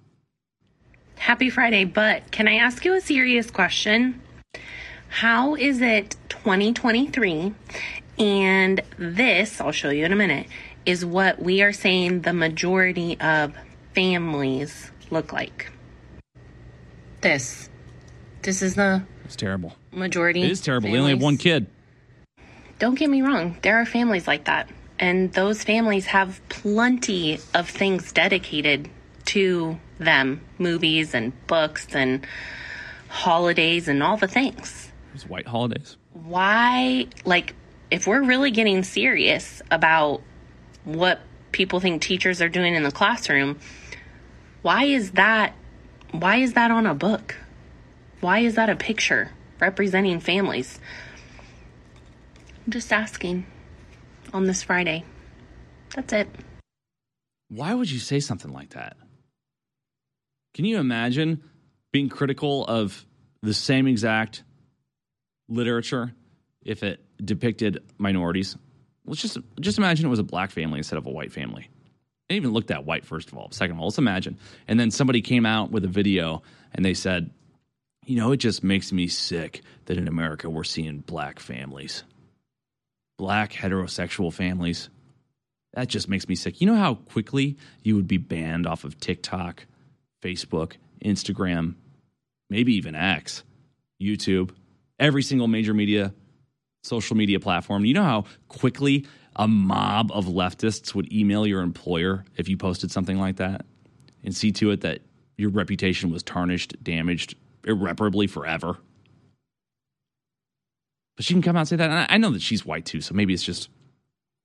[1.17, 4.23] Happy Friday, but can I ask you a serious question?
[5.09, 7.53] How is it 2023
[8.21, 10.47] and this, I'll show you in a minute,
[10.87, 13.55] is what we are saying the majority of
[13.93, 15.73] families look like?
[17.23, 17.69] This.
[18.43, 19.75] This is the It's terrible.
[19.91, 20.45] majority.
[20.45, 20.93] It is terrible.
[20.93, 21.67] They only have one kid.
[22.79, 24.69] Don't get me wrong, there are families like that.
[24.99, 28.91] And those families have plenty of things dedicated
[29.27, 32.27] to them movies and books and
[33.09, 34.91] holidays and all the things.
[35.15, 35.97] It's white holidays.
[36.13, 37.55] Why, like,
[37.91, 40.23] if we're really getting serious about
[40.85, 41.21] what
[41.53, 43.59] people think teachers are doing in the classroom,
[44.63, 45.55] why is that?
[46.11, 47.37] Why is that on a book?
[48.21, 49.31] Why is that a picture
[49.61, 50.81] representing families?
[52.69, 53.47] I'm just asking
[54.35, 55.03] on this Friday.
[55.97, 56.29] That's it.
[57.49, 58.99] Why would you say something like that?
[60.53, 61.43] Can you imagine
[61.95, 63.07] being critical of
[63.41, 64.43] the same exact
[65.49, 66.13] literature
[66.63, 68.55] if it depicted minorities?
[69.07, 71.71] Let's just just imagine it was a black family instead of a white family.
[72.29, 73.51] It even looked that white, first of all.
[73.51, 74.39] Second of all, let's imagine.
[74.67, 76.43] And then somebody came out with a video
[76.75, 77.31] and they said,
[78.05, 82.05] you know, it just makes me sick that in America we're seeing black families.
[83.19, 84.89] Black heterosexual families.
[85.75, 86.61] That just makes me sick.
[86.61, 89.67] You know how quickly you would be banned off of TikTok,
[90.23, 90.75] Facebook,
[91.05, 91.75] Instagram,
[92.49, 93.45] maybe even X,
[94.01, 94.51] YouTube,
[94.99, 96.15] every single major media,
[96.83, 97.85] social media platform.
[97.85, 102.91] You know how quickly a mob of leftists would email your employer if you posted
[102.91, 103.67] something like that
[104.25, 105.01] and see to it that
[105.37, 108.79] your reputation was tarnished, damaged irreparably forever.
[111.19, 111.91] But she can come out and say that.
[111.91, 113.69] And I know that she's white too, so maybe it's just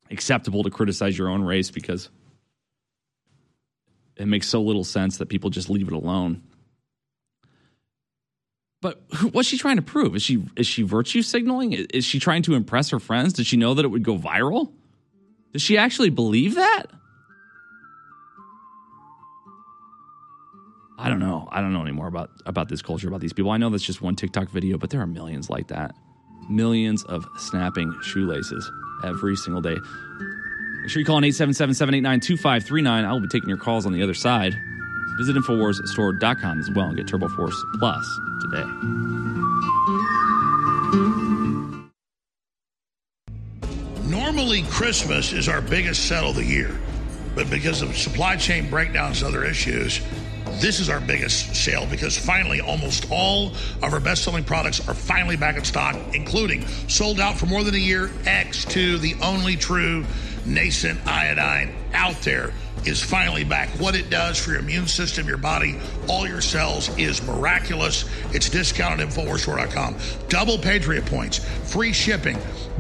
[0.10, 2.10] acceptable to criticize your own race because
[4.18, 6.42] it makes so little sense that people just leave it alone.
[8.82, 10.16] But what's she trying to prove?
[10.16, 11.74] Is she is she virtue signaling?
[11.74, 13.34] Is she trying to impress her friends?
[13.34, 14.72] Did she know that it would go viral?
[15.52, 16.88] Does she actually believe that?
[20.98, 21.48] I don't know.
[21.52, 23.52] I don't know anymore about about this culture, about these people.
[23.52, 25.94] I know that's just one TikTok video, but there are millions like that.
[26.50, 28.72] Millions of snapping shoelaces
[29.04, 29.78] every single day.
[30.82, 32.88] Make sure you call in 877-789-2539.
[32.88, 34.54] I will be taking your calls on the other side.
[35.18, 38.64] Visit InfoWarsStore.com as well and get Turbo Force Plus today.
[44.10, 46.78] Normally, Christmas is our biggest sell of the year,
[47.36, 50.02] but because of supply chain breakdowns and other issues,
[50.60, 54.94] this is our biggest sale because finally almost all of our best selling products are
[54.94, 59.56] finally back in stock, including sold out for more than a year X2, the only
[59.56, 60.06] true
[60.46, 62.54] nascent iodine out there
[62.86, 63.70] is finally back.
[63.80, 68.06] What it does for your immune system, your body, all your cells is miraculous.
[68.34, 69.96] It's discounted at InfoWarsStore.com.
[70.30, 71.40] Double Patriot points,
[71.72, 72.38] free shipping.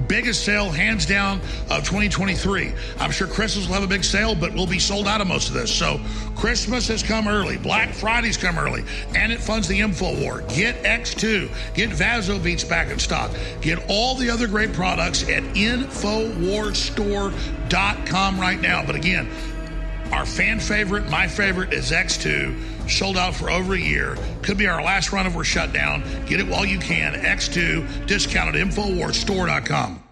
[0.07, 1.39] Biggest sale, hands down,
[1.69, 2.73] of 2023.
[2.99, 5.49] I'm sure Christmas will have a big sale, but we'll be sold out of most
[5.49, 5.71] of this.
[5.73, 6.01] So
[6.35, 7.57] Christmas has come early.
[7.57, 8.83] Black Friday's come early.
[9.15, 10.41] And it funds the Info War.
[10.49, 11.75] Get X2.
[11.75, 13.31] Get Vasobeats back in stock.
[13.61, 18.85] Get all the other great products at InfoWarsStore.com right now.
[18.85, 19.29] But again,
[20.13, 22.89] our fan favorite, my favorite, is X2.
[22.89, 24.15] Sold out for over a year.
[24.43, 26.03] Could be our last run if we're shut down.
[26.25, 27.13] Get it while you can.
[27.13, 30.03] X2, discounted InfoWarsStore.com.